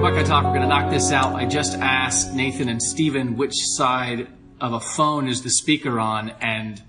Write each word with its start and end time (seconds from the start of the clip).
Buckeye 0.00 0.22
Talk. 0.22 0.44
We're 0.44 0.50
going 0.50 0.62
to 0.62 0.68
knock 0.68 0.90
this 0.90 1.12
out. 1.12 1.34
I 1.34 1.46
just 1.46 1.74
asked 1.74 2.32
Nathan 2.32 2.68
and 2.68 2.82
Steven 2.82 3.36
which 3.36 3.54
side 3.54 4.28
of 4.60 4.72
a 4.72 4.80
phone 4.80 5.28
is 5.28 5.42
the 5.42 5.50
speaker 5.50 6.00
on, 6.00 6.30
and 6.40 6.82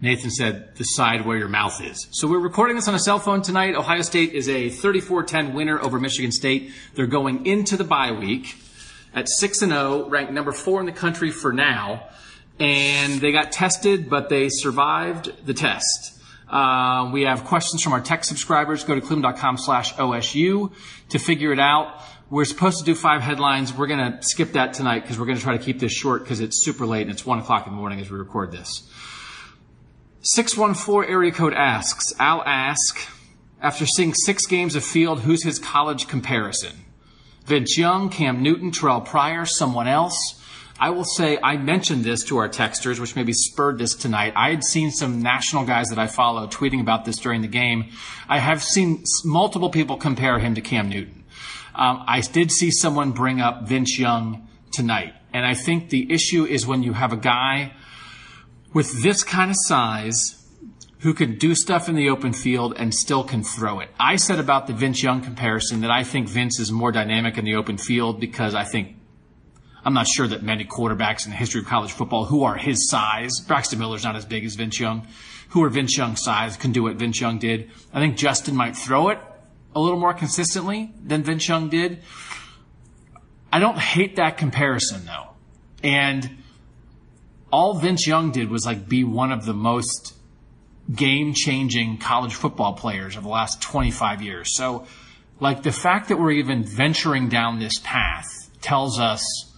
Nathan 0.00 0.30
said 0.30 0.76
the 0.76 0.84
side 0.84 1.26
where 1.26 1.36
your 1.36 1.48
mouth 1.48 1.80
is. 1.82 2.08
So 2.10 2.28
we're 2.28 2.38
recording 2.38 2.76
this 2.76 2.88
on 2.88 2.94
a 2.94 2.98
cell 2.98 3.18
phone 3.18 3.42
tonight. 3.42 3.74
Ohio 3.74 4.02
State 4.02 4.32
is 4.32 4.48
a 4.48 4.70
34-10 4.70 5.52
winner 5.52 5.80
over 5.80 6.00
Michigan 6.00 6.32
State. 6.32 6.72
They're 6.94 7.06
going 7.06 7.46
into 7.46 7.76
the 7.76 7.84
bye 7.84 8.12
week 8.12 8.56
at 9.14 9.28
6 9.28 9.62
and 9.62 9.72
0, 9.72 10.08
ranked 10.08 10.32
number 10.32 10.52
4 10.52 10.80
in 10.80 10.86
the 10.86 10.92
country 10.92 11.30
for 11.30 11.52
now. 11.52 12.08
And 12.58 13.20
they 13.20 13.32
got 13.32 13.52
tested, 13.52 14.08
but 14.08 14.28
they 14.28 14.48
survived 14.48 15.46
the 15.46 15.54
test. 15.54 16.20
Uh, 16.52 17.08
we 17.10 17.22
have 17.22 17.44
questions 17.44 17.82
from 17.82 17.94
our 17.94 18.00
tech 18.00 18.24
subscribers. 18.24 18.84
Go 18.84 18.94
to 18.94 19.00
cleveland.com 19.00 19.56
slash 19.56 19.94
OSU 19.94 20.70
to 21.08 21.18
figure 21.18 21.52
it 21.52 21.58
out. 21.58 22.02
We're 22.32 22.46
supposed 22.46 22.78
to 22.78 22.84
do 22.86 22.94
five 22.94 23.20
headlines. 23.20 23.74
We're 23.74 23.88
going 23.88 24.10
to 24.10 24.22
skip 24.22 24.52
that 24.52 24.72
tonight 24.72 25.00
because 25.00 25.18
we're 25.18 25.26
going 25.26 25.36
to 25.36 25.44
try 25.44 25.54
to 25.54 25.62
keep 25.62 25.78
this 25.78 25.92
short 25.92 26.24
because 26.24 26.40
it's 26.40 26.64
super 26.64 26.86
late 26.86 27.02
and 27.02 27.10
it's 27.10 27.26
1 27.26 27.40
o'clock 27.40 27.66
in 27.66 27.74
the 27.74 27.76
morning 27.76 28.00
as 28.00 28.10
we 28.10 28.16
record 28.16 28.52
this. 28.52 28.88
614 30.22 31.12
area 31.12 31.30
code 31.30 31.52
asks, 31.52 32.14
I'll 32.18 32.42
ask, 32.46 33.06
after 33.60 33.84
seeing 33.84 34.14
six 34.14 34.46
games 34.46 34.74
of 34.74 34.82
field, 34.82 35.20
who's 35.20 35.44
his 35.44 35.58
college 35.58 36.08
comparison? 36.08 36.72
Vince 37.44 37.76
Young, 37.76 38.08
Cam 38.08 38.42
Newton, 38.42 38.70
Terrell 38.70 39.02
Pryor, 39.02 39.44
someone 39.44 39.86
else? 39.86 40.42
I 40.80 40.88
will 40.88 41.04
say 41.04 41.38
I 41.42 41.58
mentioned 41.58 42.02
this 42.02 42.24
to 42.24 42.38
our 42.38 42.48
texters, 42.48 42.98
which 42.98 43.14
maybe 43.14 43.34
spurred 43.34 43.76
this 43.76 43.94
tonight. 43.94 44.32
I 44.36 44.48
had 44.48 44.64
seen 44.64 44.90
some 44.90 45.20
national 45.20 45.66
guys 45.66 45.88
that 45.88 45.98
I 45.98 46.06
follow 46.06 46.46
tweeting 46.46 46.80
about 46.80 47.04
this 47.04 47.18
during 47.18 47.42
the 47.42 47.46
game. 47.46 47.90
I 48.26 48.38
have 48.38 48.62
seen 48.62 49.04
multiple 49.22 49.68
people 49.68 49.98
compare 49.98 50.38
him 50.38 50.54
to 50.54 50.62
Cam 50.62 50.88
Newton. 50.88 51.21
Um, 51.74 52.04
I 52.06 52.20
did 52.20 52.50
see 52.50 52.70
someone 52.70 53.12
bring 53.12 53.40
up 53.40 53.62
Vince 53.62 53.98
Young 53.98 54.48
tonight. 54.72 55.14
And 55.32 55.46
I 55.46 55.54
think 55.54 55.88
the 55.88 56.12
issue 56.12 56.44
is 56.44 56.66
when 56.66 56.82
you 56.82 56.92
have 56.92 57.12
a 57.12 57.16
guy 57.16 57.72
with 58.74 59.02
this 59.02 59.22
kind 59.22 59.50
of 59.50 59.56
size 59.58 60.38
who 61.00 61.14
can 61.14 61.36
do 61.36 61.54
stuff 61.54 61.88
in 61.88 61.94
the 61.94 62.08
open 62.08 62.32
field 62.32 62.74
and 62.76 62.94
still 62.94 63.24
can 63.24 63.42
throw 63.42 63.80
it. 63.80 63.88
I 63.98 64.16
said 64.16 64.38
about 64.38 64.66
the 64.66 64.72
Vince 64.72 65.02
Young 65.02 65.20
comparison 65.20 65.80
that 65.80 65.90
I 65.90 66.04
think 66.04 66.28
Vince 66.28 66.60
is 66.60 66.70
more 66.70 66.92
dynamic 66.92 67.38
in 67.38 67.44
the 67.44 67.56
open 67.56 67.76
field 67.76 68.20
because 68.20 68.54
I 68.54 68.64
think 68.64 68.96
I'm 69.84 69.94
not 69.94 70.06
sure 70.06 70.28
that 70.28 70.44
many 70.44 70.64
quarterbacks 70.64 71.24
in 71.24 71.32
the 71.32 71.36
history 71.36 71.60
of 71.60 71.66
college 71.66 71.90
football 71.90 72.26
who 72.26 72.44
are 72.44 72.56
his 72.56 72.88
size, 72.88 73.40
Braxton 73.40 73.80
Miller's 73.80 74.04
not 74.04 74.14
as 74.14 74.24
big 74.24 74.44
as 74.44 74.54
Vince 74.54 74.78
Young, 74.78 75.08
who 75.48 75.64
are 75.64 75.68
Vince 75.68 75.96
Young's 75.96 76.22
size 76.22 76.56
can 76.56 76.70
do 76.70 76.84
what 76.84 76.96
Vince 76.96 77.20
Young 77.20 77.38
did. 77.38 77.70
I 77.92 77.98
think 77.98 78.16
Justin 78.16 78.54
might 78.54 78.76
throw 78.76 79.08
it 79.08 79.18
a 79.74 79.80
little 79.80 79.98
more 79.98 80.14
consistently 80.14 80.92
than 81.02 81.22
Vince 81.22 81.48
Young 81.48 81.68
did. 81.68 82.02
I 83.52 83.58
don't 83.58 83.78
hate 83.78 84.16
that 84.16 84.38
comparison 84.38 85.04
though. 85.06 85.28
And 85.82 86.38
all 87.52 87.74
Vince 87.78 88.06
Young 88.06 88.32
did 88.32 88.50
was 88.50 88.64
like 88.64 88.88
be 88.88 89.04
one 89.04 89.32
of 89.32 89.44
the 89.44 89.54
most 89.54 90.14
game 90.92 91.34
changing 91.34 91.98
college 91.98 92.34
football 92.34 92.74
players 92.74 93.16
of 93.16 93.22
the 93.22 93.28
last 93.28 93.60
25 93.62 94.22
years. 94.22 94.56
So, 94.56 94.86
like, 95.40 95.62
the 95.62 95.72
fact 95.72 96.08
that 96.08 96.18
we're 96.18 96.32
even 96.32 96.64
venturing 96.64 97.28
down 97.28 97.58
this 97.58 97.78
path 97.82 98.26
tells 98.60 98.98
us 98.98 99.51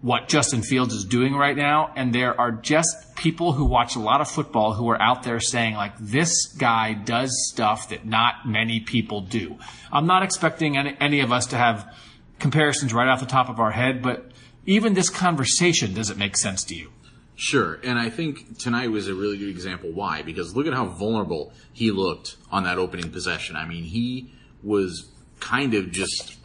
what 0.00 0.28
Justin 0.28 0.62
Fields 0.62 0.94
is 0.94 1.04
doing 1.04 1.34
right 1.34 1.56
now. 1.56 1.92
And 1.96 2.14
there 2.14 2.38
are 2.40 2.52
just 2.52 3.16
people 3.16 3.52
who 3.52 3.64
watch 3.64 3.96
a 3.96 4.00
lot 4.00 4.20
of 4.20 4.28
football 4.28 4.74
who 4.74 4.88
are 4.90 5.00
out 5.00 5.24
there 5.24 5.40
saying, 5.40 5.74
like, 5.74 5.94
this 5.98 6.46
guy 6.52 6.92
does 6.94 7.30
stuff 7.50 7.88
that 7.88 8.06
not 8.06 8.46
many 8.46 8.80
people 8.80 9.20
do. 9.20 9.58
I'm 9.90 10.06
not 10.06 10.22
expecting 10.22 10.76
any, 10.76 10.96
any 11.00 11.20
of 11.20 11.32
us 11.32 11.46
to 11.46 11.56
have 11.56 11.94
comparisons 12.38 12.94
right 12.94 13.08
off 13.08 13.20
the 13.20 13.26
top 13.26 13.48
of 13.48 13.58
our 13.58 13.72
head, 13.72 14.02
but 14.02 14.30
even 14.66 14.94
this 14.94 15.10
conversation, 15.10 15.94
does 15.94 16.10
it 16.10 16.16
make 16.16 16.36
sense 16.36 16.62
to 16.64 16.74
you? 16.74 16.92
Sure, 17.34 17.78
and 17.84 17.98
I 17.98 18.10
think 18.10 18.58
tonight 18.58 18.90
was 18.90 19.06
a 19.06 19.14
really 19.14 19.38
good 19.38 19.48
example 19.48 19.92
why 19.92 20.22
because 20.22 20.56
look 20.56 20.66
at 20.66 20.74
how 20.74 20.86
vulnerable 20.86 21.52
he 21.72 21.92
looked 21.92 22.36
on 22.50 22.64
that 22.64 22.78
opening 22.78 23.12
possession. 23.12 23.54
I 23.54 23.64
mean, 23.64 23.84
he 23.84 24.32
was 24.62 25.08
kind 25.38 25.74
of 25.74 25.92
just 25.92 26.36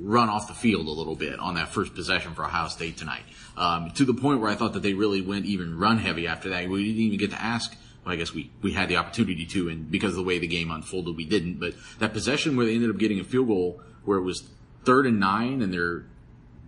run 0.00 0.28
off 0.28 0.48
the 0.48 0.54
field 0.54 0.86
a 0.86 0.90
little 0.90 1.16
bit 1.16 1.38
on 1.38 1.54
that 1.54 1.68
first 1.68 1.94
possession 1.94 2.34
for 2.34 2.44
Ohio 2.44 2.68
State 2.68 2.96
tonight, 2.96 3.24
um, 3.56 3.90
to 3.92 4.04
the 4.04 4.14
point 4.14 4.40
where 4.40 4.50
I 4.50 4.54
thought 4.54 4.72
that 4.74 4.82
they 4.82 4.94
really 4.94 5.20
went 5.20 5.46
even 5.46 5.78
run 5.78 5.98
heavy 5.98 6.26
after 6.26 6.50
that. 6.50 6.68
We 6.68 6.84
didn't 6.84 7.00
even 7.00 7.18
get 7.18 7.30
to 7.30 7.42
ask. 7.42 7.76
Well, 8.04 8.14
I 8.14 8.16
guess 8.16 8.32
we, 8.32 8.50
we 8.62 8.72
had 8.72 8.88
the 8.88 8.96
opportunity 8.96 9.44
to, 9.46 9.68
and 9.68 9.90
because 9.90 10.10
of 10.10 10.16
the 10.16 10.22
way 10.22 10.38
the 10.38 10.46
game 10.46 10.70
unfolded, 10.70 11.16
we 11.16 11.24
didn't. 11.24 11.58
But 11.58 11.74
that 11.98 12.12
possession 12.12 12.56
where 12.56 12.64
they 12.64 12.74
ended 12.74 12.90
up 12.90 12.98
getting 12.98 13.20
a 13.20 13.24
field 13.24 13.48
goal 13.48 13.82
where 14.04 14.18
it 14.18 14.22
was 14.22 14.48
third 14.84 15.06
and 15.06 15.20
nine 15.20 15.60
and 15.60 15.72
they're 15.72 16.04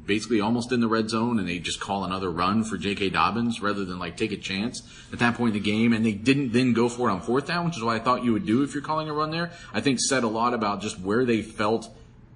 basically 0.06 0.40
almost 0.40 0.72
in 0.72 0.80
the 0.80 0.88
red 0.88 1.08
zone 1.08 1.38
and 1.38 1.48
they 1.48 1.58
just 1.58 1.78
call 1.78 2.04
another 2.04 2.30
run 2.30 2.64
for 2.64 2.76
J.K. 2.76 3.10
Dobbins 3.10 3.62
rather 3.62 3.84
than 3.84 4.00
like 4.00 4.16
take 4.16 4.32
a 4.32 4.36
chance 4.36 4.82
at 5.12 5.20
that 5.20 5.36
point 5.36 5.54
in 5.54 5.62
the 5.62 5.70
game. 5.70 5.92
And 5.92 6.04
they 6.04 6.12
didn't 6.12 6.52
then 6.52 6.72
go 6.72 6.88
for 6.88 7.08
it 7.08 7.12
on 7.12 7.20
fourth 7.20 7.46
down, 7.46 7.66
which 7.66 7.76
is 7.76 7.82
what 7.82 7.94
I 7.94 8.00
thought 8.00 8.24
you 8.24 8.32
would 8.32 8.44
do 8.44 8.62
if 8.62 8.74
you're 8.74 8.82
calling 8.82 9.08
a 9.08 9.12
run 9.12 9.30
there. 9.30 9.52
I 9.72 9.80
think 9.80 10.00
said 10.00 10.24
a 10.24 10.28
lot 10.28 10.52
about 10.52 10.82
just 10.82 10.98
where 10.98 11.24
they 11.24 11.42
felt 11.42 11.88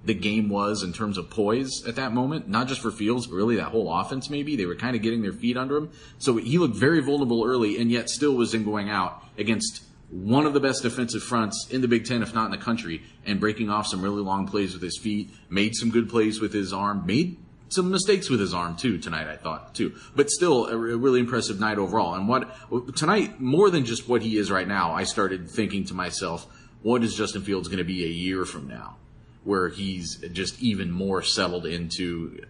the 0.04 0.15
game 0.15 0.48
was 0.48 0.82
in 0.82 0.92
terms 0.92 1.16
of 1.16 1.31
poise 1.31 1.84
at 1.87 1.97
that 1.97 2.12
moment, 2.12 2.48
not 2.48 2.69
just 2.69 2.81
for 2.81 2.91
Fields, 2.91 3.26
but 3.26 3.37
really 3.37 3.56
that 3.56 3.69
whole 3.69 3.92
offense 3.92 4.28
maybe. 4.28 4.54
They 4.56 4.66
were 4.66 4.75
kind 4.75 4.94
of 4.94 5.03
getting 5.03 5.22
their 5.22 5.32
feet 5.32 5.56
under 5.56 5.76
him. 5.76 5.91
So 6.19 6.37
he 6.37 6.59
looked 6.59 6.76
very 6.76 7.00
vulnerable 7.00 7.44
early 7.44 7.81
and 7.81 7.91
yet 7.91 8.10
still 8.10 8.34
was 8.34 8.54
in 8.54 8.65
going 8.65 8.91
out 8.91 9.25
against 9.38 9.82
one 10.10 10.47
of 10.47 10.53
the 10.53 10.60
best 10.60 10.82
defensive 10.82 11.22
fronts 11.22 11.66
in 11.70 11.81
the 11.81 11.88
Big 11.88 12.04
Ten, 12.04 12.22
if 12.22 12.34
not 12.34 12.44
in 12.44 12.50
the 12.50 12.59
country, 12.59 13.03
and 13.25 13.41
breaking 13.41 13.70
off 13.70 13.87
some 13.87 14.03
really 14.03 14.22
long 14.22 14.47
plays 14.47 14.72
with 14.75 14.82
his 14.82 14.98
feet, 14.98 15.31
made 15.48 15.75
some 15.75 15.91
good 15.91 16.09
plays 16.09 16.41
with 16.41 16.53
his 16.53 16.72
arm, 16.72 17.04
made 17.06 17.36
some 17.69 17.91
mistakes 17.91 18.31
with 18.31 18.38
his 18.38 18.54
arm 18.54 18.76
too 18.76 18.98
tonight, 18.98 19.26
I 19.26 19.36
thought 19.36 19.75
too. 19.75 19.94
But 20.15 20.31
still, 20.31 20.66
a 20.66 20.76
really 20.76 21.19
impressive 21.19 21.59
night 21.59 21.78
overall. 21.78 22.15
And 22.15 22.28
what 22.28 22.94
tonight, 22.94 23.41
more 23.41 23.71
than 23.71 23.84
just 23.84 24.09
what 24.09 24.22
he 24.22 24.36
is 24.36 24.50
right 24.50 24.69
now, 24.69 24.92
I 24.92 25.04
started 25.04 25.50
thinking 25.50 25.84
to 25.86 25.94
myself, 25.94 26.47
what 26.82 27.03
is 27.03 27.16
Justin 27.16 27.42
Fields 27.42 27.69
going 27.69 27.78
to 27.78 27.84
be 27.84 28.04
a 28.04 28.09
year 28.09 28.44
from 28.44 28.69
now, 28.69 28.97
where 29.44 29.69
he's 29.69 30.16
just 30.32 30.60
even 30.60 30.91
more 30.91 31.22
settled 31.22 31.66
into 31.66 32.44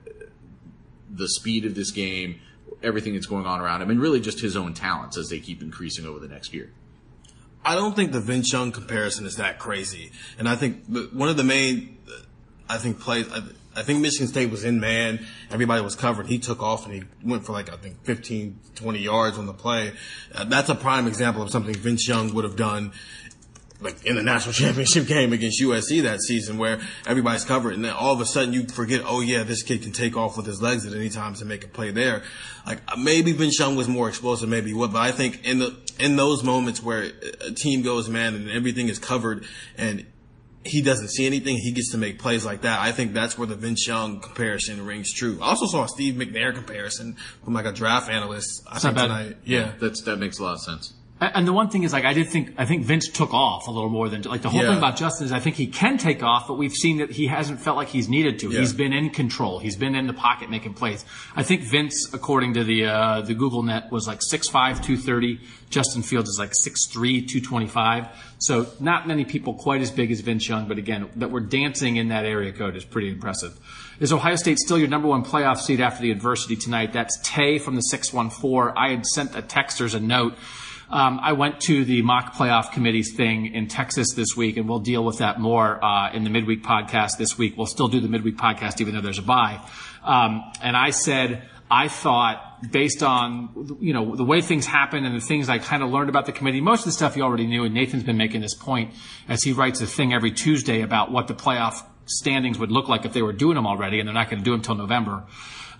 the 1.11 1.29
speed 1.29 1.65
of 1.65 1.75
this 1.75 1.91
game, 1.91 2.41
everything 2.83 3.15
that's 3.15 3.27
going 3.27 3.47
on 3.47 3.61
around 3.61 3.83
him, 3.83 3.91
and 3.91 4.01
really 4.01 4.21
just 4.21 4.41
his 4.41 4.57
own 4.57 4.75
talents 4.75 5.19
as 5.19 5.29
they 5.29 5.41
keep 5.41 5.63
increasing 5.63 6.07
over 6.07 6.19
the 6.19 6.29
next 6.29 6.55
year. 6.55 6.71
I 7.65 7.75
don't 7.75 7.97
think 7.97 8.13
the 8.13 8.21
Vince 8.21 8.53
Young 8.53 8.73
comparison 8.73 9.25
is 9.27 9.37
that 9.37 9.59
crazy. 9.59 10.13
And 10.39 10.49
I 10.49 10.57
think 10.57 10.85
one 11.13 11.29
of 11.29 11.37
the 11.37 11.45
main, 11.45 11.97
I 12.69 12.77
think 12.77 13.01
plays, 13.01 13.31
I, 13.33 13.43
I 13.77 13.83
think 13.83 14.01
Michigan 14.01 14.29
State 14.29 14.51
was 14.51 14.65
in 14.65 14.81
man. 14.81 15.27
Everybody 15.51 15.83
was 15.83 15.97
covered. 15.97 16.27
He 16.27 16.39
took 16.39 16.63
off 16.63 16.85
and 16.85 16.95
he 16.95 17.03
went 17.25 17.47
for 17.47 17.53
like, 17.53 17.73
I 17.73 17.77
think 17.77 18.05
15, 18.05 18.61
20 18.75 18.99
yards 18.99 19.39
on 19.39 19.47
the 19.47 19.55
play. 19.55 19.93
Uh, 20.35 20.45
that's 20.45 20.69
a 20.69 20.75
prime 20.75 21.07
example 21.07 21.43
of 21.43 21.51
something 21.51 21.75
Vince 21.75 22.07
Young 22.07 22.35
would 22.35 22.45
have 22.45 22.57
done 22.57 22.93
like 23.81 24.05
in 24.05 24.17
the 24.17 24.23
national 24.23 24.53
championship 24.55 25.07
game 25.07 25.33
against 25.33 25.61
USC 25.63 26.03
that 26.03 26.21
season 26.21 26.59
where 26.59 26.81
everybody's 27.07 27.45
covered 27.45 27.75
and 27.75 27.85
then 27.85 27.93
all 27.93 28.13
of 28.13 28.21
a 28.21 28.27
sudden 28.27 28.53
you 28.53 28.67
forget, 28.67 29.03
oh 29.05 29.21
yeah, 29.21 29.43
this 29.43 29.63
kid 29.63 29.83
can 29.83 29.93
take 29.93 30.17
off 30.17 30.37
with 30.37 30.47
his 30.47 30.63
legs 30.63 30.87
at 30.87 30.93
any 30.93 31.09
time 31.09 31.35
to 31.35 31.45
make 31.45 31.65
a 31.65 31.69
play 31.69 31.91
there. 31.91 32.23
Like 32.67 32.81
uh, 32.89 32.97
maybe 32.97 33.33
Vince 33.33 33.59
Young 33.59 33.77
was 33.77 33.89
more 33.89 34.09
explosive, 34.09 34.49
maybe 34.49 34.73
what, 34.73 34.93
but 34.93 35.03
I 35.03 35.13
think 35.13 35.45
in 35.45 35.59
the, 35.59 35.77
in 35.99 36.17
those 36.17 36.43
moments 36.43 36.83
where 36.83 37.11
a 37.41 37.53
team 37.53 37.83
goes 37.83 38.09
man 38.09 38.35
and 38.35 38.51
everything 38.51 38.89
is 38.89 38.99
covered 38.99 39.45
and 39.77 40.07
he 40.65 40.81
doesn't 40.81 41.09
see 41.09 41.27
anything. 41.27 41.57
He 41.57 41.73
gets 41.73 41.91
to 41.93 41.99
make 41.99 42.19
plays 42.19 42.45
like 42.45 42.63
that. 42.63 42.81
I 42.81 42.91
think 42.91 43.13
that's 43.13 43.37
where 43.37 43.47
the 43.47 43.55
Vince 43.55 43.87
Young 43.87 44.21
comparison 44.21 44.85
rings 44.85 45.13
true. 45.13 45.39
I 45.43 45.49
also 45.49 45.67
saw 45.67 45.85
a 45.85 45.89
Steve 45.89 46.15
McNair 46.15 46.55
comparison 46.55 47.17
from 47.45 47.53
like 47.53 47.67
a 47.67 47.73
draft 47.73 48.11
analyst. 48.11 48.63
I 48.67 48.79
think 48.79 48.95
not 48.97 49.09
bad. 49.09 49.19
tonight. 49.19 49.37
Yeah. 49.45 49.73
That's 49.79 50.01
that 50.03 50.17
makes 50.17 50.39
a 50.39 50.43
lot 50.43 50.55
of 50.55 50.61
sense. 50.61 50.95
And 51.21 51.47
the 51.47 51.53
one 51.53 51.71
thing 51.71 51.85
is, 51.85 51.93
like, 51.93 52.05
I 52.05 52.13
did 52.13 52.29
think, 52.29 52.55
I 52.59 52.65
think 52.65 52.85
Vince 52.85 53.09
took 53.09 53.33
off 53.33 53.69
a 53.69 53.71
little 53.71 53.89
more 53.89 54.09
than, 54.09 54.23
like, 54.23 54.43
the 54.43 54.51
whole 54.51 54.61
Yeah. 54.61 54.71
thing 54.71 54.79
about 54.79 54.97
Justin 54.97 55.25
is 55.27 55.33
I 55.33 55.39
think 55.39 55.55
he 55.55 55.69
can 55.69 55.97
take 55.97 56.25
off, 56.25 56.49
but 56.49 56.59
we've 56.59 56.73
seen 56.75 56.99
that 56.99 57.13
he 57.13 57.29
hasn't 57.29 57.61
felt 57.61 57.77
like 57.77 57.89
he's 57.89 58.09
needed 58.09 58.41
to. 58.41 58.51
Yeah. 58.51 58.59
He's 58.61 58.73
been 58.73 58.93
in 58.93 59.11
control. 59.11 59.61
He's 59.61 59.77
been 59.77 59.95
in 59.95 60.09
the 60.09 60.13
pocket 60.13 60.51
making 60.51 60.75
plays. 60.75 61.05
I 61.37 61.45
think 61.45 61.63
Vince, 61.63 62.13
according 62.13 62.55
to 62.55 62.65
the, 62.65 62.87
uh, 62.87 63.21
the 63.21 63.33
Google 63.35 63.63
net, 63.63 63.93
was 63.93 64.09
like 64.09 64.19
6'5", 64.29 64.83
230. 64.83 65.39
Justin 65.71 66.03
Fields 66.03 66.29
is 66.29 66.39
like 66.39 66.53
6'3", 66.53 67.21
225. 67.23 68.09
So 68.39 68.67
not 68.81 69.07
many 69.07 69.25
people 69.25 69.55
quite 69.55 69.83
as 69.83 69.93
big 69.93 70.11
as 70.11 70.21
Vince 70.21 70.49
Young, 70.49 70.67
but 70.67 70.79
again, 70.79 71.07
that 71.17 71.31
we're 71.31 71.41
dancing 71.41 71.95
in 71.97 72.09
that 72.09 72.25
area 72.25 72.53
code 72.53 72.77
is 72.77 72.85
pretty 72.85 73.09
impressive. 73.09 73.53
Is 74.01 74.13
Ohio 74.13 74.35
State 74.35 74.59
still 74.59 74.79
your 74.79 74.89
number 74.89 75.07
one 75.09 75.25
playoff 75.25 75.59
seed 75.59 75.81
after 75.81 76.03
the 76.03 76.11
adversity 76.11 76.57
tonight? 76.57 76.93
That's 76.93 77.19
Tay 77.23 77.59
from 77.59 77.77
the 77.77 77.81
614. 77.83 78.75
I 78.77 78.91
had 78.91 79.07
sent 79.07 79.33
the 79.33 79.43
texters 79.43 79.95
a 79.95 80.01
note. 80.01 80.35
Um, 80.91 81.19
I 81.23 81.33
went 81.33 81.61
to 81.63 81.85
the 81.85 82.03
mock 82.03 82.35
playoff 82.35 82.73
committees 82.73 83.15
thing 83.15 83.47
in 83.55 83.69
Texas 83.69 84.13
this 84.15 84.37
week, 84.37 84.57
and 84.57 84.69
we'll 84.69 84.81
deal 84.81 85.05
with 85.05 85.19
that 85.19 85.41
more 85.41 85.83
uh, 85.85 86.13
in 86.13 86.25
the 86.25 86.31
midweek 86.31 86.63
podcast 86.63 87.17
this 87.19 87.39
week. 87.39 87.57
We'll 87.57 87.67
still 87.67 87.89
do 87.89 88.01
the 88.01 88.09
midweek 88.09 88.37
podcast, 88.37 88.81
even 88.81 88.95
though 88.95 89.01
there's 89.01 89.19
a 89.19 89.23
bye. 89.23 89.61
Um, 90.05 90.43
and 90.63 90.77
I 90.77 90.91
said 90.91 91.49
I 91.71 91.89
thought, 91.89 92.71
based 92.71 93.03
on 93.03 93.79
you 93.81 93.93
know 93.93 94.15
the 94.15 94.25
way 94.25 94.41
things 94.41 94.67
happen 94.67 95.05
and 95.05 95.17
the 95.17 95.21
things 95.21 95.49
I 95.49 95.59
kind 95.59 95.83
of 95.83 95.91
learned 95.91 96.09
about 96.09 96.27
the 96.27 96.33
committee, 96.33 96.61
most 96.61 96.81
of 96.81 96.87
the 96.87 96.93
stuff 96.93 97.17
you 97.17 97.23
already 97.23 97.47
knew. 97.47 97.65
And 97.65 97.75
Nathan's 97.75 98.05
been 98.05 98.17
making 98.17 98.43
this 98.43 98.55
point 98.55 98.93
as 99.29 99.43
he 99.43 99.53
writes 99.53 99.81
a 99.81 99.87
thing 99.87 100.13
every 100.13 100.31
Tuesday 100.31 100.83
about 100.83 101.11
what 101.11 101.27
the 101.27 101.35
playoff 101.35 101.83
standings 102.07 102.59
would 102.59 102.71
look 102.71 102.89
like 102.89 103.07
if 103.07 103.13
they 103.13 103.23
were 103.23 103.33
doing 103.33 103.55
them 103.55 103.67
already, 103.67 103.99
and 103.99 104.07
they're 104.07 104.15
not 104.15 104.31
going 104.31 104.39
to 104.41 104.45
do 104.45 104.51
them 104.51 104.61
until 104.61 104.75
November. 104.75 105.25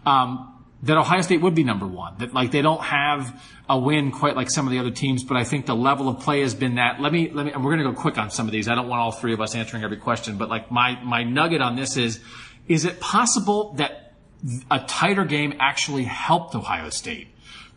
Um, 0.07 0.54
that 0.85 0.97
Ohio 0.97 1.23
State 1.23 1.41
would 1.41 1.55
be 1.55 1.65
number 1.65 1.87
one. 1.87 2.17
That 2.19 2.35
like 2.35 2.51
they 2.51 2.63
don't 2.63 2.83
have 2.83 3.43
a 3.69 3.79
win 3.79 4.11
quite 4.11 4.37
like 4.37 4.51
some 4.51 4.67
of 4.67 4.71
the 4.71 4.79
other 4.79 4.91
teams, 4.91 5.25
but 5.25 5.37
I 5.37 5.45
think 5.45 5.67
the 5.67 5.75
level 5.75 6.09
of 6.09 6.21
play 6.21 6.43
has 6.43 6.55
been 6.55 6.77
that. 6.77 7.01
Let 7.01 7.13
me 7.13 7.31
let 7.31 7.47
me. 7.47 7.53
And 7.53 7.65
we're 7.65 7.75
going 7.75 7.87
to 7.87 7.93
go 7.93 8.01
quick 8.01 8.19
on 8.19 8.31
some 8.31 8.47
of 8.47 8.53
these. 8.53 8.69
I 8.69 8.75
don't 8.75 8.89
want 8.89 9.01
all 9.01 9.13
three 9.13 9.33
of 9.33 9.41
us 9.41 9.55
answering 9.55 9.83
every 9.83 9.97
question, 9.97 10.37
but 10.37 10.49
like 10.49 10.71
my 10.71 11.03
my 11.03 11.25
nugget 11.25 11.63
on 11.63 11.77
this 11.77 11.97
is: 11.97 12.21
is 12.69 12.85
it 12.85 13.01
possible 13.01 13.75
that 13.75 14.15
a 14.71 14.81
tighter 14.81 15.25
game 15.25 15.55
actually 15.59 16.05
helped 16.05 16.55
Ohio 16.55 16.91
State? 16.91 17.29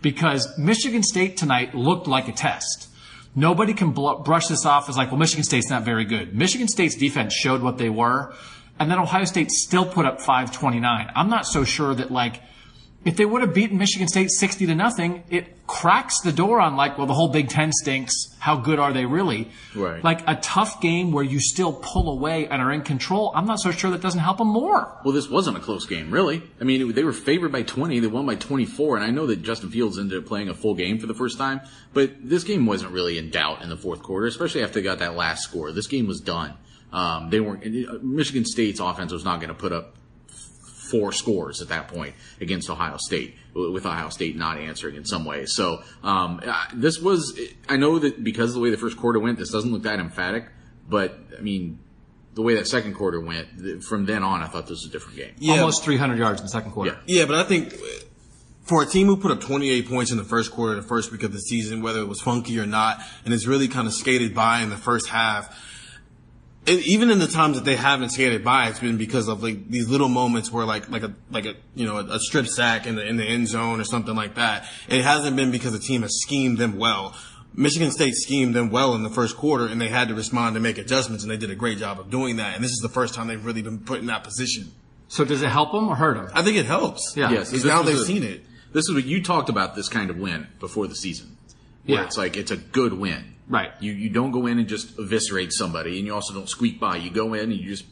Because 0.02 0.58
Michigan 0.58 1.02
State 1.02 1.38
tonight 1.38 1.74
looked 1.74 2.08
like 2.08 2.28
a 2.28 2.34
test. 2.34 2.90
Nobody 3.36 3.74
can 3.74 3.92
bl- 3.92 4.16
brush 4.16 4.48
this 4.48 4.66
off 4.66 4.90
as 4.90 4.98
like, 4.98 5.12
well, 5.12 5.20
Michigan 5.20 5.44
State's 5.44 5.70
not 5.70 5.84
very 5.84 6.06
good. 6.06 6.36
Michigan 6.36 6.68
State's 6.68 6.96
defense 6.96 7.34
showed 7.34 7.62
what 7.62 7.78
they 7.78 7.90
were, 7.90 8.34
and 8.80 8.90
then 8.92 9.00
Ohio 9.00 9.26
State 9.26 9.52
still 9.52 9.86
put 9.86 10.06
up 10.06 10.20
529. 10.20 11.12
I'm 11.16 11.30
not 11.30 11.46
so 11.46 11.64
sure 11.64 11.94
that 11.96 12.12
like, 12.12 12.42
if 13.06 13.16
they 13.16 13.26
would 13.26 13.42
have 13.42 13.54
beaten 13.54 13.78
Michigan 13.78 14.08
State 14.08 14.32
60 14.32 14.66
to 14.66 14.76
nothing, 14.76 15.24
it 15.30 15.66
cracks 15.66 16.20
the 16.22 16.32
door 16.32 16.60
on 16.60 16.76
like, 16.76 16.98
well, 16.98 17.08
the 17.08 17.14
whole 17.14 17.30
Big 17.30 17.48
Ten 17.48 17.72
stinks. 17.72 18.14
How 18.40 18.58
good 18.58 18.80
are 18.80 18.92
they 18.92 19.06
really? 19.06 19.50
Right. 19.76 20.04
Like 20.04 20.28
a 20.28 20.36
tough 20.36 20.82
game 20.82 21.12
where 21.12 21.24
you 21.24 21.40
still 21.40 21.74
pull 21.74 22.12
away 22.12 22.48
and 22.48 22.62
are 22.62 22.72
in 22.72 22.82
control. 22.82 23.32
I'm 23.36 23.46
not 23.46 23.60
so 23.60 23.72
sure 23.72 23.92
that 23.92 24.02
doesn't 24.02 24.20
help 24.20 24.40
them 24.40 24.48
more. 24.48 25.00
Well, 25.06 25.14
this 25.14 25.30
wasn't 25.30 25.58
a 25.58 25.60
close 25.60 25.86
game, 25.86 26.12
really. 26.12 26.44
I 26.60 26.64
mean, 26.64 26.94
they 26.94 27.04
were 27.04 27.14
favored 27.14 27.52
by 27.52 27.64
20. 27.64 28.00
They 28.00 28.08
won 28.08 28.26
by 28.26 28.36
24. 28.36 28.98
And 28.98 29.06
I 29.06 29.12
know 29.12 29.28
that 29.28 29.42
Justin 29.42 29.70
Fields 29.70 29.98
ended 29.98 30.18
up 30.18 30.26
playing 30.26 30.50
a 30.50 30.54
full 30.54 30.76
game 30.76 31.00
for 31.00 31.08
the 31.08 31.14
first 31.14 31.38
time, 31.38 31.62
but 31.94 32.12
this 32.22 32.44
game 32.44 32.66
wasn't 32.66 32.92
really 32.92 33.18
in 33.18 33.30
doubt 33.30 33.62
in 33.62 33.70
the 33.70 33.78
fourth 33.78 34.04
quarter, 34.04 34.28
especially 34.28 34.64
after 34.64 34.76
they 34.76 34.84
got 34.84 35.00
that 35.00 35.16
last 35.16 35.44
score. 35.44 35.72
This 35.72 35.88
game 35.88 36.08
was 36.08 36.20
done. 36.20 36.56
Um, 36.92 37.30
they 37.30 37.40
weren't, 37.40 38.04
Michigan 38.04 38.46
State's 38.46 38.80
offense 38.80 39.12
was 39.12 39.26
not 39.26 39.40
going 39.40 39.50
to 39.50 39.56
put 39.56 39.72
up 39.74 39.96
four 40.92 41.12
scores 41.12 41.62
at 41.62 41.70
that 41.70 41.88
point 41.88 42.16
against 42.40 42.70
Ohio 42.70 42.98
State, 42.98 43.36
with 43.54 43.86
Ohio 43.86 44.10
State 44.10 44.36
not 44.36 44.58
answering 44.58 44.96
in 44.96 45.06
some 45.06 45.26
ways. 45.26 45.54
So 45.54 45.82
um, 46.04 46.42
uh, 46.46 46.66
this 46.74 47.00
was, 47.00 47.40
I 47.70 47.78
know 47.78 48.00
that 48.00 48.24
because 48.24 48.52
of 48.52 48.56
the 48.56 48.62
way 48.62 48.70
the 48.70 48.78
first 48.78 48.98
quarter 48.98 49.20
went, 49.20 49.38
this 49.38 49.52
doesn't 49.52 49.72
look 49.72 49.84
that 49.84 50.00
emphatic, 50.00 50.46
but 50.90 51.18
I 51.38 51.42
mean, 51.42 51.80
the 52.34 52.42
way 52.44 52.56
that 52.56 52.68
second 52.68 52.94
quarter 52.94 53.20
went, 53.20 53.84
from 53.84 54.06
then 54.06 54.24
on, 54.24 54.42
I 54.42 54.48
thought 54.48 54.68
this 54.68 54.84
was 54.84 54.86
a 54.86 54.92
different 54.92 55.18
game. 55.18 55.34
Yeah. 55.40 55.54
Almost 55.60 55.84
300 55.84 56.20
yards 56.20 56.40
in 56.40 56.46
the 56.46 56.52
second 56.52 56.72
quarter. 56.72 57.00
Yeah. 57.06 57.22
Yeah, 57.22 57.26
but 57.26 57.36
I 57.36 57.44
think 57.44 57.74
for 58.68 58.84
a 58.84 58.86
team 58.86 59.08
who 59.08 59.18
put 59.18 59.32
up 59.32 59.42
28 59.42 59.90
points 59.90 60.12
in 60.12 60.18
the 60.18 60.24
first 60.24 60.52
quarter, 60.52 60.76
the 60.76 60.88
first 60.88 61.12
week 61.12 61.24
of 61.24 61.32
the 61.32 61.40
season, 61.40 61.82
whether 61.82 62.00
it 62.00 62.08
was 62.08 62.22
funky 62.22 62.60
or 62.60 62.66
not, 62.66 63.00
and 63.26 63.34
it's 63.34 63.48
really 63.48 63.68
kind 63.68 63.88
of 63.88 63.94
skated 63.94 64.36
by 64.36 64.60
in 64.60 64.70
the 64.70 64.78
first 64.78 65.10
half. 65.10 65.67
And 66.68 66.82
even 66.82 67.10
in 67.10 67.20
the 67.20 67.28
times 67.28 67.56
that 67.56 67.64
they 67.64 67.78
haven't 67.78 68.10
skated 68.10 68.44
by, 68.44 68.68
it's 68.68 68.80
been 68.80 68.98
because 68.98 69.30
of 69.30 69.42
like 69.42 69.70
these 69.70 69.88
little 69.88 70.10
moments 70.10 70.52
where 70.52 70.66
like 70.66 70.90
like 70.90 71.04
a 71.04 71.14
like 71.32 71.46
a 71.46 71.56
you 71.76 71.86
know 71.86 71.98
a, 71.98 72.16
a 72.16 72.20
strip 72.20 72.46
sack 72.48 72.86
in 72.86 72.96
the 72.96 73.06
in 73.08 73.16
the 73.18 73.24
end 73.24 73.48
zone 73.48 73.80
or 73.80 73.86
something 73.86 74.16
like 74.16 74.36
that. 74.36 74.66
It 74.90 75.04
hasn't 75.04 75.36
been 75.38 75.50
because 75.52 75.72
the 75.72 75.80
team 75.80 76.02
has 76.02 76.20
schemed 76.22 76.58
them 76.58 76.78
well. 76.78 77.16
Michigan 77.54 77.90
State 77.90 78.14
schemed 78.16 78.54
them 78.54 78.70
well 78.70 78.94
in 78.96 79.02
the 79.04 79.10
first 79.10 79.36
quarter, 79.38 79.66
and 79.66 79.80
they 79.82 79.88
had 79.88 80.10
to 80.10 80.14
respond 80.14 80.56
and 80.56 80.62
make 80.62 80.78
adjustments, 80.78 81.24
and 81.24 81.32
they 81.32 81.38
did 81.38 81.50
a 81.50 81.56
great 81.56 81.78
job 81.80 82.00
of 82.00 82.12
doing 82.12 82.36
that. 82.36 82.54
And 82.56 82.64
this 82.64 82.72
is 82.72 82.80
the 82.80 82.90
first 82.90 83.16
time 83.16 83.28
they've 83.28 83.44
really 83.44 83.64
been 83.64 83.80
put 83.80 84.00
in 84.00 84.06
that 84.08 84.24
position. 84.24 84.72
So 85.08 85.24
does 85.26 85.42
it 85.42 85.50
help 85.50 85.72
them 85.72 85.88
or 85.88 85.96
hurt 85.96 86.18
them? 86.18 86.30
I 86.36 86.44
think 86.44 86.58
it 86.58 86.66
helps. 86.68 87.14
Yeah. 87.16 87.32
Yes, 87.32 87.50
Because 87.50 87.66
now 87.66 87.82
they've 87.82 87.96
a- 87.96 88.06
seen 88.06 88.22
it. 88.24 88.44
This 88.74 88.90
is 88.90 88.94
what 88.94 89.06
you 89.06 89.24
talked 89.24 89.50
about 89.50 89.74
this 89.74 89.88
kind 89.90 90.10
of 90.12 90.18
win 90.18 90.46
before 90.60 90.86
the 90.86 90.94
season. 90.96 91.36
Where 91.86 92.00
Yeah. 92.00 92.06
it's 92.06 92.18
like 92.18 92.36
it's 92.38 92.52
a 92.52 92.58
good 92.58 92.94
win. 92.94 93.34
Right. 93.50 93.72
You 93.80 93.94
you 93.94 94.10
don't 94.10 94.32
go 94.32 94.46
in 94.48 94.60
and 94.60 94.68
just 94.68 95.00
eviscerate 95.00 95.54
somebody, 95.54 95.98
and 95.98 96.06
you 96.06 96.14
also 96.14 96.34
don't 96.34 96.50
squeak 96.50 96.80
by. 96.80 96.98
You 96.98 97.10
go 97.10 97.34
in 97.34 97.52
and 97.52 97.54
you 97.54 97.70
just 97.70 97.86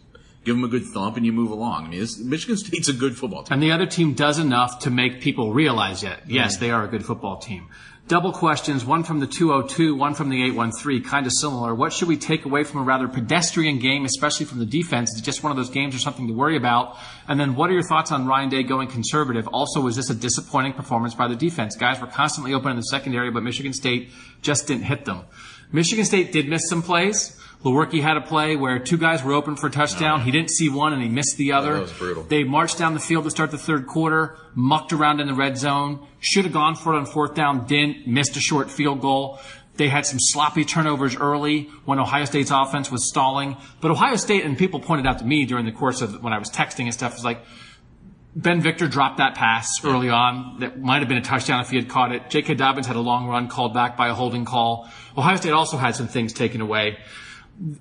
give 0.45 0.55
them 0.55 0.63
a 0.63 0.67
good 0.67 0.85
thump 0.85 1.17
and 1.17 1.25
you 1.25 1.33
move 1.33 1.51
along. 1.51 1.85
I 1.85 1.89
mean, 1.89 1.99
this, 1.99 2.19
Michigan 2.19 2.55
State's 2.55 2.87
a 2.87 2.93
good 2.93 3.17
football 3.17 3.43
team. 3.43 3.53
And 3.53 3.63
the 3.63 3.71
other 3.71 3.87
team 3.87 4.13
does 4.13 4.37
enough 4.37 4.79
to 4.79 4.91
make 4.91 5.19
people 5.19 5.53
realize 5.53 6.01
that, 6.01 6.29
yes, 6.29 6.55
mm-hmm. 6.55 6.65
they 6.65 6.71
are 6.71 6.83
a 6.83 6.87
good 6.87 7.03
football 7.03 7.37
team. 7.37 7.67
Double 8.07 8.31
questions, 8.31 8.85
one 8.85 9.03
from 9.03 9.19
the 9.19 9.25
202, 9.25 9.95
one 9.95 10.13
from 10.13 10.29
the 10.29 10.43
813, 10.43 11.01
kind 11.01 11.25
of 11.25 11.31
similar. 11.33 11.73
What 11.73 11.91
should 11.91 12.07
we 12.07 12.17
take 12.17 12.45
away 12.45 12.63
from 12.63 12.81
a 12.81 12.83
rather 12.83 13.07
pedestrian 13.07 13.79
game, 13.79 14.05
especially 14.05 14.45
from 14.45 14.59
the 14.59 14.65
defense? 14.67 15.11
Is 15.15 15.21
it 15.21 15.23
just 15.23 15.41
one 15.41 15.49
of 15.49 15.57
those 15.57 15.71
games 15.71 15.95
or 15.95 15.97
something 15.97 16.27
to 16.27 16.33
worry 16.33 16.55
about? 16.55 16.99
And 17.27 17.39
then 17.39 17.55
what 17.55 17.71
are 17.71 17.73
your 17.73 17.81
thoughts 17.81 18.11
on 18.11 18.27
Ryan 18.27 18.49
Day 18.49 18.61
going 18.61 18.89
conservative? 18.89 19.47
Also, 19.47 19.81
was 19.81 19.95
this 19.95 20.11
a 20.11 20.13
disappointing 20.13 20.73
performance 20.73 21.15
by 21.15 21.27
the 21.27 21.35
defense? 21.35 21.75
Guys 21.75 21.99
were 21.99 22.05
constantly 22.05 22.53
open 22.53 22.69
in 22.69 22.75
the 22.75 22.83
secondary, 22.83 23.31
but 23.31 23.41
Michigan 23.41 23.73
State 23.73 24.11
just 24.43 24.67
didn't 24.67 24.83
hit 24.83 25.05
them. 25.05 25.21
Michigan 25.71 26.05
State 26.05 26.31
did 26.31 26.47
miss 26.47 26.69
some 26.69 26.83
plays. 26.83 27.41
Lewerke 27.65 27.99
had 27.99 28.15
a 28.15 28.21
play 28.21 28.55
where 28.55 28.77
two 28.77 28.97
guys 28.97 29.23
were 29.23 29.33
open 29.33 29.55
for 29.55 29.67
a 29.67 29.71
touchdown. 29.71 30.21
Oh, 30.21 30.23
he 30.23 30.29
didn't 30.29 30.51
see 30.51 30.69
one 30.69 30.93
and 30.93 31.01
he 31.01 31.09
missed 31.09 31.35
the 31.37 31.53
other. 31.53 31.73
that 31.73 31.81
was 31.81 31.93
brutal. 31.93 32.23
They 32.23 32.43
marched 32.43 32.77
down 32.77 32.93
the 32.93 32.99
field 32.99 33.23
to 33.23 33.31
start 33.31 33.49
the 33.49 33.57
third 33.57 33.87
quarter, 33.87 34.37
mucked 34.53 34.93
around 34.93 35.19
in 35.19 35.25
the 35.25 35.33
red 35.33 35.57
zone, 35.57 36.05
should 36.19 36.45
have 36.45 36.53
gone 36.53 36.75
for 36.75 36.93
it 36.93 36.97
on 36.97 37.07
fourth 37.07 37.33
down, 37.33 37.65
didn't, 37.65 38.05
missed 38.05 38.37
a 38.37 38.39
short 38.39 38.69
field 38.69 39.01
goal. 39.01 39.39
They 39.77 39.89
had 39.89 40.05
some 40.05 40.19
sloppy 40.19 40.63
turnovers 40.63 41.15
early 41.15 41.63
when 41.85 41.99
Ohio 41.99 42.25
State's 42.25 42.51
offense 42.51 42.91
was 42.91 43.09
stalling. 43.09 43.57
But 43.81 43.89
Ohio 43.91 44.15
State, 44.15 44.45
and 44.45 44.57
people 44.57 44.79
pointed 44.79 45.07
out 45.07 45.19
to 45.19 45.25
me 45.25 45.45
during 45.45 45.65
the 45.65 45.71
course 45.71 46.01
of 46.01 46.23
when 46.23 46.33
I 46.33 46.37
was 46.37 46.49
texting 46.51 46.85
and 46.85 46.93
stuff, 46.93 47.13
was 47.15 47.25
like, 47.25 47.43
Ben 48.35 48.61
Victor 48.61 48.87
dropped 48.87 49.17
that 49.17 49.35
pass 49.35 49.83
early 49.83 50.09
on. 50.09 50.59
That 50.59 50.79
might 50.79 50.99
have 50.99 51.07
been 51.07 51.17
a 51.17 51.21
touchdown 51.21 51.61
if 51.61 51.71
he 51.71 51.77
had 51.77 51.89
caught 51.89 52.11
it. 52.11 52.29
J.K. 52.29 52.55
Dobbins 52.55 52.85
had 52.85 52.95
a 52.95 53.01
long 53.01 53.27
run 53.27 53.47
called 53.47 53.73
back 53.73 53.97
by 53.97 54.09
a 54.09 54.13
holding 54.13 54.45
call. 54.45 54.89
Ohio 55.17 55.37
State 55.37 55.53
also 55.53 55.77
had 55.77 55.95
some 55.95 56.07
things 56.07 56.31
taken 56.31 56.61
away. 56.61 56.97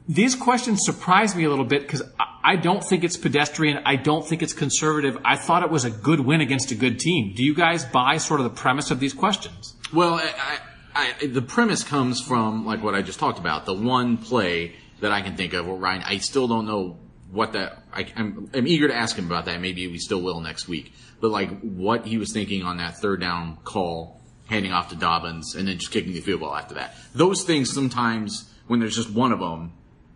These 0.08 0.36
questions 0.36 0.80
surprised 0.84 1.36
me 1.36 1.44
a 1.44 1.50
little 1.50 1.64
bit 1.64 1.82
because 1.82 2.02
I 2.44 2.56
don't 2.56 2.84
think 2.84 3.02
it's 3.02 3.16
pedestrian. 3.16 3.82
I 3.84 3.96
don't 3.96 4.26
think 4.26 4.42
it's 4.42 4.52
conservative. 4.52 5.18
I 5.24 5.36
thought 5.36 5.62
it 5.62 5.70
was 5.70 5.84
a 5.84 5.90
good 5.90 6.20
win 6.20 6.40
against 6.40 6.70
a 6.70 6.74
good 6.74 7.00
team. 7.00 7.34
Do 7.34 7.42
you 7.42 7.54
guys 7.54 7.84
buy 7.84 8.18
sort 8.18 8.40
of 8.40 8.44
the 8.44 8.50
premise 8.50 8.90
of 8.90 9.00
these 9.00 9.14
questions? 9.14 9.74
Well, 9.92 10.14
I, 10.14 10.58
I, 10.94 11.26
the 11.26 11.42
premise 11.42 11.82
comes 11.82 12.20
from 12.20 12.64
like 12.64 12.82
what 12.82 12.94
I 12.94 13.02
just 13.02 13.18
talked 13.18 13.38
about. 13.38 13.66
The 13.66 13.74
one 13.74 14.18
play 14.18 14.74
that 15.00 15.10
I 15.10 15.22
can 15.22 15.36
think 15.36 15.54
of 15.54 15.66
where 15.66 15.76
Ryan, 15.76 16.02
I 16.04 16.18
still 16.18 16.46
don't 16.46 16.66
know 16.66 16.98
what 17.30 17.54
that. 17.54 17.82
I, 17.92 18.06
I'm, 18.14 18.50
I'm 18.54 18.66
eager 18.66 18.88
to 18.88 18.94
ask 18.94 19.16
him 19.16 19.26
about 19.26 19.46
that. 19.46 19.60
Maybe 19.60 19.88
we 19.88 19.98
still 19.98 20.22
will 20.22 20.40
next 20.40 20.68
week. 20.68 20.92
But 21.20 21.30
like 21.30 21.60
what 21.62 22.06
he 22.06 22.18
was 22.18 22.32
thinking 22.32 22.62
on 22.62 22.76
that 22.76 22.98
third 22.98 23.20
down 23.20 23.58
call, 23.64 24.20
handing 24.46 24.72
off 24.72 24.90
to 24.90 24.96
Dobbins, 24.96 25.54
and 25.56 25.66
then 25.66 25.78
just 25.78 25.90
kicking 25.90 26.12
the 26.12 26.20
field 26.20 26.40
goal 26.40 26.54
after 26.54 26.74
that. 26.74 26.94
Those 27.14 27.42
things 27.42 27.72
sometimes 27.72 28.50
when 28.66 28.80
there's 28.80 28.96
just 28.96 29.10
one 29.10 29.32
of 29.32 29.40
them, 29.40 29.72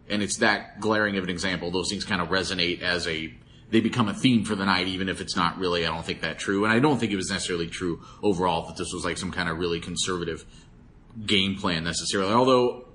and 0.09 0.23
it's 0.23 0.39
that 0.39 0.81
glaring 0.81 1.17
of 1.17 1.25
an 1.25 1.31
example, 1.31 1.71
those 1.71 1.91
things 1.91 2.05
kind 2.05 2.21
of 2.21 2.29
resonate 2.29 2.83
as 2.83 3.07
a 3.07 3.35
they 3.71 3.81
become 3.81 4.09
a 4.09 4.15
theme 4.15 4.45
for 4.45 4.55
the 4.55 4.65
night, 4.65 4.89
even 4.89 5.11
if 5.11 5.21
it's 5.21 5.37
not 5.37 5.59
really. 5.59 5.85
I 5.85 5.91
don't 5.91 6.05
think 6.05 6.23
that 6.23 6.39
true, 6.39 6.65
and 6.65 6.73
I 6.73 6.79
don't 6.79 6.99
think 6.99 7.13
it 7.13 7.17
was 7.17 7.31
necessarily 7.31 7.69
true 7.69 8.01
overall 8.23 8.67
that 8.67 8.77
this 8.77 8.93
was 8.93 9.05
like 9.05 9.19
some 9.19 9.31
kind 9.31 9.49
of 9.49 9.59
really 9.59 9.81
conservative 9.81 10.45
game 11.27 11.57
plan 11.57 11.85
necessarily. 11.85 12.33
Although 12.33 12.87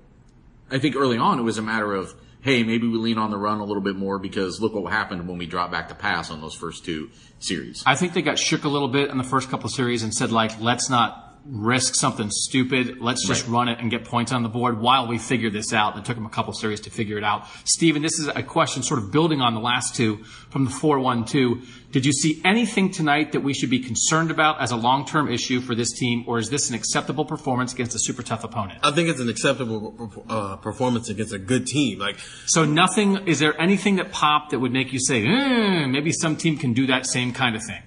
I 0.70 0.78
think 0.78 0.96
early 0.96 1.18
on 1.18 1.38
it 1.38 1.42
was 1.42 1.58
a 1.58 1.62
matter 1.62 1.94
of 1.94 2.14
hey, 2.44 2.62
maybe 2.62 2.86
we 2.86 2.98
lean 2.98 3.16
on 3.16 3.30
the 3.30 3.38
run 3.38 3.60
a 3.60 3.64
little 3.64 3.82
bit 3.82 3.96
more 3.96 4.18
because 4.18 4.60
look 4.60 4.74
what 4.74 4.92
happened 4.92 5.26
when 5.26 5.38
we 5.38 5.46
dropped 5.46 5.72
back 5.72 5.88
to 5.88 5.94
pass 5.94 6.30
on 6.30 6.42
those 6.42 6.54
first 6.54 6.84
two 6.84 7.08
series. 7.38 7.82
I 7.86 7.94
think 7.94 8.12
they 8.12 8.20
got 8.20 8.38
shook 8.38 8.64
a 8.64 8.68
little 8.68 8.88
bit 8.88 9.08
in 9.08 9.16
the 9.16 9.24
first 9.24 9.48
couple 9.48 9.70
series 9.70 10.02
and 10.02 10.12
said 10.12 10.30
like, 10.30 10.60
let's 10.60 10.90
not 10.90 11.23
risk 11.46 11.94
something 11.94 12.30
stupid. 12.30 12.98
Let's 13.00 13.26
just 13.26 13.42
Right. 13.44 13.52
run 13.52 13.68
it 13.68 13.78
and 13.80 13.90
get 13.90 14.04
points 14.04 14.32
on 14.32 14.42
the 14.42 14.48
board 14.48 14.80
while 14.80 15.06
we 15.06 15.18
figure 15.18 15.50
this 15.50 15.72
out. 15.74 15.96
It 15.98 16.04
took 16.04 16.16
him 16.16 16.24
a 16.24 16.30
couple 16.30 16.52
series 16.54 16.80
to 16.80 16.90
figure 16.90 17.18
it 17.18 17.24
out. 17.24 17.46
Steven, 17.64 18.00
this 18.02 18.18
is 18.18 18.28
a 18.28 18.42
question 18.42 18.82
sort 18.82 18.98
of 18.98 19.12
building 19.12 19.40
on 19.42 19.52
the 19.54 19.60
last 19.60 19.94
two 19.94 20.24
from 20.50 20.64
the 20.64 20.70
4-1-2. 20.70 21.60
Did 21.92 22.06
you 22.06 22.12
see 22.12 22.40
anything 22.44 22.90
tonight 22.90 23.32
that 23.32 23.40
we 23.40 23.52
should 23.52 23.68
be 23.70 23.78
concerned 23.78 24.30
about 24.30 24.60
as 24.60 24.70
a 24.72 24.76
long-term 24.76 25.28
issue 25.28 25.60
for 25.60 25.74
this 25.74 25.92
team, 25.92 26.24
or 26.26 26.38
is 26.38 26.48
this 26.48 26.68
an 26.70 26.74
acceptable 26.74 27.24
performance 27.26 27.72
against 27.74 27.94
a 27.94 27.98
super 27.98 28.22
tough 28.22 28.42
opponent? 28.42 28.78
I 28.82 28.90
think 28.90 29.08
it's 29.10 29.20
an 29.20 29.28
acceptable 29.28 30.24
uh, 30.28 30.56
performance 30.56 31.08
against 31.10 31.34
a 31.34 31.38
good 31.38 31.66
team. 31.66 31.98
Like 31.98 32.16
So 32.46 32.64
nothing, 32.64 33.26
is 33.28 33.38
there 33.38 33.60
anything 33.60 33.96
that 33.96 34.12
popped 34.12 34.50
that 34.50 34.60
would 34.60 34.72
make 34.72 34.92
you 34.92 34.98
say, 34.98 35.26
eh, 35.26 35.86
maybe 35.86 36.10
some 36.10 36.36
team 36.36 36.56
can 36.56 36.72
do 36.72 36.86
that 36.86 37.06
same 37.06 37.32
kind 37.32 37.54
of 37.54 37.62
thing? 37.62 37.82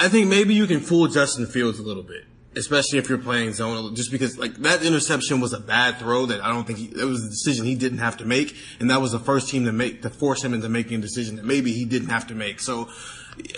I 0.00 0.08
think 0.08 0.28
maybe 0.28 0.54
you 0.54 0.66
can 0.66 0.80
fool 0.80 1.08
Justin 1.08 1.46
Fields 1.46 1.78
a 1.78 1.82
little 1.82 2.02
bit, 2.02 2.24
especially 2.56 2.98
if 2.98 3.10
you're 3.10 3.18
playing 3.18 3.52
zone. 3.52 3.94
Just 3.94 4.10
because 4.10 4.38
like 4.38 4.54
that 4.54 4.82
interception 4.82 5.40
was 5.40 5.52
a 5.52 5.60
bad 5.60 5.98
throw 5.98 6.24
that 6.24 6.42
I 6.42 6.48
don't 6.48 6.66
think 6.66 6.78
he, 6.78 6.86
it 6.86 7.04
was 7.04 7.22
a 7.22 7.28
decision 7.28 7.66
he 7.66 7.74
didn't 7.74 7.98
have 7.98 8.16
to 8.16 8.24
make, 8.24 8.56
and 8.80 8.90
that 8.90 9.02
was 9.02 9.12
the 9.12 9.18
first 9.18 9.50
team 9.50 9.66
to 9.66 9.72
make 9.72 10.00
to 10.00 10.08
force 10.08 10.42
him 10.42 10.54
into 10.54 10.70
making 10.70 11.00
a 11.00 11.02
decision 11.02 11.36
that 11.36 11.44
maybe 11.44 11.72
he 11.72 11.84
didn't 11.84 12.08
have 12.08 12.26
to 12.28 12.34
make. 12.34 12.60
So. 12.60 12.88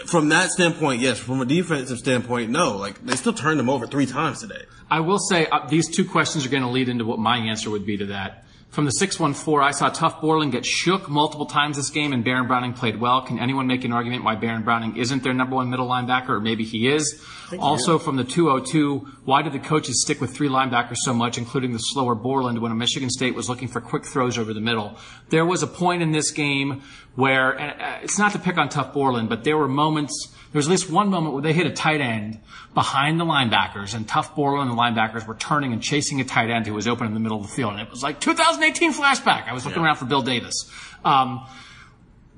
From 0.06 0.28
that 0.28 0.50
standpoint, 0.50 1.00
yes. 1.00 1.18
From 1.18 1.40
a 1.40 1.44
defensive 1.44 1.98
standpoint, 1.98 2.50
no. 2.50 2.76
Like 2.76 3.04
they 3.04 3.16
still 3.16 3.32
turned 3.32 3.58
him 3.58 3.68
over 3.68 3.86
three 3.86 4.06
times 4.06 4.40
today. 4.40 4.62
I 4.88 5.00
will 5.00 5.18
say 5.18 5.46
uh, 5.46 5.66
these 5.66 5.88
two 5.88 6.04
questions 6.04 6.46
are 6.46 6.50
going 6.50 6.62
to 6.62 6.68
lead 6.68 6.88
into 6.88 7.04
what 7.04 7.18
my 7.18 7.38
answer 7.38 7.68
would 7.70 7.84
be 7.84 7.96
to 7.96 8.06
that. 8.06 8.44
From 8.72 8.86
the 8.86 8.90
614, 8.92 9.62
I 9.62 9.70
saw 9.72 9.90
Tuf 9.90 10.22
Borland 10.22 10.50
get 10.50 10.64
shook 10.64 11.06
multiple 11.06 11.44
times 11.44 11.76
this 11.76 11.90
game, 11.90 12.14
and 12.14 12.24
Baron 12.24 12.46
Browning 12.46 12.72
played 12.72 12.98
well. 12.98 13.20
Can 13.20 13.38
anyone 13.38 13.66
make 13.66 13.84
an 13.84 13.92
argument 13.92 14.24
why 14.24 14.34
Baron 14.34 14.62
Browning 14.62 14.96
isn't 14.96 15.22
their 15.22 15.34
number 15.34 15.56
one 15.56 15.68
middle 15.68 15.86
linebacker, 15.86 16.30
or 16.30 16.40
maybe 16.40 16.64
he 16.64 16.88
is? 16.88 17.22
Also, 17.58 17.98
from 17.98 18.16
the 18.16 18.24
202, 18.24 19.00
why 19.26 19.42
did 19.42 19.52
the 19.52 19.58
coaches 19.58 20.00
stick 20.00 20.22
with 20.22 20.34
three 20.34 20.48
linebackers 20.48 20.96
so 21.02 21.12
much, 21.12 21.36
including 21.36 21.74
the 21.74 21.78
slower 21.80 22.14
Borland, 22.14 22.60
when 22.60 22.72
a 22.72 22.74
Michigan 22.74 23.10
State 23.10 23.34
was 23.34 23.46
looking 23.46 23.68
for 23.68 23.82
quick 23.82 24.06
throws 24.06 24.38
over 24.38 24.54
the 24.54 24.60
middle? 24.62 24.96
There 25.28 25.44
was 25.44 25.62
a 25.62 25.66
point 25.66 26.00
in 26.00 26.12
this 26.12 26.30
game 26.30 26.80
where, 27.14 27.50
and 27.58 27.80
uh, 27.80 27.98
it's 28.02 28.18
not 28.18 28.32
to 28.32 28.38
pick 28.38 28.56
on 28.58 28.68
Tuf 28.68 28.92
Borland, 28.92 29.28
but 29.28 29.44
there 29.44 29.56
were 29.56 29.68
moments 29.68 30.28
there 30.52 30.58
was 30.58 30.66
at 30.66 30.70
least 30.70 30.90
one 30.90 31.08
moment 31.08 31.32
where 31.32 31.42
they 31.42 31.54
hit 31.54 31.66
a 31.66 31.70
tight 31.72 32.02
end 32.02 32.38
behind 32.74 33.18
the 33.18 33.24
linebackers, 33.24 33.94
and 33.94 34.06
Tuf 34.06 34.34
Borland 34.34 34.68
and 34.68 34.78
the 34.78 34.82
linebackers 34.82 35.26
were 35.26 35.34
turning 35.34 35.72
and 35.72 35.82
chasing 35.82 36.20
a 36.20 36.24
tight 36.24 36.50
end 36.50 36.66
who 36.66 36.74
was 36.74 36.86
open 36.86 37.06
in 37.06 37.14
the 37.14 37.20
middle 37.20 37.38
of 37.40 37.44
the 37.46 37.52
field. 37.52 37.72
And 37.72 37.80
it 37.80 37.88
was 37.90 38.02
like 38.02 38.20
2018 38.20 38.92
flashback. 38.92 39.48
I 39.48 39.54
was 39.54 39.64
looking 39.64 39.80
Yeah. 39.80 39.86
around 39.86 39.96
for 39.96 40.04
Bill 40.04 40.20
Davis. 40.20 40.70
Um, 41.06 41.40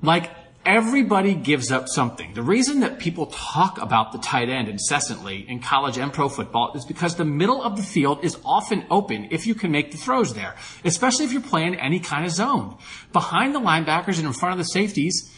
like 0.01 0.31
everybody 0.65 1.35
gives 1.35 1.71
up 1.71 1.87
something. 1.87 2.33
The 2.33 2.41
reason 2.41 2.79
that 2.79 2.99
people 2.99 3.27
talk 3.27 3.81
about 3.81 4.11
the 4.11 4.17
tight 4.17 4.49
end 4.49 4.67
incessantly 4.67 5.45
in 5.47 5.59
college 5.59 5.97
and 5.97 6.11
pro 6.11 6.27
football 6.27 6.73
is 6.75 6.85
because 6.85 7.15
the 7.15 7.25
middle 7.25 7.61
of 7.61 7.77
the 7.77 7.83
field 7.83 8.23
is 8.23 8.37
often 8.43 8.85
open 8.89 9.27
if 9.31 9.45
you 9.45 9.55
can 9.55 9.71
make 9.71 9.91
the 9.91 9.97
throws 9.97 10.33
there, 10.33 10.55
especially 10.83 11.25
if 11.25 11.31
you're 11.31 11.41
playing 11.41 11.75
any 11.75 11.99
kind 11.99 12.25
of 12.25 12.31
zone. 12.31 12.77
Behind 13.13 13.53
the 13.53 13.59
linebackers 13.59 14.17
and 14.17 14.27
in 14.27 14.33
front 14.33 14.53
of 14.53 14.57
the 14.57 14.65
safeties, 14.65 15.31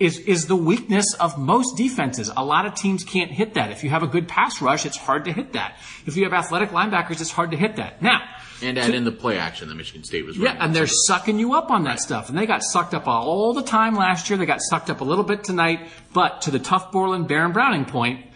is, 0.00 0.18
is 0.20 0.46
the 0.46 0.56
weakness 0.56 1.12
of 1.20 1.38
most 1.38 1.76
defenses. 1.76 2.30
A 2.34 2.42
lot 2.42 2.64
of 2.64 2.74
teams 2.74 3.04
can't 3.04 3.30
hit 3.30 3.54
that. 3.54 3.70
If 3.70 3.84
you 3.84 3.90
have 3.90 4.02
a 4.02 4.06
good 4.06 4.26
pass 4.26 4.62
rush, 4.62 4.86
it's 4.86 4.96
hard 4.96 5.26
to 5.26 5.32
hit 5.32 5.52
that. 5.52 5.76
If 6.06 6.16
you 6.16 6.24
have 6.24 6.32
athletic 6.32 6.70
linebackers, 6.70 7.20
it's 7.20 7.30
hard 7.30 7.50
to 7.50 7.56
hit 7.58 7.76
that. 7.76 8.00
Now, 8.00 8.22
And 8.62 8.78
add 8.78 8.94
in 8.94 9.04
the 9.04 9.12
play 9.12 9.38
action 9.38 9.68
that 9.68 9.74
Michigan 9.74 10.04
State 10.04 10.24
was 10.26 10.38
running. 10.38 10.56
yeah, 10.56 10.64
and 10.64 10.74
they're 10.74 10.86
sucking 10.86 11.38
you 11.38 11.54
up 11.54 11.70
on 11.70 11.84
that 11.84 12.00
stuff. 12.00 12.28
And 12.28 12.36
they 12.38 12.46
got 12.46 12.62
sucked 12.62 12.94
up 12.94 13.06
all 13.08 13.52
the 13.54 13.62
time 13.62 13.94
last 13.94 14.28
year. 14.28 14.36
They 14.38 14.46
got 14.46 14.60
sucked 14.62 14.90
up 14.90 15.00
a 15.00 15.04
little 15.04 15.24
bit 15.24 15.44
tonight. 15.44 15.88
But 16.12 16.42
to 16.42 16.50
the 16.50 16.58
Tuf 16.60 16.92
Borland 16.92 17.28
Baron 17.28 17.52
Browning 17.52 17.84
point, 17.84 18.26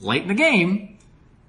late 0.00 0.22
in 0.22 0.28
the 0.28 0.34
game, 0.34 0.98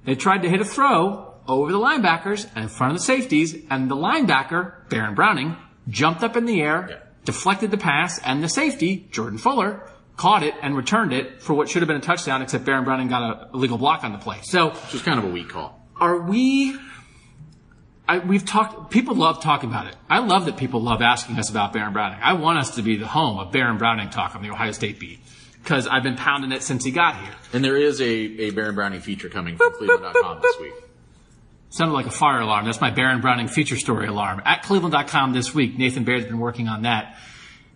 they 0.06 0.16
tried 0.16 0.44
to 0.44 0.50
hit 0.50 0.62
a 0.62 0.66
throw 0.66 1.34
over 1.48 1.72
the 1.72 1.80
linebackers 1.80 2.48
and 2.56 2.64
in 2.64 2.70
front 2.70 2.94
of 2.94 3.00
the 3.00 3.04
safeties, 3.04 3.56
and 3.70 3.90
the 3.90 3.96
linebacker, 3.96 4.88
Baron 4.90 5.16
Browning, 5.16 5.56
jumped 5.88 6.22
up 6.24 6.38
in 6.38 6.46
the 6.46 6.62
air, 6.62 6.88
Yeah. 6.90 6.96
deflected 7.26 7.72
the 7.72 7.78
pass, 7.78 8.20
and 8.24 8.44
the 8.44 8.50
safety, 8.50 9.08
Jordan 9.12 9.40
Fuller, 9.40 9.90
caught 10.16 10.44
it 10.44 10.54
and 10.62 10.76
returned 10.78 11.12
it 11.14 11.42
for 11.42 11.54
what 11.54 11.68
should 11.70 11.82
have 11.82 11.88
been 11.88 11.98
a 11.98 12.02
touchdown, 12.02 12.42
except 12.44 12.66
Baron 12.66 12.84
Browning 12.84 13.08
got 13.08 13.50
a 13.54 13.58
legal 13.58 13.78
block 13.80 14.04
on 14.04 14.12
the 14.12 14.18
play. 14.20 14.38
So 14.44 14.70
Which 14.70 14.94
was 14.94 15.02
kind 15.02 15.18
of 15.18 15.26
a 15.26 15.30
weak 15.30 15.50
call. 15.50 15.82
are 16.00 16.20
we 16.22 16.78
I, 18.10 18.18
we've 18.18 18.44
talked 18.44 18.90
people 18.90 19.14
love 19.14 19.40
talking 19.40 19.70
about 19.70 19.86
it. 19.86 19.96
I 20.10 20.18
love 20.18 20.46
that 20.46 20.58
people 20.58 20.82
love 20.82 21.00
asking 21.04 21.38
us 21.38 21.52
about 21.52 21.74
baron 21.74 21.94
browning. 21.94 22.18
I 22.24 22.34
want 22.34 22.58
us 22.58 22.76
to 22.76 22.82
be 22.82 22.98
the 22.98 23.06
home 23.06 23.38
of 23.38 23.52
baron 23.52 23.78
browning 23.78 24.10
talk 24.10 24.36
on 24.36 24.42
the 24.42 24.50
ohio 24.50 24.72
state 24.72 25.00
beat 25.00 25.20
because 25.62 25.88
i've 25.88 26.02
been 26.02 26.16
pounding 26.16 26.52
it 26.52 26.64
since 26.64 26.84
he 26.84 26.90
got 26.90 27.22
here. 27.22 27.36
And 27.54 27.64
there 27.64 27.78
is 27.78 28.02
a, 28.02 28.06
a 28.08 28.50
Baron 28.50 28.74
Browning 28.74 29.02
feature 29.02 29.30
coming 29.30 29.58
from 29.58 29.74
Cleveland.com 29.74 30.42
this 30.42 30.56
week. 30.60 30.74
sounded 31.70 31.94
like 31.94 32.08
a 32.08 32.12
fire 32.12 32.40
alarm. 32.40 32.66
That's 32.66 32.82
my 32.82 32.90
baron 32.90 33.22
browning 33.22 33.48
feature 33.48 33.78
story 33.78 34.08
alarm. 34.08 34.42
At 34.44 34.64
cleveland.com 34.64 35.34
this 35.34 35.54
week 35.54 35.78
nathan 35.78 36.04
baird's 36.04 36.26
been 36.26 36.40
working 36.40 36.68
on 36.68 36.82
that. 36.82 37.16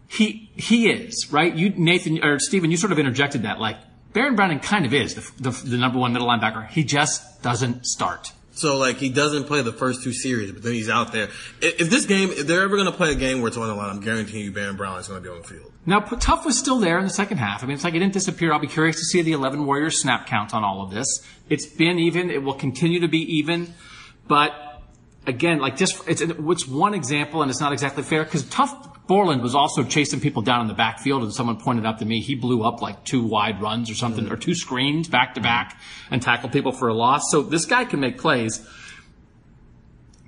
He 0.08 0.50
he 0.56 0.90
is 0.90 1.32
right? 1.32 1.54
You 1.54 1.70
nathan 1.70 2.24
or 2.24 2.40
stephen 2.40 2.72
you 2.72 2.78
sort 2.78 2.92
of 2.92 2.98
interjected 2.98 3.44
that 3.44 3.60
like 3.60 3.78
baron 4.14 4.36
browning 4.36 4.62
kind 4.62 4.88
of 4.88 4.96
is 4.96 5.14
the, 5.14 5.50
the, 5.52 5.70
the 5.70 5.78
number 5.78 6.00
one 6.00 6.12
middle 6.12 6.28
linebacker. 6.28 6.68
He 6.70 6.84
just 6.84 7.44
doesn't 7.44 7.86
start 7.86 8.34
So 8.56 8.78
like 8.78 8.98
he 8.98 9.10
doesn't 9.10 9.46
play 9.46 9.62
the 9.64 9.74
first 9.74 10.04
two 10.04 10.14
series, 10.14 10.52
but 10.52 10.62
then 10.62 10.74
he's 10.74 10.90
out 10.90 11.12
there. 11.12 11.30
If, 11.60 11.82
if 11.82 11.90
this 11.90 12.06
game, 12.06 12.30
if 12.30 12.46
they're 12.46 12.62
ever 12.62 12.76
going 12.78 12.92
to 12.92 12.96
play 12.96 13.12
a 13.12 13.16
game 13.16 13.42
where 13.42 13.48
it's 13.48 13.58
on 13.58 13.68
the 13.68 13.74
line, 13.74 13.90
I'm 13.90 14.00
guaranteeing 14.00 14.46
you 14.46 14.52
Baron 14.52 14.76
Brown 14.76 15.00
is 15.00 15.08
going 15.08 15.22
to 15.22 15.28
be 15.28 15.34
on 15.34 15.42
the 15.42 15.48
field. 15.48 15.72
Now, 15.86 16.00
Tuf 16.00 16.46
was 16.46 16.58
still 16.58 16.80
there 16.80 16.98
in 16.98 17.04
the 17.04 17.10
second 17.10 17.40
half. 17.40 17.64
I 17.64 17.68
mean, 17.68 17.76
it's 17.76 17.84
like 17.84 17.96
it 17.96 18.00
didn't 18.00 18.14
disappear. 18.14 18.54
I'll 18.54 18.60
be 18.60 18.68
curious 18.68 18.98
to 18.98 19.06
see 19.06 19.22
the 19.22 19.34
11 19.34 19.66
Warriors 19.66 20.00
snap 20.00 20.28
count 20.28 20.54
on 20.54 20.64
all 20.64 20.84
of 20.84 20.92
this. 20.92 21.08
It's 21.50 21.66
been 21.66 21.98
even. 22.00 22.30
It 22.30 22.44
will 22.44 22.54
continue 22.54 23.00
to 23.02 23.08
be 23.08 23.38
even. 23.38 23.74
But 24.28 24.54
again, 25.26 25.60
like 25.60 25.76
just, 25.76 26.08
it's, 26.08 26.22
it's 26.22 26.68
one 26.68 26.94
example 26.94 27.42
and 27.42 27.50
it's 27.50 27.60
not 27.60 27.74
exactly 27.74 28.04
fair 28.04 28.24
because 28.24 28.44
Tuf 28.44 28.93
Borland 29.06 29.42
was 29.42 29.54
also 29.54 29.84
chasing 29.84 30.22
people 30.22 30.42
down 30.42 30.62
in 30.62 30.68
the 30.68 30.74
backfield 30.74 31.24
and 31.24 31.34
someone 31.34 31.58
pointed 31.60 31.86
out 31.86 32.00
to 32.00 32.06
me 32.06 32.22
he 32.22 32.36
blew 32.36 32.64
up 32.64 32.82
like 32.82 33.04
two 33.04 33.24
wide 33.24 33.62
runs 33.62 33.90
or 33.90 33.96
something 33.96 34.32
or 34.32 34.38
two 34.38 34.56
screens 34.56 35.10
back 35.10 35.36
to 35.36 35.42
back 35.42 35.80
and 36.10 36.22
tackled 36.22 36.54
people 36.54 36.72
for 36.72 36.88
a 36.88 36.94
loss. 36.94 37.24
So 37.30 37.42
this 37.42 37.66
guy 37.66 37.84
can 37.84 38.00
make 38.00 38.18
plays. 38.18 38.66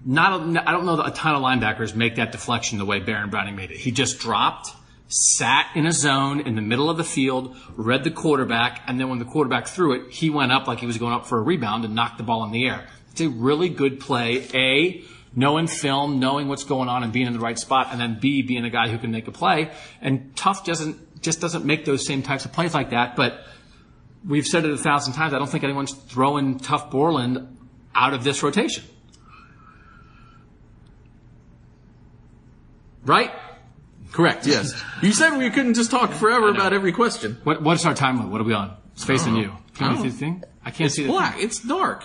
Not, 0.03 0.41
a, 0.41 0.69
I 0.69 0.71
don't 0.71 0.85
know 0.85 0.97
that 0.97 1.07
a 1.07 1.11
ton 1.11 1.35
of 1.35 1.41
linebackers 1.41 1.95
make 1.95 2.17
that 2.17 2.31
deflection 2.31 2.77
the 2.77 2.85
way 2.85 2.99
Baron 2.99 3.29
Browning 3.29 3.55
made 3.55 3.71
it. 3.71 3.77
He 3.77 3.91
just 3.91 4.19
dropped, 4.19 4.71
sat 5.07 5.67
in 5.73 5.87
a 5.87 5.91
zone 5.91 6.41
in 6.41 6.55
the 6.55 6.61
middle 6.61 6.89
of 6.89 6.97
the 6.97 7.03
field, 7.03 7.55
read 7.75 8.03
the 8.03 8.11
quarterback, 8.11 8.81
and 8.85 8.99
then 8.99 9.09
when 9.09 9.19
the 9.19 9.25
quarterback 9.25 9.67
threw 9.67 9.93
it, 9.93 10.11
he 10.11 10.29
went 10.29 10.51
up 10.51 10.67
like 10.67 10.79
he 10.79 10.85
was 10.85 10.97
going 10.97 11.13
up 11.13 11.25
for 11.25 11.39
a 11.39 11.41
rebound 11.41 11.85
and 11.85 11.95
knocked 11.95 12.17
the 12.17 12.23
ball 12.23 12.43
in 12.43 12.51
the 12.51 12.67
air. 12.67 12.87
It's 13.11 13.21
a 13.21 13.29
really 13.29 13.69
good 13.69 13.99
play. 13.99 14.45
A, 14.53 15.03
knowing 15.35 15.67
film, 15.67 16.19
knowing 16.19 16.47
what's 16.47 16.63
going 16.63 16.87
on 16.89 17.03
and 17.03 17.11
being 17.11 17.27
in 17.27 17.33
the 17.33 17.39
right 17.39 17.59
spot, 17.59 17.89
and 17.91 17.99
then 17.99 18.17
B, 18.19 18.41
being 18.41 18.65
a 18.65 18.69
guy 18.69 18.87
who 18.89 18.97
can 18.97 19.11
make 19.11 19.27
a 19.27 19.31
play. 19.31 19.71
And 20.01 20.33
Tuf 20.35 20.63
doesn't, 20.63 21.21
just 21.21 21.41
doesn't 21.41 21.65
make 21.65 21.85
those 21.85 22.05
same 22.05 22.23
types 22.23 22.45
of 22.45 22.53
plays 22.53 22.73
like 22.73 22.91
that, 22.91 23.15
but 23.15 23.45
we've 24.27 24.45
said 24.47 24.65
it 24.65 24.71
a 24.71 24.77
thousand 24.77 25.13
times. 25.13 25.33
I 25.33 25.37
don't 25.37 25.49
think 25.49 25.63
anyone's 25.63 25.93
throwing 25.93 26.59
Tuf 26.59 26.89
Borland 26.89 27.57
out 27.93 28.13
of 28.13 28.23
this 28.23 28.41
rotation. 28.43 28.83
Right? 33.03 33.31
Correct. 34.11 34.47
Yes. 34.47 34.81
you 35.01 35.11
said 35.11 35.37
we 35.37 35.49
couldn't 35.49 35.73
just 35.73 35.91
talk 35.91 36.11
forever 36.11 36.49
about 36.49 36.73
every 36.73 36.91
question. 36.93 37.37
What, 37.43 37.61
what's 37.61 37.85
our 37.85 37.93
time 37.93 38.17
limit? 38.17 38.31
What 38.31 38.41
are 38.41 38.45
we 38.45 38.53
on? 38.53 38.75
It's 38.93 39.03
facing 39.03 39.35
oh. 39.35 39.39
you. 39.41 39.51
Can 39.75 39.91
you 39.91 39.97
Oh. 39.99 40.03
see 40.03 40.09
the 40.09 40.15
thing? 40.15 40.43
I 40.63 40.71
can't 40.71 40.91
see 40.91 41.03
the 41.03 41.09
Black. 41.09 41.35
It's 41.37 41.59
dark. 41.59 42.03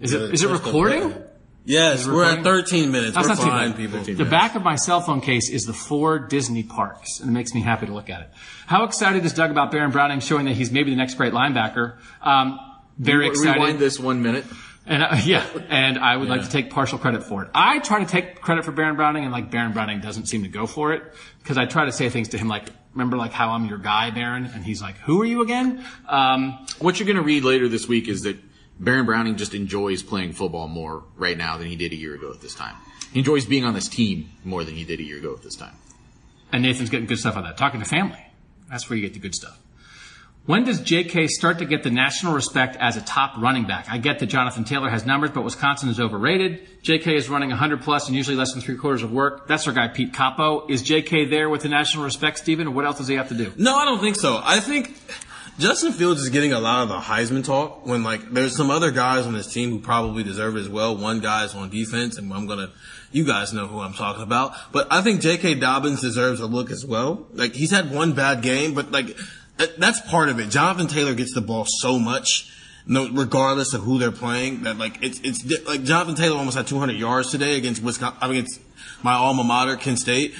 Is 0.00 0.12
it, 0.12 0.34
is 0.34 0.42
it 0.42 0.50
recording? 0.50 1.14
Yes, 1.64 2.06
we're 2.06 2.24
at 2.24 2.42
13 2.42 2.90
minutes. 2.90 3.14
That's 3.14 3.28
we're 3.28 3.34
not 3.34 3.42
too 3.42 3.50
bad. 3.50 3.76
people. 3.76 3.98
13 3.98 4.16
The 4.16 4.24
back 4.24 4.54
of 4.56 4.62
my 4.62 4.76
cell 4.76 5.00
phone 5.00 5.20
case 5.20 5.48
is 5.48 5.64
the 5.64 5.72
four 5.72 6.18
Disney 6.18 6.62
parks, 6.64 7.20
and 7.20 7.28
it 7.30 7.32
makes 7.32 7.54
me 7.54 7.60
happy 7.60 7.86
to 7.86 7.92
look 7.92 8.10
at 8.10 8.22
it. 8.22 8.30
How 8.66 8.84
excited 8.84 9.24
is 9.24 9.32
Doug 9.32 9.50
about 9.50 9.70
Baron 9.70 9.90
Browning 9.92 10.20
showing 10.20 10.46
that 10.46 10.54
he's 10.54 10.72
maybe 10.72 10.90
the 10.90 10.96
next 10.96 11.14
great 11.14 11.32
linebacker? 11.32 11.98
Um, 12.20 12.58
very 12.98 13.28
excited. 13.28 13.60
Rewind 13.60 13.78
this 13.78 14.00
one 14.00 14.22
minute. 14.22 14.44
And 14.86 15.04
uh, 15.04 15.16
yeah, 15.24 15.46
and 15.68 15.98
I 15.98 16.16
would 16.16 16.28
like 16.28 16.42
to 16.42 16.50
take 16.50 16.70
partial 16.70 16.98
credit 16.98 17.22
for 17.22 17.44
it. 17.44 17.50
I 17.54 17.78
try 17.78 18.00
to 18.00 18.06
take 18.06 18.40
credit 18.40 18.64
for 18.64 18.72
Baron 18.72 18.96
Browning, 18.96 19.22
and 19.22 19.32
like 19.32 19.50
Baron 19.50 19.72
Browning 19.72 20.00
doesn't 20.00 20.26
seem 20.26 20.42
to 20.42 20.48
go 20.48 20.66
for 20.66 20.92
it 20.92 21.04
because 21.38 21.56
I 21.58 21.66
try 21.66 21.84
to 21.84 21.92
say 21.92 22.08
things 22.08 22.30
to 22.30 22.38
him 22.38 22.48
like, 22.48 22.68
"Remember, 22.92 23.16
like 23.16 23.32
how 23.32 23.50
I'm 23.50 23.66
your 23.66 23.78
guy, 23.78 24.10
Baron," 24.10 24.46
and 24.46 24.64
he's 24.64 24.82
like, 24.82 24.96
"Who 24.98 25.22
are 25.22 25.24
you 25.24 25.42
again?" 25.42 25.84
Um, 26.08 26.66
What 26.80 26.98
you're 26.98 27.06
going 27.06 27.16
to 27.16 27.22
read 27.22 27.44
later 27.44 27.68
this 27.68 27.86
week 27.86 28.08
is 28.08 28.22
that 28.22 28.36
Baron 28.82 29.06
Browning 29.06 29.36
just 29.36 29.54
enjoys 29.54 30.02
playing 30.02 30.32
football 30.32 30.66
more 30.66 31.04
right 31.16 31.38
now 31.38 31.56
than 31.56 31.68
he 31.68 31.76
did 31.76 31.92
a 31.92 31.96
year 31.96 32.14
ago 32.14 32.32
at 32.32 32.40
this 32.40 32.54
time. 32.54 32.74
He 33.12 33.20
enjoys 33.20 33.46
being 33.46 33.64
on 33.64 33.74
this 33.74 33.88
team 33.88 34.30
more 34.44 34.64
than 34.64 34.74
he 34.74 34.84
did 34.84 34.98
a 34.98 35.04
year 35.04 35.18
ago 35.18 35.32
at 35.34 35.42
this 35.42 35.54
time. 35.54 35.74
and 36.52 36.62
Nathan's 36.62 36.90
getting 36.90 37.06
good 37.06 37.18
stuff 37.18 37.36
on 37.36 37.44
that. 37.44 37.56
Talking 37.56 37.80
to 37.80 37.86
family, 37.86 38.18
that's 38.68 38.90
where 38.90 38.96
you 38.96 39.02
get 39.02 39.14
the 39.14 39.20
good 39.20 39.34
stuff. 39.34 39.58
When 40.44 40.64
does 40.64 40.80
J.K. 40.80 41.28
start 41.28 41.60
to 41.60 41.64
get 41.64 41.84
the 41.84 41.90
national 41.90 42.34
respect 42.34 42.74
as 42.80 42.96
a 42.96 43.00
top 43.00 43.36
running 43.38 43.64
back? 43.64 43.86
I 43.88 43.98
get 43.98 44.18
that 44.18 44.26
Jonathan 44.26 44.64
Taylor 44.64 44.90
has 44.90 45.06
numbers, 45.06 45.30
but 45.30 45.44
Wisconsin 45.44 45.88
is 45.88 46.00
overrated. 46.00 46.82
J.K. 46.82 47.14
is 47.14 47.28
running 47.28 47.50
100 47.50 47.82
plus 47.82 48.08
and 48.08 48.16
usually 48.16 48.36
less 48.36 48.52
than 48.52 48.60
three 48.60 48.74
quarters 48.76 49.04
of 49.04 49.12
work. 49.12 49.46
That's 49.46 49.68
our 49.68 49.72
guy 49.72 49.86
Pete 49.86 50.12
Capo. 50.12 50.66
Is 50.66 50.82
J.K. 50.82 51.26
there 51.26 51.48
with 51.48 51.62
the 51.62 51.68
national 51.68 52.02
respect, 52.02 52.38
Stephen, 52.38 52.66
or 52.66 52.70
what 52.72 52.84
else 52.84 52.98
does 52.98 53.06
he 53.06 53.14
have 53.14 53.28
to 53.28 53.36
do? 53.36 53.52
No, 53.56 53.76
I 53.76 53.84
don't 53.84 54.00
think 54.00 54.16
so. 54.16 54.40
I 54.42 54.58
think 54.58 54.98
Justin 55.58 55.92
Fields 55.92 56.22
is 56.22 56.30
getting 56.30 56.52
a 56.52 56.60
lot 56.60 56.82
of 56.82 56.88
the 56.88 56.98
Heisman 56.98 57.44
talk 57.44 57.86
when 57.86 58.02
like 58.02 58.32
there's 58.32 58.56
some 58.56 58.70
other 58.70 58.90
guys 58.90 59.26
on 59.26 59.34
this 59.34 59.52
team 59.52 59.70
who 59.70 59.78
probably 59.78 60.22
deserve 60.22 60.56
it 60.56 60.60
as 60.60 60.68
well. 60.68 60.96
One 60.96 61.20
guy's 61.20 61.54
on 61.54 61.68
defense, 61.68 62.16
and 62.16 62.32
I'm 62.32 62.46
gonna, 62.46 62.72
you 63.12 63.24
guys 63.24 63.52
know 63.52 63.66
who 63.66 63.80
I'm 63.80 63.92
talking 63.92 64.22
about. 64.22 64.54
But 64.72 64.88
I 64.90 65.02
think 65.02 65.20
J.K. 65.20 65.56
Dobbins 65.56 66.00
deserves 66.00 66.40
a 66.40 66.46
look 66.46 66.70
as 66.70 66.86
well. 66.86 67.26
Like 67.34 67.54
he's 67.54 67.70
had 67.70 67.90
one 67.90 68.14
bad 68.14 68.42
game, 68.42 68.72
but 68.72 68.90
like 68.90 69.16
that's 69.56 70.00
part 70.00 70.30
of 70.30 70.40
it. 70.40 70.48
Jonathan 70.48 70.86
Taylor 70.86 71.14
gets 71.14 71.34
the 71.34 71.42
ball 71.42 71.66
so 71.66 71.98
much. 71.98 72.50
No, 72.86 73.08
regardless 73.10 73.74
of 73.74 73.82
who 73.82 73.98
they're 73.98 74.10
playing, 74.10 74.62
that 74.62 74.78
like 74.78 75.02
it's 75.02 75.20
it's 75.22 75.44
like 75.66 75.84
Jonathan 75.84 76.14
Taylor 76.14 76.38
almost 76.38 76.56
had 76.56 76.66
200 76.66 76.94
yards 76.94 77.30
today 77.30 77.58
against 77.58 77.82
Wisconsin. 77.82 78.18
Against 78.22 78.60
my 79.02 79.12
alma 79.12 79.44
mater, 79.44 79.76
Kent 79.76 79.98
State. 79.98 80.34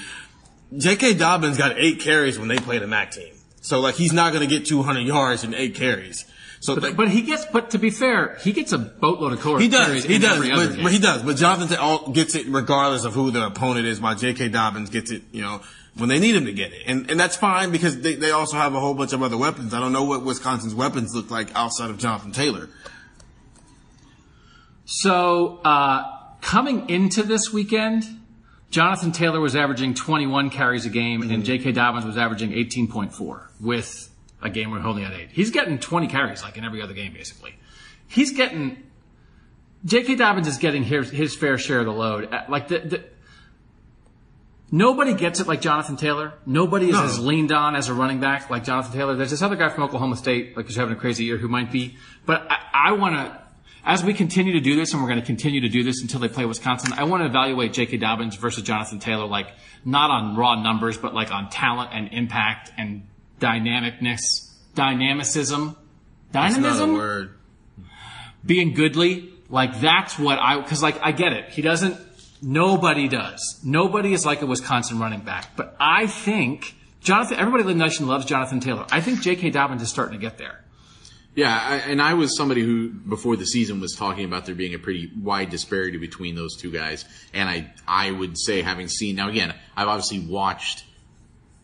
J.K. 0.75 1.13
Dobbins 1.13 1.57
got 1.57 1.77
eight 1.77 1.99
carries 1.99 2.39
when 2.39 2.47
they 2.47 2.57
played 2.57 2.81
a 2.81 2.87
MAC 2.87 3.11
team. 3.11 3.32
So 3.63 3.79
like 3.79 3.95
he's 3.95 4.13
not 4.13 4.33
going 4.33 4.47
to 4.47 4.55
get 4.55 4.67
200 4.67 4.99
yards 5.01 5.43
in 5.43 5.53
eight 5.55 5.73
carries. 5.73 6.25
So 6.59 6.75
like, 6.75 6.95
But 6.95 7.09
he 7.09 7.21
gets, 7.21 7.45
but 7.45 7.71
to 7.71 7.79
be 7.79 7.89
fair, 7.89 8.37
he 8.41 8.51
gets 8.51 8.71
a 8.71 8.77
boatload 8.77 9.33
of 9.33 9.39
core 9.41 9.59
he 9.59 9.67
does, 9.67 9.87
carries 9.87 10.03
he 10.03 10.19
does, 10.19 10.49
but, 10.49 10.83
but 10.83 10.91
he 10.91 10.99
does. 10.99 11.23
But 11.23 11.37
Jonathan 11.37 11.77
all- 11.77 12.09
gets 12.11 12.35
it 12.35 12.45
regardless 12.47 13.05
of 13.05 13.13
who 13.13 13.31
the 13.31 13.45
opponent 13.47 13.85
is. 13.85 13.99
While 13.99 14.15
J.K. 14.15 14.49
Dobbins 14.49 14.89
gets 14.89 15.11
it, 15.11 15.23
you 15.31 15.41
know, 15.41 15.61
when 15.97 16.09
they 16.09 16.19
need 16.19 16.35
him 16.35 16.45
to 16.45 16.53
get 16.53 16.71
it, 16.73 16.83
and 16.85 17.09
and 17.09 17.19
that's 17.19 17.35
fine 17.35 17.71
because 17.71 17.99
they 18.01 18.15
they 18.15 18.31
also 18.31 18.57
have 18.57 18.75
a 18.75 18.79
whole 18.79 18.93
bunch 18.93 19.13
of 19.13 19.21
other 19.21 19.37
weapons. 19.37 19.73
I 19.73 19.79
don't 19.79 19.93
know 19.93 20.03
what 20.05 20.23
Wisconsin's 20.23 20.75
weapons 20.75 21.13
look 21.15 21.29
like 21.31 21.53
outside 21.55 21.89
of 21.89 21.97
Jonathan 21.97 22.31
Taylor. 22.31 22.69
So, 24.85 25.57
uh, 25.63 26.03
coming 26.41 26.89
into 26.89 27.23
this 27.23 27.51
weekend, 27.53 28.03
Jonathan 28.73 29.11
Taylor 29.11 29.39
was 29.39 29.55
averaging 29.55 29.93
21 29.93 30.49
carries 30.49 30.85
a 30.87 30.89
game, 30.89 31.21
Mm-hmm. 31.21 31.31
and 31.31 31.45
J.K. 31.45 31.73
Dobbins 31.73 32.05
was 32.05 32.17
averaging 32.17 32.49
18.4 32.51 33.47
with 33.61 34.09
a 34.41 34.49
game 34.49 34.71
where 34.71 34.81
he 34.81 34.87
only 34.87 35.03
had 35.03 35.13
eight. 35.13 35.29
He's 35.31 35.51
getting 35.51 35.77
20 35.77 36.07
carries 36.07 36.41
like 36.41 36.57
in 36.57 36.65
every 36.65 36.81
other 36.81 36.93
game, 36.93 37.13
basically. 37.13 37.53
He's 38.07 38.33
getting 38.33 38.81
J.K. 39.85 40.15
Dobbins 40.15 40.47
is 40.47 40.57
getting 40.57 40.83
his, 40.83 41.11
his 41.11 41.35
fair 41.35 41.57
share 41.59 41.81
of 41.81 41.85
the 41.85 41.91
load. 41.93 42.33
Uh, 42.33 42.45
Like 42.49 42.67
the, 42.69 42.79
the 42.79 43.03
nobody 44.71 45.13
gets 45.13 45.39
it 45.39 45.47
like 45.47 45.61
Jonathan 45.61 45.95
Taylor. 45.95 46.33
Nobody 46.45 46.87
is 46.87 46.93
No. 46.95 47.03
as 47.03 47.19
leaned 47.19 47.51
on 47.51 47.75
as 47.75 47.89
a 47.89 47.93
running 47.93 48.19
back 48.19 48.49
like 48.49 48.63
Jonathan 48.63 48.91
Taylor. 48.93 49.15
There's 49.15 49.29
this 49.29 49.41
other 49.43 49.55
guy 49.55 49.69
from 49.69 49.83
Oklahoma 49.83 50.15
State, 50.17 50.57
like 50.57 50.65
who's 50.65 50.75
having 50.75 50.93
a 50.95 50.99
crazy 50.99 51.25
year, 51.25 51.37
who 51.37 51.47
might 51.47 51.71
be. 51.71 51.95
But 52.25 52.47
I, 52.49 52.89
I 52.89 52.91
want 52.93 53.15
to, 53.15 53.42
as 53.85 54.03
we 54.03 54.13
continue 54.13 54.53
to 54.53 54.61
do 54.61 54.75
this, 54.75 54.93
and 54.93 55.01
we're 55.01 55.09
going 55.09 55.19
to 55.19 55.25
continue 55.25 55.61
to 55.61 55.69
do 55.69 55.83
this 55.83 56.01
until 56.01 56.19
they 56.19 56.29
play 56.29 56.45
Wisconsin. 56.45 56.93
I 56.93 57.03
want 57.03 57.21
to 57.23 57.27
evaluate 57.27 57.73
J.K. 57.73 57.97
Dobbins 57.97 58.35
versus 58.35 58.63
Jonathan 58.63 58.99
Taylor, 58.99 59.25
like 59.25 59.47
not 59.83 60.09
on 60.09 60.35
raw 60.37 60.55
numbers, 60.61 60.97
but 60.97 61.13
like 61.13 61.31
on 61.31 61.49
talent 61.49 61.91
and 61.93 62.09
impact 62.13 62.71
and 62.77 63.07
dynamicness, 63.39 64.51
dynamicism, 64.73 65.75
That's 66.31 66.55
not 66.55 66.59
a 66.59 66.61
dynamism 66.61 66.93
word. 66.93 67.33
being 68.45 68.73
goodly, 68.73 69.29
like 69.49 69.79
that's 69.81 70.17
what 70.17 70.39
I, 70.39 70.61
cause 70.61 70.81
like 70.81 70.99
I 71.01 71.11
get 71.11 71.33
it. 71.33 71.49
He 71.49 71.61
doesn't, 71.61 71.97
nobody 72.41 73.07
does. 73.09 73.59
Nobody 73.63 74.13
is 74.13 74.25
like 74.25 74.41
a 74.41 74.45
Wisconsin 74.45 74.97
running 74.99 75.21
back. 75.21 75.55
But 75.57 75.75
I 75.79 76.07
think 76.07 76.75
Jonathan, 77.01 77.37
everybody 77.37 77.63
in 77.63 77.77
the 77.77 77.83
nation 77.83 78.07
loves 78.07 78.25
Jonathan 78.25 78.61
Taylor. 78.61 78.85
I 78.91 79.01
think 79.01 79.21
J.K. 79.21 79.49
Dobbins 79.49 79.81
is 79.81 79.89
starting 79.89 80.17
to 80.17 80.21
get 80.21 80.37
there. 80.37 80.62
Yeah, 81.35 81.51
I, 81.51 81.75
and 81.89 81.99
I 81.99 82.13
was 82.13 82.37
somebody 82.37 82.61
who 82.61 82.89
before 82.89 83.35
the 83.35 83.45
season 83.45 83.79
was 83.79 83.95
talking 83.95 84.25
about 84.25 84.45
there 84.45 84.53
being 84.53 84.75
a 84.75 84.79
pretty 84.79 85.11
wide 85.19 85.49
disparity 85.49 85.97
between 85.97 86.35
those 86.35 86.55
two 86.55 86.71
guys, 86.71 87.05
and 87.33 87.49
I 87.49 87.73
I 87.87 88.11
would 88.11 88.37
say 88.37 88.61
having 88.61 88.87
seen 88.87 89.15
now 89.15 89.29
again 89.29 89.53
I've 89.75 89.87
obviously 89.87 90.19
watched 90.19 90.85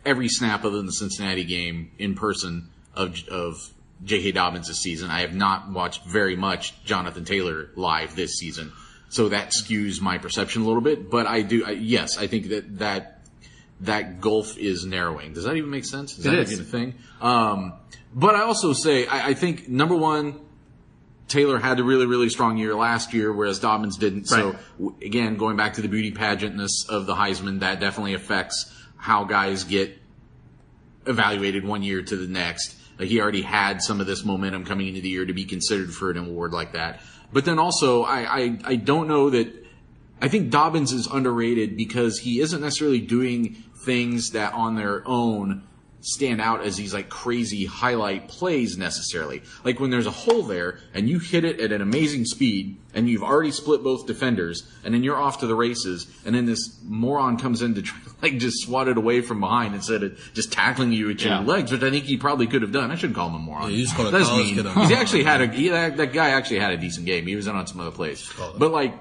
every 0.05 0.27
snap 0.27 0.63
than 0.63 0.88
the 0.88 0.91
Cincinnati 0.91 1.43
game 1.43 1.91
in 1.99 2.15
person 2.15 2.69
of 2.95 3.19
of 3.29 3.55
J.K. 4.03 4.31
Dobbins 4.31 4.67
this 4.67 4.79
season. 4.79 5.11
I 5.11 5.21
have 5.21 5.35
not 5.35 5.71
watched 5.71 6.03
very 6.05 6.35
much 6.35 6.83
Jonathan 6.83 7.25
Taylor 7.25 7.69
live 7.75 8.15
this 8.15 8.38
season, 8.38 8.71
so 9.09 9.29
that 9.29 9.51
skews 9.51 10.01
my 10.01 10.17
perception 10.17 10.63
a 10.63 10.65
little 10.65 10.81
bit. 10.81 11.11
But 11.11 11.27
I 11.27 11.43
do 11.43 11.63
I, 11.65 11.71
yes, 11.71 12.17
I 12.17 12.25
think 12.25 12.49
that 12.49 12.79
that 12.79 13.18
that 13.81 14.19
gulf 14.21 14.57
is 14.57 14.86
narrowing. 14.86 15.33
Does 15.33 15.45
that 15.45 15.55
even 15.55 15.69
make 15.69 15.86
sense? 15.86 16.17
Is 16.17 16.25
It 16.25 16.29
that 16.31 16.39
is. 16.39 16.51
even 16.53 16.65
a 16.65 16.67
thing? 16.67 16.95
Um, 17.21 17.74
but 18.13 18.36
I 18.36 18.41
also 18.41 18.74
say 18.74 19.07
I, 19.07 19.29
I 19.29 19.33
think 19.33 19.69
number 19.69 19.95
one, 19.95 20.39
Taylor 21.27 21.60
had 21.60 21.80
a 21.80 21.84
really, 21.84 22.06
really 22.08 22.30
strong 22.30 22.58
year 22.58 22.73
last 22.75 23.13
year, 23.13 23.32
whereas 23.32 23.60
Dobbins 23.60 23.97
didn't. 23.97 24.25
So 24.25 24.49
Right. 24.51 24.60
w- 24.80 24.95
again, 25.06 25.38
going 25.38 25.56
back 25.58 25.75
to 25.75 25.82
the 25.82 25.88
beauty 25.88 26.12
pageantness 26.12 26.89
of 26.89 27.06
the 27.06 27.13
Heisman, 27.15 27.60
that 27.60 27.80
definitely 27.80 28.15
affects 28.15 28.73
how 28.97 29.23
guys 29.25 29.63
get 29.63 29.95
evaluated 31.06 31.65
one 31.65 31.84
year 31.84 32.01
to 32.01 32.15
the 32.15 32.27
next. 32.27 32.75
Like 32.97 33.08
he 33.08 33.21
already 33.21 33.41
had 33.43 33.82
some 33.82 34.01
of 34.01 34.08
this 34.08 34.25
momentum 34.25 34.65
coming 34.65 34.88
into 34.88 35.01
the 35.01 35.10
year 35.10 35.25
to 35.25 35.34
be 35.34 35.45
considered 35.45 35.93
for 35.93 36.12
an 36.12 36.17
award 36.17 36.51
like 36.51 36.73
that. 36.73 37.01
But 37.32 37.45
then 37.45 37.60
also, 37.60 38.03
I, 38.03 38.21
I, 38.39 38.58
I 38.65 38.75
don't 38.75 39.08
know 39.08 39.30
that 39.30 39.53
I 40.21 40.27
think 40.27 40.49
Dobbins 40.49 40.91
is 40.91 41.08
underrated 41.08 41.77
because 41.77 42.19
he 42.19 42.39
isn't 42.41 42.62
necessarily 42.62 42.99
doing 42.99 43.55
things 43.86 44.32
that 44.32 44.53
on 44.53 44.75
their 44.75 45.01
own 45.08 45.63
stand 46.01 46.39
out 46.39 46.63
as 46.65 46.77
these 46.77 46.93
like 46.93 47.10
crazy 47.10 47.65
highlight 47.65 48.29
plays 48.29 48.77
necessarily. 48.77 49.41
Like 49.65 49.82
when 49.82 49.89
there's 49.89 50.05
a 50.08 50.12
hole 50.12 50.43
there 50.43 50.79
and 50.93 51.10
you 51.10 51.19
hit 51.19 51.43
it 51.43 51.60
at 51.60 51.73
an 51.73 51.82
amazing 51.82 52.23
speed 52.23 52.77
and 52.93 53.10
you've 53.10 53.21
already 53.23 53.51
split 53.51 53.84
both 53.84 54.08
defenders 54.08 54.63
and 54.86 54.93
then 54.93 55.03
you're 55.03 55.17
off 55.17 55.39
to 55.41 55.47
the 55.47 55.55
races 55.55 56.08
and 56.25 56.34
then 56.34 56.45
this 56.45 56.79
moron 56.86 57.38
comes 57.38 57.62
in 57.62 57.75
to 57.75 57.82
try 57.82 57.99
to 57.99 58.10
like 58.21 58.38
just 58.38 58.63
swat 58.63 58.88
it 58.88 58.97
away 58.97 59.19
from 59.19 59.41
behind 59.41 59.75
instead 59.75 60.03
of 60.03 60.17
just 60.34 60.53
tackling 60.53 60.93
you 60.93 61.08
with 61.08 61.19
your 61.21 61.34
Yeah. 61.34 61.39
legs, 61.41 61.69
which 61.69 61.84
I 61.84 61.89
think 61.89 62.05
he 62.05 62.15
probably 62.15 62.47
could 62.47 62.62
have 62.62 62.71
done. 62.71 62.91
I 62.91 62.95
shouldn't 62.95 63.17
call 63.17 63.27
him 63.27 63.36
a 63.36 63.39
moron. 63.39 63.69
Yeah, 63.69 63.75
you 63.75 63.84
just 63.84 63.95
called 63.97 64.08
a 64.08 64.12
That's 64.12 64.32
mean. 64.32 64.55
kid 64.55 64.65
He 64.88 64.93
actually 64.93 65.23
had 65.23 65.41
a 65.41 65.47
he, 65.47 65.67
that, 65.67 65.97
that 65.97 66.13
guy 66.13 66.29
actually 66.29 66.60
had 66.60 66.71
a 66.71 66.77
decent 66.77 67.08
game. 67.08 67.27
He 67.27 67.36
was 67.36 67.47
in 67.47 67.58
on 67.58 67.67
some 67.67 67.82
other 67.82 67.91
plays, 67.91 68.32
but 68.58 68.71
like 68.71 68.93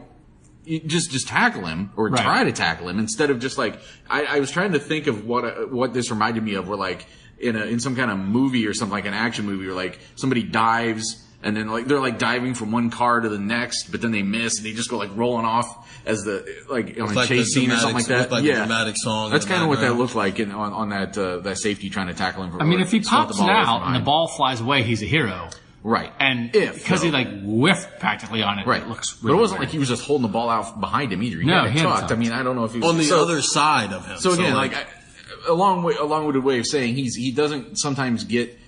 just 0.87 1.11
just 1.11 1.29
tackle 1.29 1.65
him 1.67 1.91
or 1.97 2.09
Right. 2.09 2.23
try 2.23 2.45
to 2.45 2.53
tackle 2.53 2.89
him 2.89 2.99
instead 2.99 3.31
of 3.31 3.41
just 3.41 3.59
like 3.59 3.81
I, 4.09 4.25
I 4.25 4.41
was 4.41 4.51
trying 4.51 4.73
to 4.73 4.79
think 4.79 5.07
of 5.07 5.27
what 5.27 5.45
uh, 5.45 5.51
what 5.67 5.93
this 5.95 6.11
reminded 6.11 6.43
me 6.43 6.55
of. 6.55 6.69
Where 6.69 6.77
like 6.79 7.07
in 7.39 7.57
a 7.57 7.65
in 7.65 7.81
some 7.81 7.97
kind 7.97 8.11
of 8.11 8.19
movie 8.19 8.67
or 8.67 8.75
something 8.75 8.93
like 8.93 9.07
an 9.07 9.15
action 9.15 9.47
movie, 9.47 9.67
where 9.67 9.75
like 9.75 9.99
somebody 10.17 10.43
dives 10.43 11.25
and 11.43 11.57
then 11.57 11.69
like 11.69 11.87
they're 11.87 12.01
like 12.01 12.19
diving 12.19 12.55
from 12.55 12.73
one 12.73 12.91
car 12.91 13.21
to 13.21 13.29
the 13.29 13.39
next, 13.39 13.91
but 13.93 14.01
then 14.01 14.11
they 14.11 14.23
miss 14.23 14.59
and 14.59 14.67
they 14.67 14.73
just 14.73 14.91
go 14.91 14.99
like 14.99 15.11
rolling 15.15 15.47
off 15.47 15.87
as 16.05 16.23
the 16.25 16.45
like 16.69 16.99
on 17.01 17.11
a 17.11 17.13
like 17.13 17.29
chase 17.29 17.53
scene 17.55 17.71
or 17.71 17.77
something 17.77 17.95
like 17.97 18.07
that. 18.07 18.31
like, 18.31 18.43
yeah, 18.45 18.57
dramatic 18.57 18.97
song 18.97 19.31
That's 19.31 19.45
kind 19.45 19.63
of 19.63 19.69
what 19.69 19.81
that 19.81 19.95
looked 19.95 20.15
like 20.17 20.41
in, 20.41 20.51
on 20.51 20.73
on 20.73 20.89
that 20.89 21.17
uh, 21.17 21.39
that 21.41 21.59
safety 21.59 21.91
trying 21.91 22.09
to 22.09 22.15
tackle 22.15 22.43
him. 22.43 22.51
From, 22.51 22.61
I 22.63 22.65
mean, 22.65 22.81
if 22.81 22.91
he 22.91 23.01
pops 23.01 23.39
it 23.39 23.49
out 23.49 23.83
and 23.87 23.95
the 23.95 24.01
ball 24.01 24.27
flies 24.29 24.61
away, 24.61 24.83
he's 24.83 25.03
a 25.03 25.07
hero. 25.07 25.49
Right, 25.83 26.13
And 26.21 26.55
if 26.55 26.75
because 26.83 27.03
he 27.03 27.11
like 27.11 27.29
whiffed 27.43 27.99
practically 28.01 28.43
on 28.43 28.59
it, 28.59 28.67
Right. 28.67 28.83
it 28.83 28.89
looks 28.89 29.15
but 29.15 29.33
it 29.33 29.35
wasn't 29.37 29.61
weird. 29.61 29.69
like 29.69 29.73
he 29.73 29.79
was 29.79 29.89
just 29.89 30.05
holding 30.05 30.23
the 30.27 30.33
ball 30.33 30.49
out 30.51 30.81
behind 30.81 31.13
him 31.13 31.23
either. 31.23 31.39
He 31.39 31.45
No, 31.47 31.65
he 31.67 31.79
had 31.79 31.83
tucked. 31.89 32.13
I 32.13 32.17
mean, 32.17 32.33
I 32.33 32.43
don't 32.43 32.57
know 32.57 32.65
if 32.65 32.73
he 32.73 32.81
was 32.81 32.89
on 32.91 32.97
the 32.99 33.05
so- 33.05 33.23
other 33.23 33.41
side 33.43 33.93
of 33.93 34.07
him. 34.07 34.19
So 34.19 34.33
again, 34.33 34.55
like, 34.55 34.75
I, 34.77 34.85
a 35.49 35.53
long 35.55 35.83
way, 35.83 35.95
a 35.95 36.05
long-winded 36.05 36.43
way 36.45 36.59
of 36.59 36.67
saying 36.67 36.95
he's 36.95 37.15
he 37.15 37.31
doesn't 37.31 37.77
sometimes 37.79 38.25
get 38.25 38.59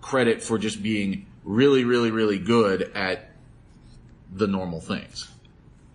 credit 0.00 0.42
for 0.42 0.58
just 0.58 0.82
being 0.82 1.26
really, 1.44 1.84
really, 1.84 2.10
really 2.10 2.38
good 2.38 2.90
at 2.94 3.30
the 4.32 4.46
normal 4.46 4.80
things. 4.80 5.28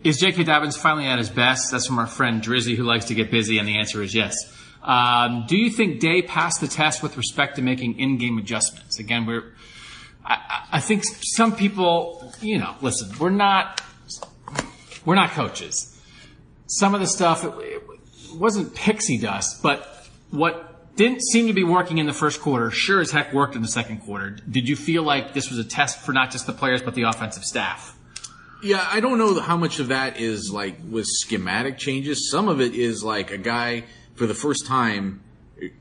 Is 0.04 0.20
J.K. 0.20 0.44
Dobbins 0.44 0.78
finally 0.78 1.08
at 1.08 1.18
his 1.18 1.30
best? 1.30 1.72
That's 1.72 1.88
from 1.88 1.98
our 1.98 2.06
friend 2.06 2.42
Drizzy, 2.44 2.76
who 2.76 2.84
likes 2.84 3.06
to 3.06 3.16
get 3.16 3.32
busy, 3.32 3.58
and 3.58 3.68
the 3.68 3.80
answer 3.80 4.04
is 4.04 4.14
yes. 4.14 4.36
Um, 4.84 5.46
do 5.48 5.58
you 5.58 5.72
think 5.72 6.00
Day 6.00 6.22
passed 6.22 6.62
the 6.62 6.68
test 6.68 7.02
with 7.02 7.18
respect 7.18 7.56
to 7.56 7.64
making 7.64 7.98
in-game 7.98 8.38
adjustments? 8.38 9.00
Again, 9.00 9.26
we're. 9.26 9.54
I, 10.26 10.66
I- 10.74 10.80
think 10.82 11.04
some 11.36 11.56
people, 11.56 12.34
you 12.42 12.58
know, 12.60 12.76
listen, 12.82 13.12
we're 13.20 13.30
not, 13.30 13.82
we're 15.06 15.16
not 15.16 15.32
coaches. 15.32 15.92
Some 16.68 16.94
of 16.94 17.00
the 17.02 17.08
stuff 17.08 17.44
it, 17.46 17.54
it 17.60 17.84
wasn't 18.36 18.76
pixie 18.76 19.18
dust, 19.18 19.62
but 19.64 20.08
what 20.32 20.96
didn't 20.96 21.22
seem 21.22 21.48
to 21.48 21.54
be 21.54 21.64
working 21.64 21.98
in 21.98 22.06
the 22.06 22.14
first 22.14 22.42
quarter 22.42 22.72
sure 22.72 23.02
as 23.02 23.12
heck 23.12 23.34
worked 23.34 23.56
in 23.56 23.62
the 23.62 23.68
second 23.68 24.00
quarter. 24.00 24.32
Did 24.50 24.68
you 24.70 24.76
feel 24.76 25.04
like 25.04 25.34
this 25.34 25.50
was 25.50 25.60
a 25.60 25.64
test 25.64 26.00
for 26.00 26.14
not 26.14 26.32
just 26.32 26.46
the 26.48 26.54
players 26.54 26.82
but 26.82 26.96
the 26.96 27.04
offensive 27.04 27.44
staff? 27.44 27.98
Yeah, 28.64 28.86
I 28.92 29.00
don't 29.02 29.18
know 29.18 29.40
how 29.42 29.58
much 29.58 29.80
of 29.80 29.90
that 29.90 30.20
is 30.20 30.52
like 30.52 30.78
with 30.90 31.06
schematic 31.06 31.78
changes. 31.78 32.32
Some 32.32 32.48
of 32.48 32.62
it 32.62 32.74
is 32.76 33.04
like 33.04 33.32
a 33.32 33.38
guy 33.38 33.84
for 34.16 34.26
the 34.26 34.34
first 34.34 34.66
time, 34.66 35.22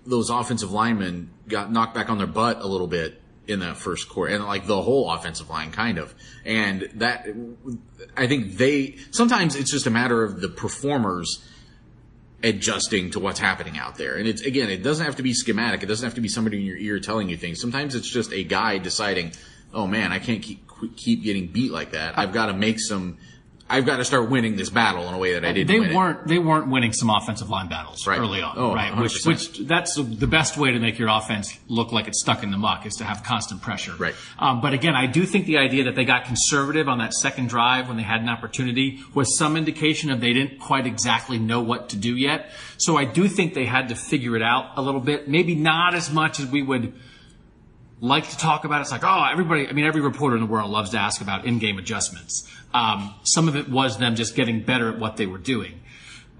those 0.04 0.30
offensive 0.30 0.72
linemen 0.72 1.30
got 1.48 1.70
knocked 1.70 1.94
back 1.94 2.10
on 2.10 2.18
their 2.18 2.26
butt 2.26 2.60
a 2.60 2.66
little 2.66 2.88
bit 2.88 3.20
in 3.46 3.60
that 3.60 3.76
first 3.76 4.08
quarter, 4.08 4.34
and 4.34 4.44
like 4.44 4.66
the 4.66 4.80
whole 4.80 5.10
offensive 5.10 5.50
line, 5.50 5.70
kind 5.70 5.98
of. 5.98 6.14
And 6.44 6.88
that, 6.94 7.28
I 8.16 8.26
think 8.26 8.56
they 8.56 8.96
sometimes 9.10 9.56
it's 9.56 9.70
just 9.70 9.86
a 9.86 9.90
matter 9.90 10.22
of 10.22 10.40
the 10.40 10.48
performers 10.48 11.44
adjusting 12.42 13.10
to 13.10 13.20
what's 13.20 13.40
happening 13.40 13.78
out 13.78 13.96
there. 13.96 14.16
And 14.16 14.28
it's 14.28 14.42
again, 14.42 14.70
it 14.70 14.82
doesn't 14.82 15.04
have 15.04 15.16
to 15.16 15.22
be 15.22 15.32
schematic. 15.32 15.82
It 15.82 15.86
doesn't 15.86 16.04
have 16.04 16.14
to 16.14 16.20
be 16.20 16.28
somebody 16.28 16.58
in 16.58 16.66
your 16.66 16.76
ear 16.76 17.00
telling 17.00 17.28
you 17.28 17.36
things. 17.36 17.60
Sometimes 17.60 17.94
it's 17.94 18.08
just 18.08 18.32
a 18.32 18.44
guy 18.44 18.78
deciding, 18.78 19.32
"Oh 19.72 19.86
man, 19.86 20.12
I 20.12 20.18
can't 20.18 20.42
keep 20.42 20.64
keep 20.96 21.22
getting 21.22 21.48
beat 21.48 21.72
like 21.72 21.92
that. 21.92 22.18
I've 22.18 22.32
got 22.32 22.46
to 22.46 22.52
make 22.52 22.80
some 22.80 23.18
I've 23.68 23.86
got 23.86 23.96
to 23.96 24.04
start 24.04 24.28
winning 24.28 24.56
this 24.56 24.68
battle 24.68 25.08
in 25.08 25.14
a 25.14 25.18
way 25.18 25.32
that 25.32 25.44
I 25.44 25.52
didn't. 25.52 25.68
they 25.88 25.94
weren't 25.94 26.26
they 26.28 26.38
weren't 26.38 26.68
winning 26.68 26.92
some 26.92 27.08
offensive 27.08 27.48
line 27.48 27.68
battles 27.68 28.06
Right. 28.06 28.18
early 28.20 28.42
on, 28.42 28.54
Oh, 28.58 28.74
right? 28.74 28.94
Which 28.94 29.24
100%. 29.24 29.26
which 29.26 29.58
that's 29.66 29.94
the 29.96 30.26
best 30.26 30.58
way 30.58 30.72
to 30.72 30.78
make 30.78 30.98
your 30.98 31.08
offense 31.08 31.58
look 31.66 31.90
like 31.90 32.06
it's 32.06 32.20
stuck 32.20 32.42
in 32.42 32.50
the 32.50 32.58
muck 32.58 32.84
is 32.84 32.94
to 32.96 33.04
have 33.04 33.22
constant 33.22 33.62
pressure. 33.62 33.94
Right. 33.98 34.14
Um, 34.38 34.60
but 34.60 34.74
again, 34.74 34.94
I 34.94 35.06
do 35.06 35.24
think 35.24 35.46
the 35.46 35.56
idea 35.56 35.84
that 35.84 35.94
they 35.94 36.04
got 36.04 36.26
conservative 36.26 36.88
on 36.90 36.98
that 36.98 37.14
second 37.14 37.48
drive 37.48 37.88
when 37.88 37.96
they 37.96 38.02
had 38.02 38.20
an 38.20 38.28
opportunity 38.28 39.00
was 39.14 39.36
some 39.38 39.56
indication 39.56 40.10
of 40.10 40.20
they 40.20 40.34
didn't 40.34 40.58
quite 40.60 40.86
exactly 40.86 41.38
know 41.38 41.60
what 41.62 41.88
to 41.88 41.96
do 41.96 42.14
yet. 42.14 42.50
So 42.76 42.98
I 42.98 43.06
do 43.06 43.28
think 43.28 43.54
they 43.54 43.64
had 43.64 43.88
to 43.88 43.94
figure 43.96 44.36
it 44.36 44.42
out 44.42 44.72
a 44.76 44.82
little 44.82 45.00
bit. 45.00 45.26
Maybe 45.26 45.54
not 45.54 45.94
as 45.94 46.12
much 46.12 46.38
as 46.38 46.46
we 46.46 46.60
would 46.62 46.92
like 48.00 48.28
to 48.28 48.36
talk 48.36 48.64
about. 48.66 48.82
It's 48.82 48.90
like, 48.90 49.04
oh, 49.04 49.24
everybody, 49.30 49.66
I 49.66 49.72
mean, 49.72 49.86
every 49.86 50.02
reporter 50.02 50.36
in 50.36 50.42
the 50.42 50.48
world 50.48 50.70
loves 50.70 50.90
to 50.90 50.98
ask 50.98 51.22
about 51.22 51.46
in-game 51.46 51.78
adjustments. 51.78 52.46
Um, 52.74 53.14
some 53.22 53.48
of 53.48 53.56
it 53.56 53.68
was 53.70 53.98
them 53.98 54.16
just 54.16 54.34
getting 54.34 54.62
better 54.62 54.88
at 54.90 54.98
what 54.98 55.16
they 55.16 55.26
were 55.26 55.38
doing. 55.38 55.80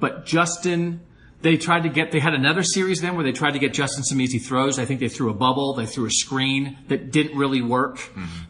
But 0.01 0.27
Justin, 0.27 1.01
they 1.43 1.57
tried 1.57 1.85
to 1.85 1.89
get, 1.89 2.11
they 2.11 2.19
had 2.19 2.35
another 2.35 2.63
series 2.63 3.01
then 3.01 3.15
where 3.15 3.25
they 3.25 3.33
tried 3.33 3.53
to 3.53 3.59
get 3.61 3.73
Justin 3.73 4.03
some 4.03 4.21
easy 4.21 4.39
throws. 4.39 4.79
I 4.79 4.85
think 4.85 4.99
they 4.99 5.09
threw 5.09 5.31
a 5.31 5.35
bubble, 5.35 5.75
they 5.75 5.87
threw 5.87 6.07
a 6.07 6.11
screen 6.11 6.77
that 6.89 7.13
didn't 7.13 7.39
really 7.39 7.63
work. 7.63 8.01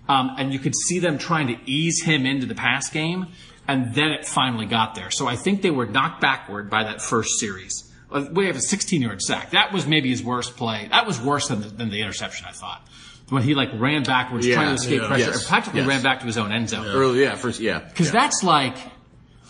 Um, 0.09 0.35
and 0.39 0.53
you 0.53 0.59
could 0.59 0.75
see 0.75 0.99
them 0.99 1.19
trying 1.19 1.49
to 1.49 1.57
ease 1.71 2.03
him 2.03 2.25
into 2.25 2.47
the 2.47 2.55
pass 2.55 2.89
game. 2.89 3.27
And 3.69 3.95
then 3.95 4.11
it 4.11 4.27
finally 4.27 4.67
got 4.67 4.95
there. 4.95 5.11
So 5.11 5.27
I 5.27 5.37
think 5.37 5.63
they 5.63 5.71
were 5.71 5.87
knocked 5.87 6.21
backward 6.21 6.69
by 6.71 6.85
that 6.85 7.01
first 7.03 7.39
series. 7.39 7.91
Uh, 8.11 8.27
We 8.33 8.47
have 8.47 8.57
a 8.57 8.61
16 8.61 9.01
yard 9.03 9.23
sack. 9.23 9.51
That 9.51 9.73
was 9.73 9.87
maybe 9.87 10.11
his 10.11 10.23
worst 10.23 10.57
play. 10.57 10.89
That 10.91 11.07
was 11.07 11.21
worse 11.21 11.49
than 11.49 11.61
the, 11.63 11.69
than 11.69 11.91
the 11.91 12.01
interception, 12.01 12.47
I 12.49 12.53
thought. 12.53 12.87
When 13.31 13.43
he 13.43 13.55
like 13.55 13.71
ran 13.75 14.03
backwards 14.03 14.47
Yeah, 14.47 14.57
trying 14.57 14.69
to 14.69 14.75
escape 14.75 15.01
yeah. 15.03 15.09
pressure, 15.09 15.25
Yes, 15.27 15.39
and 15.41 15.49
practically 15.49 15.81
yes. 15.81 15.89
ran 15.89 16.03
back 16.03 16.21
to 16.21 16.27
his 16.27 16.37
own 16.37 16.53
end 16.53 16.69
zone. 16.69 16.87
Early, 16.87 17.23
yeah, 17.23 17.35
first, 17.37 17.59
yeah. 17.61 17.79
Because 17.79 18.11
that's 18.13 18.43
like, 18.43 18.77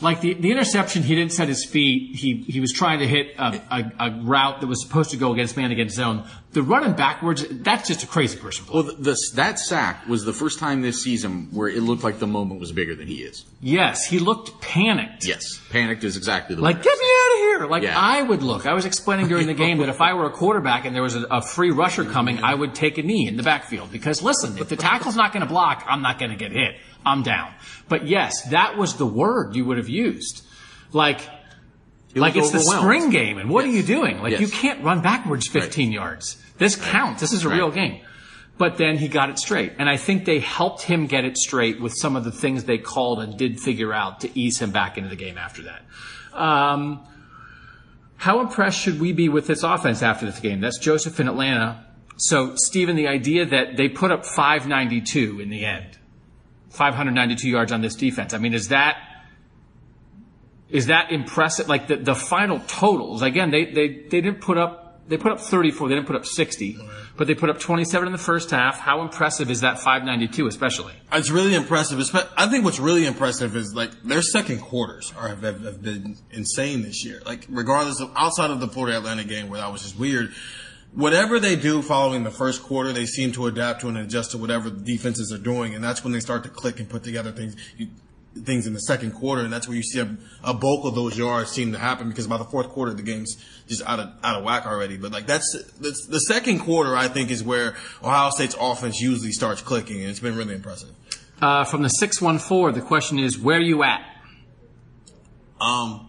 like 0.01 0.21
the, 0.21 0.35
the 0.35 0.51
interception, 0.53 1.03
he 1.03 1.15
didn't 1.17 1.33
set 1.33 1.49
his 1.49 1.65
feet. 1.65 2.15
He, 2.17 2.37
he 2.47 2.61
was 2.61 2.73
trying 2.73 3.01
to 3.01 3.07
hit 3.07 3.35
a, 3.39 3.61
a, 3.71 3.93
a 3.99 4.11
route 4.23 4.61
that 4.61 4.67
was 4.69 4.81
supposed 4.83 5.11
to 5.11 5.17
go 5.17 5.33
against 5.33 5.57
man 5.57 5.71
against 5.73 5.97
zone. 5.97 6.25
The 6.53 6.63
running 6.63 6.93
backwards, 6.95 7.45
that's 7.51 7.89
just 7.89 8.05
a 8.05 8.07
crazy 8.07 8.39
person 8.39 8.65
play. 8.65 8.83
Well, 8.83 8.95
the, 8.97 9.17
that 9.35 9.59
sack 9.59 10.07
was 10.07 10.25
the 10.25 10.33
first 10.33 10.61
time 10.61 10.83
this 10.83 11.03
season 11.03 11.49
where 11.51 11.69
it 11.69 11.83
looked 11.83 12.05
like 12.05 12.21
the 12.21 12.29
moment 12.29 12.61
was 12.61 12.71
bigger 12.71 12.95
than 12.95 13.09
he 13.09 13.23
is. 13.23 13.45
yes, 13.61 14.05
he 14.07 14.21
looked 14.21 14.61
panicked. 14.61 15.27
Yes, 15.27 15.61
panicked 15.71 16.05
is 16.05 16.17
exactly 16.17 16.55
the 16.55 16.63
Like, 16.63 16.77
word. 16.77 16.85
get 16.85 16.99
me 17.59 17.65
out 17.65 17.65
of 17.65 17.69
here. 17.69 17.71
Like, 17.71 17.83
Yeah. 17.83 17.99
I 17.99 18.23
would 18.23 18.43
look. 18.43 18.67
I 18.67 18.75
was 18.75 18.85
explaining 18.85 19.29
during 19.29 19.47
the 19.47 19.55
game 19.55 19.79
that 19.79 19.89
if 19.89 20.01
I 20.01 20.15
were 20.15 20.27
a 20.27 20.31
quarterback 20.31 20.85
and 20.85 20.95
there 20.95 21.03
was 21.03 21.17
a, 21.17 21.23
a 21.31 21.43
free 21.43 21.71
rusher 21.71 22.05
coming, 22.05 22.43
I 22.43 22.55
would 22.55 22.75
take 22.75 22.99
a 22.99 23.03
knee 23.03 23.27
in 23.29 23.37
the 23.37 23.43
backfield. 23.43 23.91
Because 23.93 24.23
listen, 24.23 24.59
if 24.59 24.69
the 24.69 24.77
tackle's 24.77 25.17
not 25.17 25.33
going 25.33 25.43
to 25.43 25.49
block, 25.49 25.85
I'm 25.89 26.03
not 26.03 26.19
going 26.19 26.31
to 26.31 26.37
get 26.37 26.53
hit. 26.53 26.77
I'm 27.07 27.23
down. 27.23 27.53
But 27.89 28.07
yes, 28.07 28.43
that 28.51 28.77
was 28.77 28.97
the 28.97 29.07
word 29.07 29.55
you 29.57 29.65
would 29.67 29.79
have 29.79 29.89
used. 29.89 30.43
Like, 30.93 31.21
like 32.15 32.37
it's 32.37 32.51
the 32.53 32.61
spring 32.61 33.11
game, 33.11 33.39
and 33.39 33.51
what 33.51 33.65
are 33.65 33.69
you 33.69 33.83
doing? 33.83 34.21
Like, 34.23 34.33
Yes. 34.33 34.41
you 34.41 34.49
can't 34.49 34.83
run 34.85 35.03
backwards 35.03 35.49
15 35.49 35.91
yards. 35.93 36.37
This 36.59 36.77
counts. 36.77 37.21
This 37.21 37.33
is 37.33 37.45
a 37.45 37.49
Right. 37.49 37.57
real 37.57 37.71
game. 37.71 38.01
But 38.57 38.79
then 38.79 38.97
he 38.99 39.09
got 39.09 39.31
it 39.31 39.39
straight. 39.41 39.73
And 39.81 39.91
I 39.91 39.97
think 39.97 40.25
they 40.25 40.39
helped 40.39 40.83
him 40.83 41.07
get 41.09 41.25
it 41.25 41.37
straight 41.37 41.81
with 41.81 41.93
some 41.93 42.15
of 42.15 42.23
the 42.23 42.31
things 42.31 42.63
they 42.65 42.79
called 42.79 43.19
and 43.21 43.37
did 43.37 43.59
figure 43.61 43.93
out 43.93 44.21
to 44.21 44.31
ease 44.39 44.61
him 44.61 44.71
back 44.71 44.97
into 44.97 45.09
the 45.11 45.17
game 45.17 45.37
after 45.37 45.63
that. 45.65 45.83
Um, 46.33 47.01
how 48.17 48.41
impressed 48.41 48.81
should 48.81 49.01
we 49.01 49.13
be 49.13 49.29
with 49.29 49.47
this 49.47 49.63
offense 49.63 50.03
after 50.03 50.27
this 50.27 50.41
game? 50.41 50.61
That's 50.61 50.79
Joseph 50.79 51.19
in 51.21 51.29
Atlanta. 51.29 51.85
So, 52.17 52.55
Stephen, 52.57 52.97
the 52.97 53.09
idea 53.09 53.45
that 53.47 53.77
they 53.77 53.89
put 53.89 54.13
up 54.13 54.25
592 54.25 55.41
in 55.41 55.51
the 55.51 55.65
end, 55.65 55.99
592 56.71 57.49
yards 57.49 57.73
on 57.73 57.81
this 57.81 57.97
defense. 57.97 58.33
I 58.33 58.39
mean, 58.39 58.55
is 58.55 58.69
that 58.69 58.97
is 60.75 60.87
that 60.87 61.13
impressive? 61.13 61.69
Like 61.69 61.87
the, 61.87 61.97
the 61.97 62.17
final 62.17 62.59
totals, 62.67 63.23
again, 63.23 63.51
they, 63.53 63.67
they, 63.67 63.89
they 63.89 64.21
didn't 64.21 64.41
put 64.41 64.59
up, 64.59 64.84
they 65.07 65.19
put 65.19 65.33
up 65.33 65.41
34, 65.41 65.89
they 65.89 65.95
didn't 65.95 66.07
put 66.07 66.17
up 66.17 66.25
60, 66.25 66.79
but 67.17 67.27
they 67.27 67.35
put 67.35 67.51
up 67.51 67.59
27 67.59 68.09
in 68.09 68.13
the 68.13 68.19
first 68.19 68.51
half. 68.51 68.79
How 68.79 69.03
impressive 69.03 69.51
is 69.51 69.61
that 69.61 69.79
592 69.79 70.47
especially? 70.47 70.95
It's 71.13 71.31
really 71.31 71.55
impressive. 71.55 72.01
I 72.37 72.49
think 72.49 72.65
what's 72.65 72.81
really 72.81 73.07
impressive 73.07 73.55
is 73.55 73.75
like 73.75 73.91
their 74.03 74.23
second 74.23 74.61
quarters 74.61 75.13
are 75.17 75.29
have, 75.29 75.43
have, 75.43 75.83
been 75.83 76.17
insane 76.31 76.83
this 76.83 77.05
year. 77.05 77.21
Like 77.27 77.47
regardless 77.51 78.01
of 78.01 78.11
outside 78.17 78.51
of 78.51 78.61
the 78.61 78.69
Florida 78.69 78.99
Atlantic 78.99 79.29
game 79.29 79.49
where 79.49 79.61
that 79.61 79.71
was 79.71 79.83
just 79.83 79.99
weird. 79.99 80.33
Whatever 80.93 81.41
they 81.41 81.57
do 81.57 81.83
following 81.83 82.23
the 82.23 82.31
first 82.31 82.63
quarter, 82.63 82.93
they 82.93 83.05
seem 83.05 83.33
to 83.33 83.47
adapt 83.47 83.81
to 83.81 83.89
and 83.89 83.99
adjust 83.99 84.31
to 84.31 84.39
whatever 84.39 84.71
the 84.71 84.81
defenses 84.81 85.33
are 85.33 85.43
doing, 85.43 85.75
and 85.75 85.83
that's 85.83 86.05
when 86.05 86.13
they 86.13 86.21
start 86.21 86.45
to 86.45 86.49
click 86.49 86.79
and 86.79 86.89
put 86.89 87.03
together 87.03 87.33
things. 87.33 87.57
You, 87.77 87.89
things 88.37 88.67
in 88.67 88.73
the 88.73 88.81
second 88.81 89.13
quarter, 89.13 89.43
and 89.43 89.53
that's 89.53 89.69
where 89.69 89.77
you 89.77 89.83
see 89.83 90.01
a, 90.01 90.17
a 90.43 90.53
bulk 90.55 90.85
of 90.87 90.95
those 90.95 91.17
yards 91.17 91.51
seem 91.51 91.73
to 91.73 91.79
happen 91.79 92.09
because 92.09 92.27
by 92.27 92.37
the 92.37 92.45
fourth 92.45 92.69
quarter 92.69 92.93
the 92.93 93.03
game's 93.03 93.37
just 93.69 93.83
out 93.87 94.01
of 94.01 94.09
out 94.23 94.37
of 94.39 94.45
whack 94.45 94.67
already. 94.67 94.97
But 94.97 95.13
like 95.13 95.27
that's, 95.27 95.53
that's 95.81 96.07
the 96.07 96.19
second 96.19 96.59
quarter, 96.61 96.97
I 96.97 97.09
think, 97.09 97.31
is 97.31 97.43
where 97.45 97.77
Ohio 98.03 98.31
State's 98.31 98.57
offense 98.61 99.01
usually 99.01 99.33
starts 99.33 99.63
clicking, 99.63 100.01
and 100.01 100.11
it's 100.11 100.21
been 100.21 100.37
really 100.37 100.55
impressive. 100.55 100.91
Uh, 101.41 101.65
from 101.65 101.83
the 101.83 101.89
614, 101.89 102.81
the 102.81 102.87
question 102.87 103.19
is, 103.19 103.39
where 103.39 103.59
are 103.59 103.61
you 103.61 103.83
at? 103.83 104.01
Um, 105.61 106.09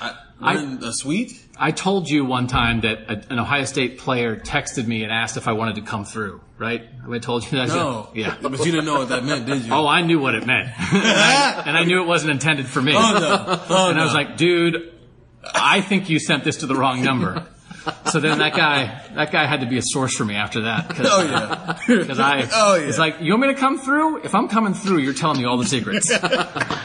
I, 0.00 0.14
I- 0.40 0.56
in 0.58 0.80
the 0.80 0.92
suite. 0.92 1.42
I 1.58 1.70
told 1.70 2.08
you 2.08 2.24
one 2.24 2.46
time 2.46 2.82
that 2.82 2.98
a, 3.10 3.32
an 3.32 3.38
Ohio 3.38 3.64
State 3.64 3.98
player 3.98 4.36
texted 4.36 4.86
me 4.86 5.02
and 5.04 5.12
asked 5.12 5.36
if 5.36 5.48
I 5.48 5.52
wanted 5.52 5.76
to 5.76 5.82
come 5.82 6.04
through, 6.04 6.40
right? 6.58 6.82
Have 7.02 7.10
I 7.12 7.18
told 7.18 7.44
you 7.44 7.58
that? 7.58 7.68
No, 7.68 8.10
Yeah. 8.14 8.36
but 8.42 8.58
you 8.58 8.72
didn't 8.72 8.84
know 8.84 8.98
what 8.98 9.08
that 9.08 9.24
meant, 9.24 9.46
did 9.46 9.62
you? 9.64 9.72
Oh, 9.72 9.86
I 9.86 10.02
knew 10.02 10.18
what 10.20 10.34
it 10.34 10.46
meant. 10.46 10.68
and, 10.78 11.02
I, 11.02 11.62
and 11.66 11.76
I 11.78 11.84
knew 11.84 12.02
it 12.02 12.06
wasn't 12.06 12.32
intended 12.32 12.66
for 12.66 12.82
me. 12.82 12.92
Oh, 12.94 12.98
no. 13.18 13.60
Oh, 13.70 13.90
and 13.90 13.98
I 13.98 14.04
was 14.04 14.12
no. 14.12 14.18
like, 14.20 14.36
dude, 14.36 14.92
I 15.54 15.80
think 15.80 16.10
you 16.10 16.18
sent 16.18 16.44
this 16.44 16.58
to 16.58 16.66
the 16.66 16.76
wrong 16.76 17.02
number. 17.02 17.46
So 18.10 18.18
then 18.18 18.38
that 18.38 18.52
guy, 18.56 19.00
that 19.14 19.30
guy 19.30 19.46
had 19.46 19.60
to 19.60 19.66
be 19.66 19.78
a 19.78 19.82
source 19.82 20.12
for 20.16 20.24
me 20.24 20.34
after 20.34 20.62
that. 20.62 20.88
Cause, 20.90 21.06
Oh 21.08 21.22
yeah. 21.22 21.78
Because 21.86 22.18
I, 22.18 22.48
Oh, 22.52 22.74
yeah. 22.74 22.88
it's 22.88 22.98
like, 22.98 23.20
you 23.20 23.30
want 23.30 23.42
me 23.42 23.54
to 23.54 23.60
come 23.60 23.78
through? 23.78 24.24
If 24.24 24.34
I'm 24.34 24.48
coming 24.48 24.74
through, 24.74 24.98
you're 24.98 25.14
telling 25.14 25.38
me 25.38 25.44
all 25.44 25.56
the 25.56 25.66
secrets. 25.66 26.10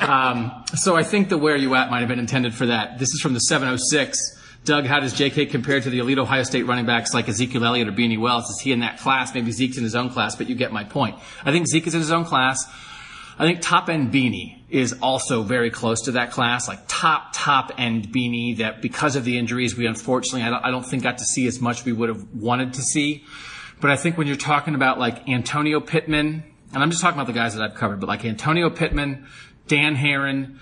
um, 0.02 0.64
so 0.76 0.96
I 0.96 1.02
think 1.02 1.30
the 1.30 1.40
where 1.40 1.56
you 1.56 1.74
at 1.74 1.90
might 1.90 2.02
have 2.02 2.08
been 2.08 2.20
intended 2.20 2.54
for 2.54 2.68
that. 2.68 3.00
This 3.00 3.10
is 3.10 3.20
from 3.20 3.34
the 3.34 3.40
706. 3.40 4.38
Doug, 4.63 4.86
how 4.86 5.00
does 5.00 5.13
JK 5.15 5.50
compare 5.50 5.82
to 5.82 5.89
the 5.89 6.00
elite 6.00 6.19
Ohio 6.19 6.43
State 6.43 6.63
running 6.63 6.86
backs 6.86 7.15
like 7.15 7.28
Ezekiel 7.28 7.65
Elliott 7.65 7.88
or 7.88 7.91
Beanie 7.91 8.19
Wells? 8.19 8.47
Is 8.47 8.60
he 8.60 8.71
in 8.71 8.82
that 8.82 9.00
class? 9.00 9.34
Maybe 9.34 9.52
Zeke's 9.52 9.78
in 9.78 9.84
his 9.84 9.95
own 9.95 10.12
class, 10.12 10.36
but 10.36 10.47
you 10.50 10.56
get 10.56 10.71
my 10.71 10.84
point. 10.84 11.17
I 11.43 11.52
think 11.52 11.67
Zeke 11.67 11.88
is 11.88 11.95
in 11.95 12.00
his 12.00 12.12
own 12.12 12.26
class. 12.26 12.63
I 13.39 13.45
think 13.45 13.62
top 13.62 13.89
end 13.89 14.13
Beanie 14.13 14.60
is 14.69 14.93
also 15.02 15.41
very 15.41 15.71
close 15.71 16.02
to 16.04 16.12
that 16.12 16.30
class, 16.30 16.67
like 16.67 16.80
top, 16.88 17.30
top 17.34 17.71
end 17.80 18.10
Beanie 18.10 18.58
that 18.58 18.84
because 18.84 19.15
of 19.15 19.26
the 19.26 19.39
injuries, 19.39 19.76
we 19.76 19.88
unfortunately, 19.88 20.43
I 20.43 20.52
don't, 20.52 20.63
I 20.63 20.69
don't 20.69 20.86
think 20.86 21.02
got 21.02 21.17
to 21.17 21.26
see 21.26 21.47
as 21.47 21.60
much 21.60 21.84
we 21.84 21.91
would 21.91 22.10
have 22.10 22.24
wanted 22.36 22.76
to 22.76 22.84
see. 22.84 23.26
But 23.80 23.89
I 23.89 23.97
think 23.97 24.15
when 24.15 24.28
you're 24.28 24.36
talking 24.36 24.76
about 24.76 25.00
like 25.00 25.28
Antonio 25.28 25.80
Pittman, 25.80 26.43
and 26.71 26.84
I'm 26.84 26.91
just 26.91 27.02
talking 27.02 27.19
about 27.19 27.26
the 27.26 27.34
guys 27.34 27.56
that 27.56 27.63
I've 27.63 27.74
covered, 27.74 28.00
but 28.00 28.08
like 28.08 28.24
Antonio 28.26 28.69
Pittman, 28.69 29.26
Dan 29.67 29.95
Herron, 29.95 30.60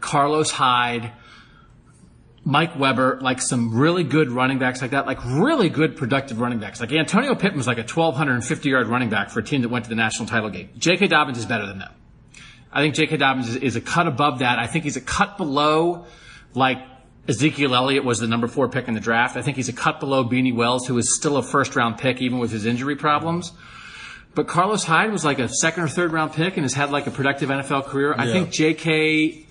Carlos 0.00 0.52
Hyde, 0.52 1.10
Mike 2.44 2.78
Weber, 2.78 3.18
like 3.20 3.40
some 3.42 3.76
really 3.78 4.02
good 4.02 4.30
running 4.30 4.58
backs 4.58 4.80
like 4.80 4.92
that, 4.92 5.06
like 5.06 5.22
really 5.24 5.68
good 5.68 5.96
productive 5.96 6.40
running 6.40 6.58
backs. 6.58 6.80
Like 6.80 6.92
Antonio 6.92 7.34
Pittman 7.34 7.58
was 7.58 7.66
like 7.66 7.78
a 7.78 7.82
1,250 7.82 8.68
yard 8.68 8.86
running 8.86 9.10
back 9.10 9.30
for 9.30 9.40
a 9.40 9.42
team 9.42 9.62
that 9.62 9.68
went 9.68 9.84
to 9.84 9.90
the 9.90 9.96
national 9.96 10.26
title 10.26 10.48
game. 10.48 10.70
J.K. 10.78 11.08
Dobbins 11.08 11.38
is 11.38 11.44
better 11.44 11.66
than 11.66 11.78
them. 11.78 11.92
I 12.72 12.80
think 12.80 12.94
J.K. 12.94 13.18
Dobbins 13.18 13.48
is, 13.48 13.56
is 13.56 13.76
a 13.76 13.80
cut 13.80 14.06
above 14.06 14.38
that. 14.38 14.58
I 14.58 14.66
think 14.66 14.84
he's 14.84 14.96
a 14.96 15.02
cut 15.02 15.36
below, 15.36 16.06
like 16.54 16.78
Ezekiel 17.28 17.74
Elliott 17.74 18.04
was 18.04 18.20
the 18.20 18.26
number 18.26 18.48
four 18.48 18.68
pick 18.68 18.88
in 18.88 18.94
the 18.94 19.00
draft. 19.00 19.36
I 19.36 19.42
think 19.42 19.56
he's 19.56 19.68
a 19.68 19.74
cut 19.74 20.00
below 20.00 20.24
Beanie 20.24 20.54
Wells, 20.54 20.86
who 20.86 20.96
is 20.96 21.14
still 21.14 21.36
a 21.36 21.42
first 21.42 21.76
round 21.76 21.98
pick 21.98 22.22
even 22.22 22.38
with 22.38 22.50
his 22.50 22.64
injury 22.64 22.96
problems. 22.96 23.52
But 24.34 24.46
Carlos 24.46 24.84
Hyde 24.84 25.12
was 25.12 25.24
like 25.24 25.38
a 25.40 25.48
second 25.48 25.82
or 25.82 25.88
third 25.88 26.12
round 26.12 26.32
pick 26.32 26.56
and 26.56 26.64
has 26.64 26.72
had 26.72 26.90
like 26.90 27.06
a 27.06 27.10
productive 27.10 27.50
NFL 27.50 27.86
career. 27.86 28.14
I 28.16 28.26
think 28.26 28.50
J.K. 28.50 29.46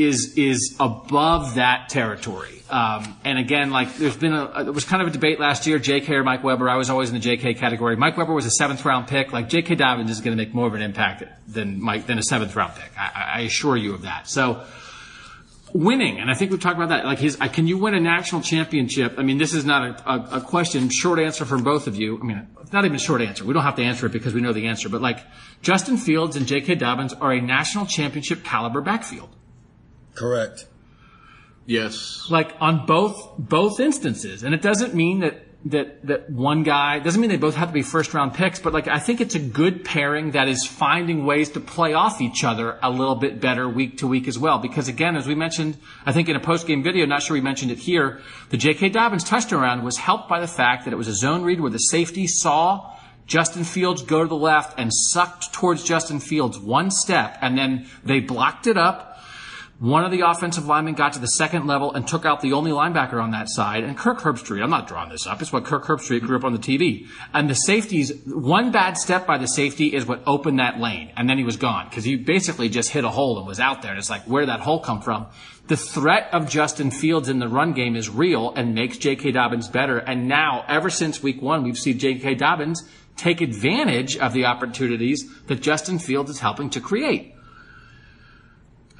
is 0.00 0.34
is 0.36 0.76
above 0.80 1.54
that 1.56 1.88
territory. 1.88 2.62
Um, 2.70 3.16
and 3.24 3.36
again, 3.38 3.70
like 3.70 3.96
there's 3.96 4.16
been 4.16 4.32
a 4.32 4.64
there 4.64 4.72
was 4.72 4.84
kind 4.84 5.02
of 5.02 5.08
a 5.08 5.10
debate 5.10 5.40
last 5.40 5.66
year, 5.66 5.78
J.K. 5.78 6.14
or 6.14 6.22
Mike 6.24 6.44
Weber. 6.44 6.68
I 6.70 6.76
was 6.76 6.88
always 6.88 7.08
in 7.08 7.14
the 7.14 7.20
J.K. 7.20 7.54
category. 7.54 7.96
Mike 7.96 8.16
Weber 8.16 8.32
was 8.32 8.46
a 8.46 8.50
seventh 8.50 8.84
round 8.84 9.08
pick. 9.08 9.32
Like 9.32 9.48
J.K. 9.48 9.74
Dobbins 9.74 10.10
is 10.10 10.20
going 10.20 10.36
to 10.36 10.42
make 10.42 10.54
more 10.54 10.68
of 10.68 10.74
an 10.74 10.82
impact 10.82 11.24
than 11.48 11.82
Mike 11.82 12.06
than 12.06 12.18
a 12.18 12.22
seventh 12.22 12.54
round 12.54 12.74
pick. 12.74 12.90
I, 12.98 13.32
I- 13.36 13.40
assure 13.40 13.76
you 13.76 13.94
of 13.94 14.02
that. 14.02 14.28
So 14.28 14.64
winning, 15.72 16.18
and 16.18 16.30
I 16.30 16.34
think 16.34 16.50
we've 16.50 16.60
talked 16.60 16.76
about 16.76 16.88
that. 16.90 17.04
Like 17.04 17.18
his, 17.18 17.36
can 17.36 17.66
you 17.66 17.78
win 17.78 17.94
a 17.94 18.00
national 18.00 18.42
championship? 18.42 19.14
I 19.18 19.22
mean, 19.22 19.38
this 19.38 19.54
is 19.54 19.64
not 19.64 20.00
a, 20.06 20.10
a, 20.10 20.38
a 20.38 20.40
question. 20.40 20.88
Short 20.90 21.18
answer 21.18 21.44
from 21.44 21.62
both 21.64 21.86
of 21.86 21.96
you. 21.96 22.18
I 22.20 22.24
mean, 22.24 22.46
not 22.72 22.84
even 22.84 22.96
a 22.96 23.00
short 23.00 23.20
answer. 23.20 23.44
We 23.44 23.52
don't 23.54 23.62
have 23.62 23.76
to 23.76 23.82
answer 23.82 24.06
it 24.06 24.12
because 24.12 24.32
we 24.34 24.40
know 24.40 24.52
the 24.52 24.66
answer. 24.68 24.88
But 24.88 25.02
like 25.02 25.24
Justin 25.62 25.96
Fields 25.96 26.36
and 26.36 26.46
J.K. 26.46 26.76
Dobbins 26.76 27.12
are 27.14 27.32
a 27.32 27.40
national 27.40 27.86
championship 27.86 28.44
caliber 28.44 28.80
backfield. 28.80 29.28
Correct. 30.20 30.66
Yes. 31.64 32.26
like 32.30 32.54
on 32.60 32.84
both 32.84 33.38
both 33.38 33.80
instances 33.80 34.42
and 34.42 34.54
it 34.54 34.60
doesn't 34.60 34.92
mean 34.92 35.20
that 35.20 35.46
that 35.66 36.06
that 36.06 36.30
one 36.30 36.62
guy 36.62 36.98
doesn't 36.98 37.20
mean 37.20 37.30
they 37.30 37.36
both 37.36 37.54
have 37.54 37.68
to 37.68 37.74
be 37.74 37.82
first 37.82 38.14
round 38.14 38.32
picks, 38.34 38.58
but 38.58 38.72
like 38.72 38.88
I 38.88 38.98
think 38.98 39.20
it's 39.20 39.34
a 39.34 39.38
good 39.38 39.84
pairing 39.84 40.30
that 40.32 40.48
is 40.48 40.66
finding 40.66 41.26
ways 41.26 41.50
to 41.50 41.60
play 41.60 41.92
off 41.92 42.20
each 42.20 42.44
other 42.44 42.78
a 42.82 42.90
little 42.90 43.14
bit 43.14 43.40
better 43.40 43.68
week 43.68 43.98
to 43.98 44.06
week 44.06 44.26
as 44.26 44.38
well. 44.38 44.58
Because 44.58 44.88
again, 44.88 45.16
as 45.16 45.26
we 45.26 45.34
mentioned, 45.34 45.76
I 46.06 46.12
think 46.12 46.28
in 46.28 46.36
a 46.36 46.40
post 46.40 46.66
game 46.66 46.82
video, 46.82 47.04
not 47.04 47.22
sure 47.22 47.34
we 47.34 47.42
mentioned 47.42 47.70
it 47.70 47.78
here, 47.78 48.20
the 48.48 48.56
J.K. 48.56 48.88
Dobbins 48.90 49.24
touchdown 49.24 49.84
was 49.84 49.98
helped 49.98 50.28
by 50.28 50.40
the 50.40 50.48
fact 50.48 50.84
that 50.84 50.92
it 50.94 50.96
was 50.96 51.08
a 51.08 51.14
zone 51.14 51.42
read 51.42 51.60
where 51.60 51.70
the 51.70 51.78
safety 51.78 52.26
saw 52.26 52.96
Justin 53.26 53.62
Fields 53.62 54.02
go 54.02 54.22
to 54.22 54.28
the 54.28 54.34
left 54.34 54.78
and 54.78 54.90
sucked 54.92 55.52
towards 55.52 55.84
Justin 55.84 56.20
Fields 56.20 56.58
one 56.58 56.90
step, 56.90 57.38
and 57.40 57.56
then 57.56 57.86
they 58.02 58.18
blocked 58.18 58.66
it 58.66 58.76
up 58.76 59.09
one 59.80 60.04
of 60.04 60.10
the 60.10 60.20
offensive 60.20 60.66
linemen 60.66 60.92
got 60.92 61.14
to 61.14 61.18
the 61.18 61.26
second 61.26 61.66
level 61.66 61.90
and 61.94 62.06
took 62.06 62.26
out 62.26 62.42
the 62.42 62.52
only 62.52 62.70
linebacker 62.70 63.14
on 63.14 63.30
that 63.30 63.48
side. 63.48 63.82
And 63.82 63.96
Kirk 63.96 64.18
Herbstreit, 64.18 64.62
I'm 64.62 64.68
not 64.68 64.86
drawing 64.86 65.08
this 65.08 65.26
up. 65.26 65.40
It's 65.40 65.54
what 65.54 65.64
Kirk 65.64 65.86
Herbstreit 65.86 66.20
grew 66.20 66.36
up 66.36 66.44
on 66.44 66.52
the 66.52 66.58
TV. 66.58 67.08
And 67.32 67.48
the 67.48 67.54
safeties, 67.54 68.12
one 68.26 68.72
bad 68.72 68.98
step 68.98 69.26
by 69.26 69.38
the 69.38 69.48
safety 69.48 69.94
is 69.94 70.04
what 70.04 70.22
opened 70.26 70.58
that 70.58 70.78
lane. 70.78 71.10
And 71.16 71.30
then 71.30 71.38
he 71.38 71.44
was 71.44 71.56
gone 71.56 71.88
because 71.88 72.04
he 72.04 72.16
basically 72.16 72.68
just 72.68 72.90
hit 72.90 73.04
a 73.04 73.08
hole 73.08 73.38
and 73.38 73.46
was 73.46 73.58
out 73.58 73.80
there. 73.80 73.92
And 73.92 73.98
it's 73.98 74.10
like, 74.10 74.24
where 74.24 74.42
did 74.42 74.50
that 74.50 74.60
hole 74.60 74.80
come 74.80 75.00
from? 75.00 75.28
The 75.68 75.78
threat 75.78 76.28
of 76.34 76.46
Justin 76.46 76.90
Fields 76.90 77.30
in 77.30 77.38
the 77.38 77.48
run 77.48 77.72
game 77.72 77.96
is 77.96 78.10
real 78.10 78.52
and 78.54 78.74
makes 78.74 78.98
J.K. 78.98 79.32
Dobbins 79.32 79.68
better. 79.68 79.96
And 79.96 80.28
now, 80.28 80.62
ever 80.68 80.90
since 80.90 81.22
week 81.22 81.40
one, 81.40 81.62
we've 81.62 81.78
seen 81.78 81.98
J.K. 81.98 82.34
Dobbins 82.34 82.86
take 83.16 83.40
advantage 83.40 84.18
of 84.18 84.34
the 84.34 84.44
opportunities 84.44 85.24
that 85.46 85.62
Justin 85.62 85.98
Fields 85.98 86.28
is 86.28 86.40
helping 86.40 86.68
to 86.68 86.80
create. 86.80 87.34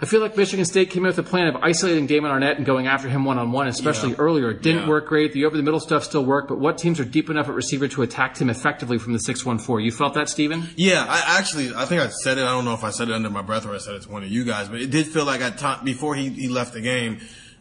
I 0.03 0.07
feel 0.07 0.21
like 0.23 0.35
Michigan 0.35 0.65
State 0.65 0.89
came 0.89 1.05
in 1.05 1.09
with 1.09 1.19
a 1.19 1.23
plan 1.23 1.47
of 1.49 1.57
isolating 1.57 2.07
Damon 2.07 2.31
Arnette 2.31 2.57
and 2.57 2.65
going 2.65 2.87
after 2.87 3.07
him 3.09 3.27
one 3.27 3.39
on 3.39 3.53
one, 3.53 3.69
especially 3.69 4.11
Yeah. 4.11 4.17
earlier. 4.19 4.51
It 4.51 4.63
didn't 4.63 4.83
Yeah. 4.85 4.89
work 4.89 5.07
great. 5.09 5.35
The 5.35 5.45
over 5.45 5.59
the 5.59 5.63
middle 5.63 5.79
stuff 5.79 6.05
still 6.05 6.25
worked, 6.25 6.49
but 6.49 6.59
what 6.59 6.79
teams 6.79 6.99
are 7.01 7.05
deep 7.05 7.29
enough 7.29 7.49
at 7.51 7.55
receiver 7.55 7.87
to 7.89 8.01
attack 8.01 8.39
him 8.39 8.49
effectively 8.49 8.97
from 8.97 9.13
the 9.13 9.19
614? 9.19 9.85
You 9.85 9.93
felt 9.93 10.15
that, 10.15 10.31
Steven? 10.31 10.71
Yeah, 10.75 11.05
I 11.07 11.39
actually, 11.39 11.75
I 11.77 11.85
think 11.85 12.01
I 12.01 12.09
said 12.09 12.39
it. 12.39 12.43
I 12.45 12.47
don't 12.53 12.65
know 12.65 12.73
if 12.73 12.83
I 12.83 12.91
said 12.91 13.09
it 13.11 13.15
under 13.15 13.29
my 13.29 13.43
breath 13.43 13.67
or 13.67 13.75
I 13.75 13.79
said 13.79 13.95
it 13.95 14.03
to 14.03 14.09
one 14.11 14.23
of 14.23 14.31
you 14.31 14.45
guys, 14.45 14.69
but 14.69 14.81
it 14.81 14.91
did 14.91 15.07
feel 15.07 15.27
like 15.27 15.43
at 15.43 15.59
time 15.59 15.85
before 15.85 16.15
he, 16.15 16.31
he 16.31 16.49
left 16.49 16.73
the 16.73 16.81
game, 16.81 17.19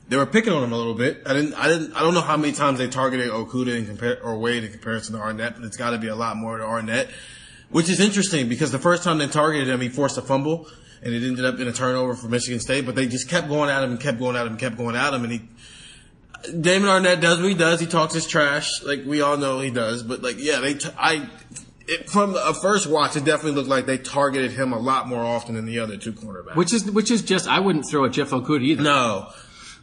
they 0.07 0.15
were 0.15 0.25
picking 0.25 0.53
on 0.53 0.63
him 0.63 0.71
a 0.71 0.77
little 0.77 0.95
bit. 0.95 1.21
I 1.25 1.33
didn't, 1.33 1.55
I 1.55 1.67
didn't, 1.67 1.93
I 1.93 1.99
don't 1.99 2.13
know 2.13 2.21
how 2.21 2.37
many 2.37 2.53
times 2.53 2.79
they 2.79 2.87
targeted 2.87 3.29
Okudah 3.31 3.77
in 3.77 3.85
compare 3.85 4.17
or 4.23 4.39
Wade 4.39 4.63
in 4.63 4.71
comparison 4.71 5.13
to 5.15 5.21
Arnette, 5.21 5.55
but 5.57 5.65
it's 5.65 5.75
got 5.77 5.89
to 5.89 5.97
be 5.97 6.07
a 6.07 6.15
lot 6.15 6.37
more 6.37 6.57
to 6.57 6.63
Arnette, 6.63 7.09
which 7.69 7.89
is 7.89 7.99
interesting 7.99 8.47
because 8.47 8.71
the 8.71 8.79
first 8.79 9.03
time 9.03 9.17
they 9.17 9.27
targeted 9.27 9.67
him, 9.67 9.81
he 9.81 9.89
forced 9.89 10.17
a 10.17 10.21
fumble 10.21 10.67
and 11.03 11.13
it 11.13 11.23
ended 11.27 11.45
up 11.45 11.59
in 11.59 11.67
a 11.67 11.73
turnover 11.73 12.13
for 12.15 12.27
Michigan 12.27 12.59
State, 12.59 12.85
but 12.85 12.95
they 12.95 13.07
just 13.07 13.29
kept 13.29 13.47
going 13.47 13.69
at 13.69 13.83
him 13.83 13.91
and 13.91 13.99
kept 13.99 14.19
going 14.19 14.35
at 14.35 14.43
him 14.43 14.53
and 14.53 14.59
kept 14.59 14.77
going 14.77 14.95
at 14.95 15.13
him 15.13 15.23
and 15.23 15.33
he, 15.33 15.41
Damon 16.61 16.87
Arnette 16.89 17.19
does 17.21 17.39
what 17.39 17.49
he 17.49 17.53
does. 17.55 17.79
He 17.81 17.85
talks 17.85 18.13
his 18.13 18.25
trash, 18.25 18.81
like 18.83 19.03
we 19.05 19.21
all 19.21 19.35
know 19.37 19.59
he 19.59 19.69
does. 19.71 20.03
But 20.03 20.21
like, 20.21 20.37
yeah, 20.39 20.59
they, 20.61 20.75
t- 20.75 20.89
I, 20.97 21.29
it, 21.85 22.09
from 22.09 22.33
a 22.35 22.53
first 22.53 22.87
watch, 22.87 23.17
it 23.17 23.25
definitely 23.25 23.53
looked 23.53 23.67
like 23.67 23.85
they 23.85 23.97
targeted 23.97 24.51
him 24.53 24.71
a 24.71 24.79
lot 24.79 25.07
more 25.09 25.19
often 25.25 25.55
than 25.55 25.65
the 25.65 25.79
other 25.79 25.97
two 25.97 26.13
cornerbacks. 26.13 26.55
Which 26.55 26.71
is 26.73 26.89
which 26.89 27.11
is 27.11 27.23
just 27.23 27.47
I 27.49 27.59
wouldn't 27.59 27.85
throw 27.89 28.05
at 28.05 28.13
Jeff 28.13 28.29
Okudah 28.29 28.61
either. 28.63 28.83
no, 28.83 29.27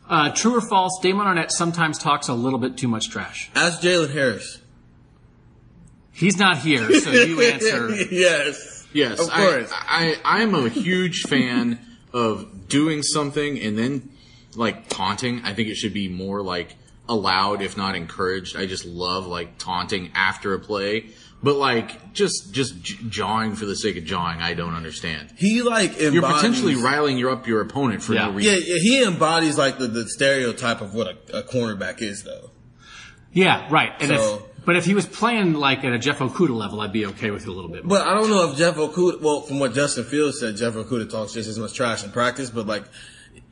Uh, 0.09 0.31
true 0.31 0.57
or 0.57 0.61
false? 0.63 0.99
Damon 1.03 1.27
Arnette 1.27 1.51
sometimes 1.51 1.99
talks 1.99 2.29
a 2.29 2.35
little 2.35 2.59
bit 2.59 2.79
too 2.79 2.89
much 2.89 3.11
trash. 3.11 3.51
ask 3.55 3.81
Jalen 3.83 4.13
Harris. 4.15 4.59
He's 6.13 6.39
not 6.39 6.57
here, 6.59 6.91
so 7.01 7.11
you 7.11 7.41
answer. 7.53 7.95
yes, 8.11 8.76
Yes, 8.97 9.21
of 9.21 9.31
course. 9.31 9.71
I, 9.73 10.17
I 10.25 10.43
I'm 10.43 10.55
a 10.55 10.69
huge 10.69 11.23
fan 11.23 11.79
of 12.13 12.69
doing 12.69 13.03
something 13.03 13.61
and 13.61 13.77
then 13.79 14.11
like 14.55 14.89
taunting. 14.89 15.43
I 15.45 15.55
think 15.55 15.69
it 15.69 15.77
should 15.77 15.93
be 15.95 16.09
more 16.09 16.43
like 16.43 16.77
allowed, 17.09 17.63
if 17.63 17.77
not 17.77 17.95
encouraged. 17.95 18.57
I 18.57 18.67
just 18.67 18.85
love 18.85 19.27
like 19.27 19.59
taunting 19.59 20.11
after 20.15 20.55
a 20.55 20.59
play, 20.59 21.11
but 21.43 21.55
like 21.57 22.13
just 22.15 22.53
just 22.53 22.81
j- 22.83 22.97
jawing 23.09 23.55
for 23.55 23.65
the 23.67 23.77
sake 23.77 23.97
of 23.97 24.05
jawing. 24.05 24.41
I 24.41 24.55
don't 24.55 24.75
understand. 24.75 25.33
he 25.37 25.63
like 25.63 25.91
embodies, 25.93 26.13
You're 26.15 26.23
potentially 26.23 26.75
riling 26.77 27.19
you 27.19 27.31
up 27.31 27.47
your 27.47 27.61
opponent 27.61 28.03
for 28.03 28.15
Yeah. 28.15 28.27
no 28.27 28.33
reason. 28.33 28.55
Yeah, 28.55 28.59
yeah, 28.65 28.79
he 28.81 29.05
embodies 29.05 29.57
like 29.59 29.79
the, 29.79 29.87
the 29.87 30.09
stereotype 30.09 30.81
of 30.81 30.95
what 30.95 31.07
a, 31.07 31.39
a 31.39 31.43
cornerback 31.43 32.01
is, 32.03 32.25
though. 32.25 32.51
Yeah, 33.33 33.69
right. 33.71 33.93
And 34.01 34.09
So- 34.09 34.37
if 34.56 34.56
but 34.67 34.77
if 34.77 34.85
he 34.85 34.93
was 34.95 35.07
playing 35.07 35.55
like 35.55 35.85
at 35.85 35.93
a 35.93 35.99
Jeff 35.99 36.19
Okudah 36.19 36.51
level, 36.55 36.81
I'd 36.83 36.93
be 36.93 37.07
okay 37.07 37.31
with 37.31 37.45
it 37.45 37.49
a 37.49 37.53
little 37.53 37.71
bit 37.71 37.85
more. 37.85 37.99
But 37.99 38.07
I 38.07 38.13
don't 38.15 38.29
know 38.29 38.51
if 38.51 38.59
Jeff 38.59 38.75
Okudah. 38.77 39.21
Well, 39.23 39.41
from 39.43 39.59
what 39.59 39.73
Justin 39.73 40.05
Fields 40.05 40.39
said, 40.41 40.57
Jeff 40.57 40.75
Okudah 40.75 41.09
talks 41.11 41.33
just 41.33 41.49
as 41.49 41.59
much 41.59 41.73
trash 41.73 42.05
in 42.05 42.11
practice. 42.11 42.51
But 42.51 42.67
like, 42.67 42.85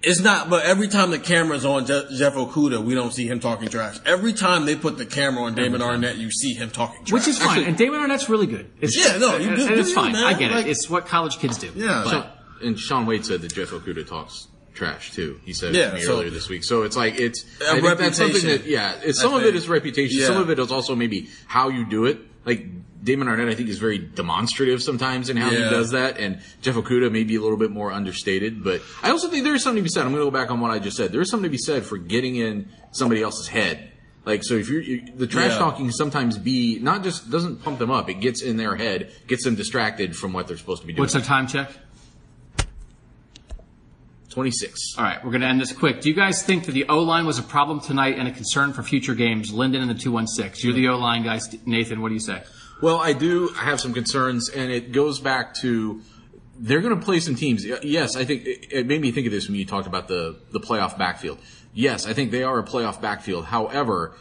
it's 0.03 0.21
not. 0.21 0.51
But 0.51 0.65
every 0.65 0.89
time 0.89 1.11
the 1.11 1.19
camera's 1.19 1.65
on 1.65 1.87
Je- 1.87 2.07
Jeff 2.17 2.35
Okudah, 2.35 2.85
we 2.85 2.95
don't 2.95 3.13
see 3.13 3.27
him 3.27 3.41
talking 3.41 3.69
trash. 3.69 3.99
Every 4.05 4.33
time 4.35 4.67
they 4.67 4.77
put 4.77 4.99
the 4.99 5.07
camera 5.07 5.45
on 5.45 5.55
Damon 5.55 5.81
Arnette, 5.81 6.19
you 6.19 6.31
see 6.31 6.53
him 6.53 6.71
talking 6.71 7.05
trash. 7.05 7.13
Which 7.13 7.29
is 7.29 7.39
fine. 7.39 7.65
and 7.65 7.77
Damon 7.79 8.01
Arnette's 8.01 8.29
really 8.29 8.47
good. 8.47 8.71
It's, 8.81 8.97
Yeah, 8.97 9.17
no, 9.19 9.37
you 9.39 9.49
and, 9.49 9.57
do- 9.57 9.67
and 9.69 9.81
it's 9.81 9.89
do 9.91 9.95
fine. 9.95 10.13
man. 10.13 10.25
I 10.25 10.35
get 10.35 10.51
Like- 10.51 10.67
it. 10.67 10.71
It's 10.71 10.91
what 10.91 11.07
college 11.07 11.39
kids 11.39 11.57
do. 11.59 11.71
Yeah. 11.75 12.03
But- 12.05 12.11
So- 12.11 12.27
and 12.67 12.79
Shaun 12.79 13.07
Wade 13.07 13.25
said 13.25 13.41
that 13.43 13.55
Jeff 13.55 13.71
Okudah 13.71 14.07
talks 14.07 14.49
trash 14.75 15.13
too. 15.13 15.41
He 15.45 15.53
said 15.53 15.75
Yeah, 15.75 15.91
to 15.91 15.95
me 15.97 16.03
so- 16.03 16.15
earlier 16.15 16.31
this 16.31 16.49
week. 16.49 16.65
So 16.65 16.83
it's 16.83 16.97
like 16.97 17.19
it's 17.19 17.45
I 17.67 17.81
think 17.81 17.99
that's 17.99 18.19
something 18.19 18.43
that 18.47 18.67
yeah. 18.67 18.95
It's 19.03 19.21
some 19.21 19.35
of 19.35 19.43
it 19.45 19.55
is 19.55 19.69
reputation. 19.69 20.21
Some 20.23 20.37
of 20.37 20.51
it 20.51 20.59
is 20.59 20.71
also 20.73 20.95
maybe 20.95 21.29
how 21.47 21.69
you 21.69 21.85
do 21.87 22.05
it. 22.07 22.19
Like 22.45 22.67
Damon 23.03 23.29
Arnette, 23.29 23.51
I 23.51 23.55
think 23.55 23.69
is 23.69 23.79
very 23.79 23.99
demonstrative 23.99 24.83
sometimes 24.83 25.29
in 25.29 25.37
how 25.37 25.51
he 25.51 25.57
does 25.57 25.91
that, 25.93 26.19
and 26.19 26.41
Jeff 26.63 26.75
Okudah 26.75 27.11
may 27.13 27.23
be 27.25 27.37
a 27.37 27.41
little 27.41 27.59
bit 27.59 27.71
more 27.71 27.93
understated. 27.93 28.65
But 28.65 28.81
I 29.03 29.11
also 29.11 29.29
think 29.29 29.45
there 29.45 29.55
is 29.55 29.63
something 29.63 29.81
to 29.81 29.83
be 29.83 29.91
said. 29.91 30.05
I'm 30.07 30.13
going 30.13 30.25
to 30.25 30.31
go 30.31 30.31
back 30.31 30.51
on 30.51 30.61
what 30.61 30.71
I 30.71 30.79
just 30.79 30.97
said. 30.97 31.13
There 31.13 31.21
is 31.21 31.31
something 31.31 31.45
to 31.45 31.51
be 31.51 31.59
said 31.59 31.85
for 31.85 31.99
getting 31.99 32.37
in 32.37 32.69
somebody 32.93 33.23
else's 33.23 33.47
head. 33.49 33.91
Like 34.27 34.43
so, 34.43 34.55
if 34.55 34.71
you're 34.71 34.81
you, 34.81 35.07
the 35.15 35.27
trash 35.27 35.51
Yeah. 35.53 35.59
talking, 35.59 35.91
sometimes 35.91 36.39
be 36.39 36.79
not 36.81 37.03
just 37.03 37.31
doesn't 37.31 37.63
pump 37.63 37.79
them 37.79 37.91
up. 37.91 38.09
It 38.09 38.21
gets 38.21 38.41
in 38.41 38.57
their 38.57 38.75
head, 38.75 39.13
gets 39.27 39.45
them 39.45 39.55
distracted 39.55 40.17
from 40.17 40.33
what 40.33 40.49
they're 40.49 40.57
supposed 40.57 40.81
to 40.81 40.87
be 40.87 40.95
doing. 40.95 41.01
What's 41.03 41.15
our 41.15 41.21
time 41.21 41.47
check? 41.47 41.71
Twenty 44.35 44.51
six. 44.51 44.97
All 44.99 45.05
right, 45.05 45.25
we're 45.25 45.31
going 45.31 45.43
to 45.43 45.47
end 45.47 45.61
this 45.61 45.71
quick. 45.71 46.01
Do 46.01 46.09
you 46.09 46.15
guys 46.17 46.43
think 46.43 46.67
that 46.67 46.73
the 46.73 46.87
O 46.89 46.99
line 47.03 47.25
was 47.25 47.39
a 47.39 47.43
problem 47.43 47.79
tonight 47.79 48.19
and 48.19 48.27
a 48.27 48.33
concern 48.33 48.73
for 48.73 48.83
future 48.83 49.15
games? 49.15 49.53
Lyndon 49.53 49.81
and 49.81 49.89
the 49.89 49.95
216. 49.95 50.69
You're 50.69 50.75
the 50.77 50.89
O 50.89 50.99
line 50.99 51.23
guy. 51.23 51.39
St- 51.39 51.65
Nathan, 51.69 52.03
what 52.03 52.09
do 52.09 52.15
you 52.15 52.21
say? 52.21 52.43
Well, 52.83 52.97
I 52.97 53.13
do 53.13 53.47
have 53.51 53.81
some 53.81 53.95
concerns, 53.95 54.49
and 54.49 54.73
it 54.73 54.91
goes 54.91 55.21
back 55.21 55.55
to 55.61 56.03
they're 56.59 56.81
going 56.81 56.99
to 56.99 57.05
play 57.05 57.21
some 57.21 57.37
teams. 57.37 57.65
Yes, 57.65 58.17
I 58.17 58.25
think 58.25 58.45
it 58.45 58.73
it 58.73 58.87
made 58.89 59.01
me 59.01 59.13
think 59.13 59.27
of 59.27 59.33
this 59.33 59.47
when 59.47 59.57
you 59.57 59.65
talked 59.65 59.87
about 59.87 60.09
the 60.09 60.41
the 60.51 60.59
playoff 60.59 60.99
backfield. 60.99 61.39
Yes, 61.73 62.05
I 62.05 62.13
think 62.13 62.33
they 62.33 62.43
are 62.43 62.59
a 62.59 62.65
playoff 62.65 63.01
backfield. 63.01 63.45
However, 63.45 64.17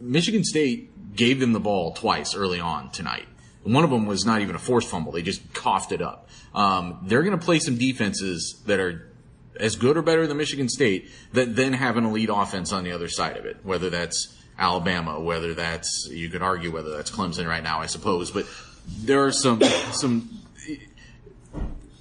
Michigan 0.00 0.44
State 0.44 1.16
gave 1.16 1.40
them 1.40 1.54
the 1.54 1.60
ball 1.60 1.92
twice 1.92 2.34
early 2.34 2.60
on 2.60 2.90
tonight. 2.90 3.26
And 3.64 3.72
one 3.72 3.84
of 3.84 3.90
them 3.90 4.04
was 4.04 4.26
not 4.26 4.42
even 4.42 4.54
a 4.54 4.58
forced 4.58 4.88
fumble; 4.88 5.12
they 5.12 5.22
just 5.22 5.54
coughed 5.54 5.92
it 5.92 6.02
up. 6.02 6.25
Um, 6.56 6.98
they're 7.02 7.22
going 7.22 7.38
to 7.38 7.44
play 7.44 7.60
some 7.60 7.76
defenses 7.76 8.62
that 8.66 8.80
are 8.80 9.12
as 9.60 9.76
good 9.76 9.96
or 9.96 10.02
better 10.02 10.26
than 10.26 10.36
Michigan 10.36 10.68
State 10.68 11.10
that 11.32 11.54
then 11.54 11.74
have 11.74 11.96
an 11.96 12.04
elite 12.04 12.30
offense 12.32 12.72
on 12.72 12.82
the 12.82 12.92
other 12.92 13.08
side 13.08 13.36
of 13.36 13.44
it, 13.44 13.58
whether 13.62 13.90
that's 13.90 14.34
Alabama, 14.58 15.20
whether 15.20 15.54
that's 15.54 16.08
you 16.10 16.28
could 16.28 16.42
argue 16.42 16.72
whether 16.72 16.90
that's 16.90 17.10
Clemson 17.10 17.46
right 17.46 17.62
now, 17.62 17.80
I 17.80 17.86
suppose, 17.86 18.30
but 18.30 18.46
there 18.88 19.24
are 19.24 19.32
some 19.32 19.62
some 19.92 20.30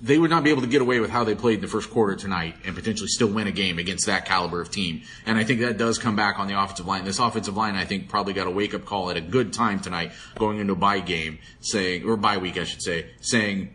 they 0.02 0.20
would 0.20 0.30
not 0.30 0.44
be 0.44 0.52
able 0.52 0.62
to 0.62 0.68
get 0.68 0.82
away 0.82 1.00
with 1.00 1.10
how 1.10 1.24
they 1.24 1.34
played 1.34 1.56
in 1.56 1.62
the 1.62 1.68
first 1.68 1.90
quarter 1.90 2.16
tonight 2.16 2.56
and 2.64 2.76
potentially 2.76 3.08
still 3.08 3.28
win 3.28 3.48
a 3.48 3.52
game 3.52 3.80
against 3.80 4.06
that 4.06 4.26
caliber 4.26 4.62
of 4.62 4.70
team. 4.70 5.02
And 5.26 5.38
I 5.38 5.44
think 5.44 5.62
that 5.62 5.78
does 5.78 5.98
come 5.98 6.16
back 6.16 6.38
on 6.38 6.48
the 6.48 6.62
offensive 6.62 6.86
line. 6.86 7.06
This 7.06 7.18
offensive 7.18 7.58
line, 7.58 7.76
I 7.76 7.86
think, 7.86 8.08
probably 8.08 8.34
got 8.34 8.46
a 8.46 8.52
wake 8.52 8.76
up 8.76 8.86
call 8.86 9.10
at 9.10 9.18
a 9.18 9.22
good 9.22 9.52
time 9.52 9.80
tonight 9.80 10.12
going 10.38 10.60
into 10.60 10.74
a 10.74 10.76
bye 10.76 11.00
game 11.00 11.40
saying, 11.62 12.06
or 12.06 12.18
bye 12.18 12.38
week, 12.38 12.58
I 12.58 12.66
should 12.66 12.84
say, 12.84 13.08
saying, 13.20 13.74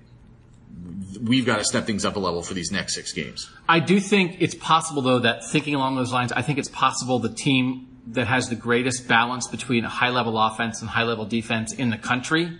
we've 1.18 1.46
got 1.46 1.58
to 1.58 1.64
step 1.64 1.86
things 1.86 2.04
up 2.04 2.16
a 2.16 2.18
level 2.18 2.42
for 2.42 2.54
these 2.54 2.70
next 2.70 2.94
six 2.94 3.12
games. 3.12 3.50
I 3.68 3.80
do 3.80 4.00
think 4.00 4.36
it's 4.40 4.54
possible, 4.54 5.02
though, 5.02 5.20
that 5.20 5.44
thinking 5.44 5.74
along 5.74 5.96
those 5.96 6.12
lines, 6.12 6.32
I 6.32 6.42
think 6.42 6.58
it's 6.58 6.68
possible 6.68 7.18
the 7.18 7.28
team 7.28 7.86
that 8.06 8.26
has 8.26 8.48
the 8.48 8.56
greatest 8.56 9.06
balance 9.06 9.46
between 9.46 9.84
a 9.84 9.88
high 9.88 10.10
level 10.10 10.38
offense 10.38 10.80
and 10.80 10.90
high 10.90 11.04
level 11.04 11.24
defense 11.24 11.72
in 11.72 11.90
the 11.90 11.98
country 11.98 12.58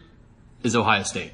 is 0.62 0.76
Ohio 0.76 1.02
State. 1.02 1.32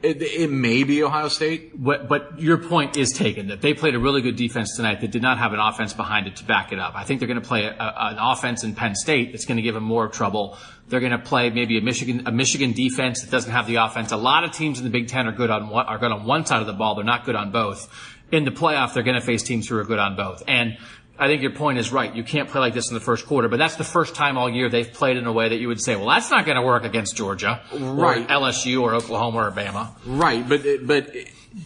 It, 0.00 0.22
it 0.22 0.48
may 0.48 0.84
be 0.84 1.02
Ohio 1.02 1.26
State. 1.26 1.72
But, 1.82 2.08
but 2.08 2.40
your 2.40 2.56
point 2.58 2.96
is 2.96 3.12
taken 3.12 3.48
that 3.48 3.60
they 3.60 3.74
played 3.74 3.96
a 3.96 3.98
really 3.98 4.22
good 4.22 4.36
defense 4.36 4.76
tonight 4.76 5.00
that 5.00 5.10
did 5.10 5.22
not 5.22 5.38
have 5.38 5.52
an 5.52 5.58
offense 5.58 5.92
behind 5.92 6.28
it 6.28 6.36
to 6.36 6.44
back 6.44 6.72
it 6.72 6.78
up. 6.78 6.94
I 6.94 7.02
think 7.02 7.18
they're 7.18 7.26
going 7.26 7.40
to 7.40 7.46
play 7.46 7.64
a, 7.64 7.72
a, 7.72 7.94
an 8.12 8.18
offense 8.18 8.62
in 8.62 8.76
Penn 8.76 8.94
State 8.94 9.32
that's 9.32 9.44
going 9.44 9.56
to 9.56 9.62
give 9.62 9.74
them 9.74 9.82
more 9.82 10.08
trouble. 10.08 10.56
They're 10.88 11.00
going 11.00 11.12
to 11.12 11.18
play 11.18 11.50
maybe 11.50 11.78
a 11.78 11.82
Michigan 11.82 12.22
a 12.26 12.32
Michigan 12.32 12.72
defense 12.72 13.22
that 13.22 13.30
doesn't 13.30 13.50
have 13.50 13.66
the 13.66 13.76
offense. 13.76 14.12
A 14.12 14.16
lot 14.16 14.44
of 14.44 14.52
teams 14.52 14.78
in 14.78 14.84
the 14.84 14.90
Big 14.90 15.08
Ten 15.08 15.26
are 15.26 15.32
good 15.32 15.50
on 15.50 15.68
one, 15.68 15.86
are 15.86 15.98
good 15.98 16.12
on 16.12 16.24
one 16.24 16.46
side 16.46 16.60
of 16.60 16.66
the 16.68 16.72
ball. 16.72 16.94
They're 16.94 17.04
not 17.04 17.24
good 17.24 17.36
on 17.36 17.50
both. 17.50 17.88
In 18.30 18.44
the 18.44 18.50
playoff, 18.50 18.94
they're 18.94 19.02
going 19.02 19.18
to 19.18 19.24
face 19.24 19.42
teams 19.42 19.68
who 19.68 19.76
are 19.78 19.84
good 19.84 19.98
on 19.98 20.14
both. 20.14 20.42
And 20.46 20.78
I 21.18 21.26
think 21.26 21.42
your 21.42 21.50
point 21.50 21.78
is 21.78 21.92
right. 21.92 22.14
You 22.14 22.22
can't 22.22 22.48
play 22.48 22.60
like 22.60 22.74
this 22.74 22.88
in 22.90 22.94
the 22.94 23.00
first 23.00 23.26
quarter, 23.26 23.48
but 23.48 23.58
that's 23.58 23.76
the 23.76 23.84
first 23.84 24.14
time 24.14 24.38
all 24.38 24.48
year 24.48 24.68
they've 24.68 24.92
played 24.92 25.16
in 25.16 25.26
a 25.26 25.32
way 25.32 25.48
that 25.48 25.56
you 25.58 25.66
would 25.68 25.80
say, 25.80 25.96
well, 25.96 26.06
that's 26.08 26.30
not 26.30 26.44
going 26.46 26.56
to 26.56 26.62
work 26.62 26.84
against 26.84 27.16
Georgia, 27.16 27.60
Right. 27.72 28.22
or 28.22 28.26
LSU, 28.26 28.82
or 28.82 28.94
Oklahoma, 28.94 29.38
or 29.38 29.50
Bama. 29.50 29.90
Right, 30.06 30.48
but 30.48 30.62
but 30.86 31.12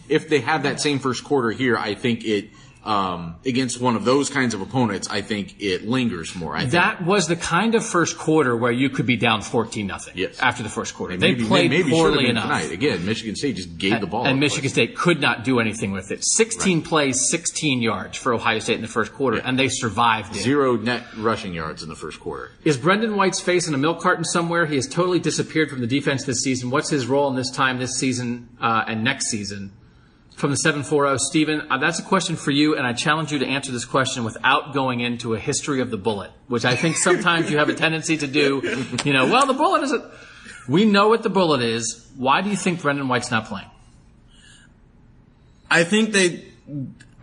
if 0.09 0.27
they 0.29 0.39
have 0.41 0.63
that 0.63 0.81
same 0.81 0.97
first 0.99 1.23
quarter 1.23 1.51
here, 1.51 1.77
I 1.77 1.93
think 1.93 2.23
it 2.25 2.49
um, 2.85 3.35
against 3.45 3.79
one 3.79 3.95
of 3.95 4.03
those 4.05 4.29
kinds 4.29 4.53
of 4.53 4.61
opponents, 4.61 5.07
I 5.09 5.21
think 5.21 5.61
it 5.61 5.87
lingers 5.87 6.35
more. 6.35 6.55
I 6.55 6.61
think. 6.61 6.71
That 6.73 7.05
was 7.05 7.27
the 7.27 7.35
kind 7.35 7.75
of 7.75 7.85
first 7.85 8.17
quarter 8.17 8.55
where 8.57 8.71
you 8.71 8.89
could 8.89 9.05
be 9.05 9.15
down 9.15 9.41
14 9.41 9.87
nothing 9.87 10.13
Yes. 10.17 10.37
after 10.39 10.63
the 10.63 10.69
first 10.69 10.93
quarter. 10.93 11.13
And 11.13 11.21
they 11.21 11.31
maybe, 11.31 11.45
played 11.45 11.69
maybe 11.71 11.89
poorly 11.91 12.27
enough. 12.27 12.43
tonight. 12.43 12.71
Again, 12.71 13.05
Michigan 13.05 13.35
State 13.35 13.55
just 13.55 13.77
gave 13.77 14.01
the 14.01 14.07
ball. 14.07 14.25
and. 14.25 14.39
Michigan 14.39 14.69
State 14.69 14.97
could 14.97 15.21
not 15.21 15.43
do 15.45 15.59
anything 15.61 15.91
with 15.93 16.11
it. 16.11 16.25
16 16.25 16.81
plays, 16.81 17.29
16 17.29 17.81
yards 17.81 18.17
for 18.17 18.33
Ohio 18.33 18.59
State 18.59 18.75
in 18.75 18.81
the 18.81 18.87
first 18.89 19.13
quarter, 19.13 19.37
and 19.39 19.57
they 19.57 19.69
survived 19.69 20.35
it. 20.35 20.39
Zero 20.41 20.75
net 20.75 21.03
rushing 21.17 21.53
yards 21.53 21.81
in 21.83 21.87
the 21.89 21.95
first 21.95 22.19
quarter. 22.19 22.51
Is 22.65 22.75
Brendon 22.77 23.15
White's 23.15 23.39
face 23.39 23.67
in 23.67 23.73
a 23.73 23.77
milk 23.77 24.01
carton 24.01 24.25
somewhere? 24.25 24.65
He 24.65 24.75
has 24.75 24.87
totally 24.87 25.19
disappeared 25.19 25.69
from 25.69 25.79
the 25.79 25.87
defense 25.87 26.25
this 26.25 26.41
season. 26.41 26.69
What's 26.69 26.89
his 26.89 27.07
role 27.07 27.29
in 27.29 27.35
this 27.37 27.49
time, 27.49 27.79
this 27.79 27.97
season, 27.97 28.49
uh, 28.59 28.83
and 28.87 29.03
next 29.03 29.27
season? 29.27 29.71
From 30.35 30.49
the 30.49 30.57
740, 30.57 31.19
Stephen, 31.19 31.67
uh, 31.69 31.77
that's 31.77 31.99
a 31.99 32.03
question 32.03 32.35
for 32.35 32.51
you, 32.51 32.75
and 32.75 32.85
I 32.85 32.93
challenge 32.93 33.31
you 33.31 33.39
to 33.39 33.45
answer 33.45 33.71
this 33.71 33.85
question 33.85 34.23
without 34.23 34.73
going 34.73 34.99
into 34.99 35.35
a 35.35 35.39
history 35.39 35.79
of 35.79 35.91
the 35.91 35.97
bullet, 35.97 36.31
which 36.47 36.65
I 36.65 36.75
think 36.75 36.97
sometimes 36.97 37.51
you 37.51 37.59
have 37.59 37.69
a 37.69 37.75
tendency 37.75 38.17
to 38.17 38.27
do. 38.27 38.61
You 39.05 39.13
know, 39.13 39.25
well, 39.25 39.45
the 39.45 39.53
bullet 39.53 39.83
isn't. 39.83 40.03
We 40.67 40.85
know 40.85 41.09
what 41.09 41.23
the 41.23 41.29
bullet 41.29 41.61
is. 41.61 42.09
Why 42.17 42.41
do 42.41 42.49
you 42.49 42.55
think 42.55 42.81
Brendon 42.81 43.07
White's 43.07 43.31
not 43.31 43.45
playing? 43.45 43.69
I 45.69 45.83
think 45.83 46.11
they, 46.11 46.45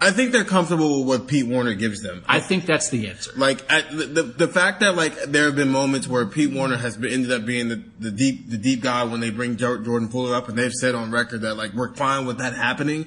I 0.03 0.13
think 0.13 0.33
they're 0.33 0.45
comfortable 0.45 1.01
with 1.05 1.09
what 1.21 1.29
Pete 1.29 1.47
Warner 1.47 1.75
gives 1.75 2.01
them. 2.01 2.25
I 2.27 2.41
think 2.41 2.65
that's 2.65 2.89
the 2.89 3.09
answer. 3.09 3.33
like 3.37 3.71
at, 3.71 3.91
the, 3.91 4.05
the 4.07 4.23
the 4.23 4.49
fact 4.49 4.81
that 4.81 4.95
like 4.97 5.15
there 5.25 5.45
have 5.45 5.57
been 5.57 5.69
moments 5.71 6.09
where 6.09 6.25
Pete 6.27 6.51
Warner 6.53 6.79
has 6.79 6.97
been, 6.97 7.13
ended 7.13 7.33
up 7.33 7.45
being 7.45 7.69
the, 7.69 7.83
the 7.99 8.11
deep 8.11 8.49
the 8.49 8.57
deep 8.57 8.81
guy 8.81 9.05
when 9.05 9.21
they 9.21 9.29
bring 9.31 9.57
Jordan 9.57 10.09
Fuller 10.09 10.35
up, 10.35 10.49
and 10.49 10.57
they've 10.57 10.73
said 10.73 10.95
on 10.95 11.11
record 11.11 11.43
that 11.43 11.55
like 11.57 11.75
we're 11.75 11.95
fine 11.95 12.25
with 12.27 12.39
that 12.39 12.55
happening. 12.55 13.07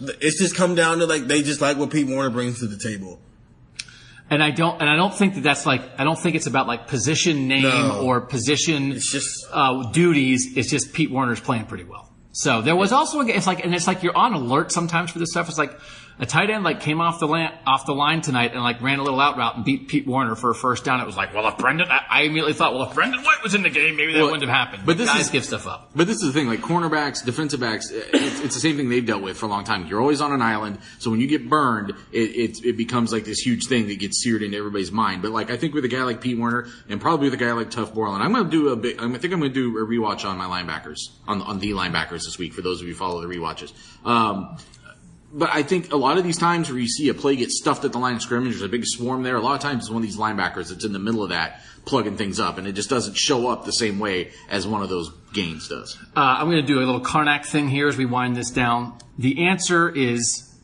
It's 0.00 0.38
just 0.40 0.56
come 0.56 0.74
down 0.74 0.98
to 0.98 1.06
like 1.06 1.28
they 1.28 1.42
just 1.42 1.60
like 1.60 1.76
what 1.76 1.90
Pete 1.90 2.08
Warner 2.08 2.30
brings 2.30 2.58
to 2.58 2.66
the 2.66 2.76
table. 2.78 3.20
And 4.30 4.42
I 4.42 4.50
don't, 4.50 4.80
and 4.80 4.88
I 4.88 4.96
don't 4.96 5.14
think 5.14 5.34
that 5.34 5.42
that's 5.42 5.66
like, 5.66 5.82
I 6.00 6.04
don't 6.04 6.18
think 6.18 6.36
it's 6.36 6.46
about 6.46 6.66
like 6.66 6.88
position 6.88 7.48
name 7.48 7.64
No. 7.64 8.00
or 8.02 8.22
position 8.22 8.92
It's 8.92 9.12
just- 9.12 9.46
uh, 9.52 9.90
duties. 9.92 10.56
It's 10.56 10.70
just 10.70 10.94
Pete 10.94 11.10
Warner's 11.10 11.40
playing 11.40 11.66
pretty 11.66 11.84
well. 11.84 12.10
So 12.32 12.62
there 12.62 12.74
was 12.74 12.92
also, 12.92 13.20
a, 13.20 13.26
it's 13.26 13.46
like, 13.46 13.62
and 13.62 13.74
it's 13.74 13.86
like 13.86 14.02
you're 14.02 14.16
on 14.16 14.32
alert 14.32 14.72
sometimes 14.72 15.10
for 15.10 15.18
this 15.18 15.32
stuff. 15.32 15.50
It's 15.50 15.58
like 15.58 15.78
a 16.22 16.26
tight 16.26 16.48
end 16.50 16.62
like 16.62 16.80
came 16.80 17.00
off 17.00 17.18
the 17.18 17.26
line, 17.26 17.52
off 17.66 17.84
the 17.84 17.92
line 17.92 18.20
tonight 18.20 18.52
and 18.52 18.62
like 18.62 18.80
ran 18.80 19.00
a 19.00 19.02
little 19.02 19.20
out 19.20 19.36
route 19.36 19.56
and 19.56 19.64
beat 19.64 19.88
Pete 19.88 20.06
Warner 20.06 20.36
for 20.36 20.50
a 20.50 20.54
first 20.54 20.84
down. 20.84 21.00
It 21.00 21.06
was 21.06 21.16
like, 21.16 21.34
well, 21.34 21.48
if 21.48 21.58
Brendan, 21.58 21.88
I, 21.90 22.00
I 22.08 22.22
immediately 22.22 22.52
thought, 22.52 22.72
well, 22.74 22.84
if 22.88 22.94
Brendon 22.94 23.20
White 23.22 23.42
was 23.42 23.54
in 23.56 23.62
the 23.64 23.70
game, 23.70 23.96
maybe 23.96 24.12
that 24.12 24.20
Well, 24.20 24.30
wouldn't 24.30 24.48
have 24.48 24.56
happened. 24.56 24.84
but 24.86 24.96
this 24.96 25.08
guys 25.08 25.22
is- 25.22 25.30
give 25.30 25.44
stuff 25.44 25.66
up. 25.66 25.90
But 25.96 26.06
this 26.06 26.22
is 26.22 26.22
the 26.22 26.32
thing, 26.32 26.46
like 26.46 26.60
cornerbacks, 26.60 27.24
defensive 27.24 27.58
backs, 27.60 27.90
it's, 27.90 28.40
it's 28.40 28.54
the 28.54 28.60
same 28.60 28.76
thing 28.76 28.88
they've 28.88 29.04
dealt 29.04 29.22
with 29.22 29.36
for 29.36 29.46
a 29.46 29.48
long 29.48 29.64
time. 29.64 29.86
You're 29.86 30.00
always 30.00 30.20
on 30.20 30.32
an 30.32 30.40
island, 30.42 30.78
so 31.00 31.10
when 31.10 31.20
you 31.20 31.26
get 31.26 31.48
burned, 31.50 31.90
it, 32.12 32.18
it, 32.18 32.64
it 32.64 32.76
becomes 32.76 33.12
like 33.12 33.24
this 33.24 33.40
huge 33.40 33.66
thing 33.66 33.88
that 33.88 33.98
gets 33.98 34.22
seared 34.22 34.42
into 34.42 34.56
everybody's 34.56 34.92
mind. 34.92 35.22
But 35.22 35.32
like, 35.32 35.50
I 35.50 35.56
think 35.56 35.74
with 35.74 35.84
a 35.84 35.88
guy 35.88 36.04
like 36.04 36.20
Pete 36.20 36.38
Warner, 36.38 36.68
and 36.88 37.00
probably 37.00 37.26
with 37.30 37.34
a 37.34 37.44
guy 37.44 37.50
like 37.52 37.70
Tuf 37.70 37.92
Borland, 37.92 38.22
I'm 38.22 38.32
gonna 38.32 38.48
do 38.48 38.68
a 38.68 38.76
bit, 38.76 39.00
I 39.02 39.08
think 39.18 39.34
I'm 39.34 39.40
gonna 39.40 39.48
do 39.48 39.76
a 39.78 39.84
rewatch 39.86 40.24
on 40.24 40.38
my 40.38 40.44
linebackers, 40.46 40.98
on, 41.26 41.42
on 41.42 41.58
the 41.58 41.70
linebackers 41.72 42.24
this 42.24 42.38
week, 42.38 42.52
for 42.52 42.62
those 42.62 42.80
of 42.80 42.86
you 42.86 42.92
who 42.92 42.98
follow 42.98 43.20
the 43.20 43.26
rewatches. 43.34 43.72
Um, 44.06 44.56
but 45.32 45.50
I 45.50 45.62
think 45.62 45.92
a 45.92 45.96
lot 45.96 46.18
of 46.18 46.24
these 46.24 46.38
times 46.38 46.68
where 46.70 46.78
you 46.78 46.88
see 46.88 47.08
a 47.08 47.14
play 47.14 47.36
get 47.36 47.50
stuffed 47.50 47.84
at 47.84 47.92
the 47.92 47.98
line 47.98 48.16
of 48.16 48.22
scrimmage, 48.22 48.52
there's 48.52 48.62
a 48.62 48.68
big 48.68 48.84
swarm 48.84 49.22
there. 49.22 49.36
A 49.36 49.40
lot 49.40 49.54
of 49.54 49.60
times 49.60 49.84
it's 49.84 49.90
one 49.90 50.02
of 50.02 50.08
these 50.08 50.18
linebackers 50.18 50.68
that's 50.68 50.84
in 50.84 50.92
the 50.92 50.98
middle 50.98 51.22
of 51.22 51.30
that 51.30 51.60
plugging 51.84 52.16
things 52.16 52.38
up, 52.38 52.58
and 52.58 52.66
it 52.66 52.72
just 52.72 52.90
doesn't 52.90 53.16
show 53.16 53.48
up 53.48 53.64
the 53.64 53.72
same 53.72 53.98
way 53.98 54.30
as 54.48 54.66
one 54.66 54.82
of 54.82 54.88
those 54.88 55.10
gains 55.32 55.68
does. 55.68 55.98
Uh, 56.16 56.20
I'm 56.20 56.46
going 56.46 56.60
to 56.60 56.66
do 56.66 56.78
a 56.78 56.84
little 56.84 57.00
Karnak 57.00 57.44
thing 57.44 57.68
here 57.68 57.88
as 57.88 57.96
we 57.96 58.06
wind 58.06 58.36
this 58.36 58.50
down. 58.50 58.96
The 59.18 59.46
answer 59.46 59.88
is 59.88 60.54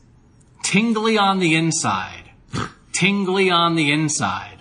tingly 0.63 1.17
on 1.17 1.39
the 1.39 1.55
inside. 1.55 2.29
tingly 2.93 3.49
on 3.49 3.75
the 3.75 3.91
inside. 3.91 4.57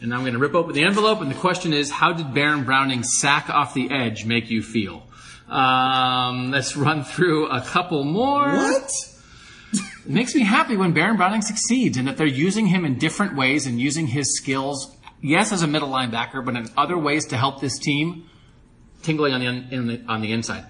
And 0.00 0.12
I'm 0.12 0.20
going 0.20 0.34
to 0.34 0.38
rip 0.38 0.54
open 0.54 0.74
the 0.74 0.84
envelope, 0.84 1.22
and 1.22 1.30
the 1.30 1.36
question 1.36 1.72
is, 1.72 1.90
how 1.90 2.12
did 2.12 2.34
Baron 2.34 2.64
Browning's 2.64 3.18
sack 3.18 3.48
off 3.48 3.72
the 3.72 3.90
edge 3.90 4.26
make 4.26 4.50
you 4.50 4.62
feel? 4.62 5.02
Um, 5.48 6.50
let's 6.50 6.76
run 6.76 7.04
through 7.04 7.46
a 7.48 7.62
couple 7.62 8.04
more. 8.04 8.52
What? 8.52 8.90
It 10.04 10.10
makes 10.10 10.34
me 10.34 10.42
happy 10.42 10.76
when 10.76 10.92
Baron 10.92 11.16
Browning 11.16 11.42
succeeds 11.42 11.96
and 11.96 12.06
that 12.08 12.16
they're 12.16 12.26
using 12.26 12.66
him 12.66 12.84
in 12.84 12.98
different 12.98 13.36
ways 13.36 13.66
and 13.66 13.80
using 13.80 14.06
his 14.06 14.36
skills, 14.36 14.94
yes, 15.22 15.50
as 15.50 15.62
a 15.62 15.66
middle 15.66 15.88
linebacker, 15.88 16.44
but 16.44 16.56
in 16.56 16.68
other 16.76 16.98
ways 16.98 17.26
to 17.26 17.36
help 17.36 17.60
this 17.60 17.78
team 17.78 18.28
tingling 19.02 19.32
on 19.32 19.40
the, 19.40 19.46
in 19.46 19.86
the, 19.86 20.04
on 20.06 20.20
the 20.20 20.32
inside. 20.32 20.66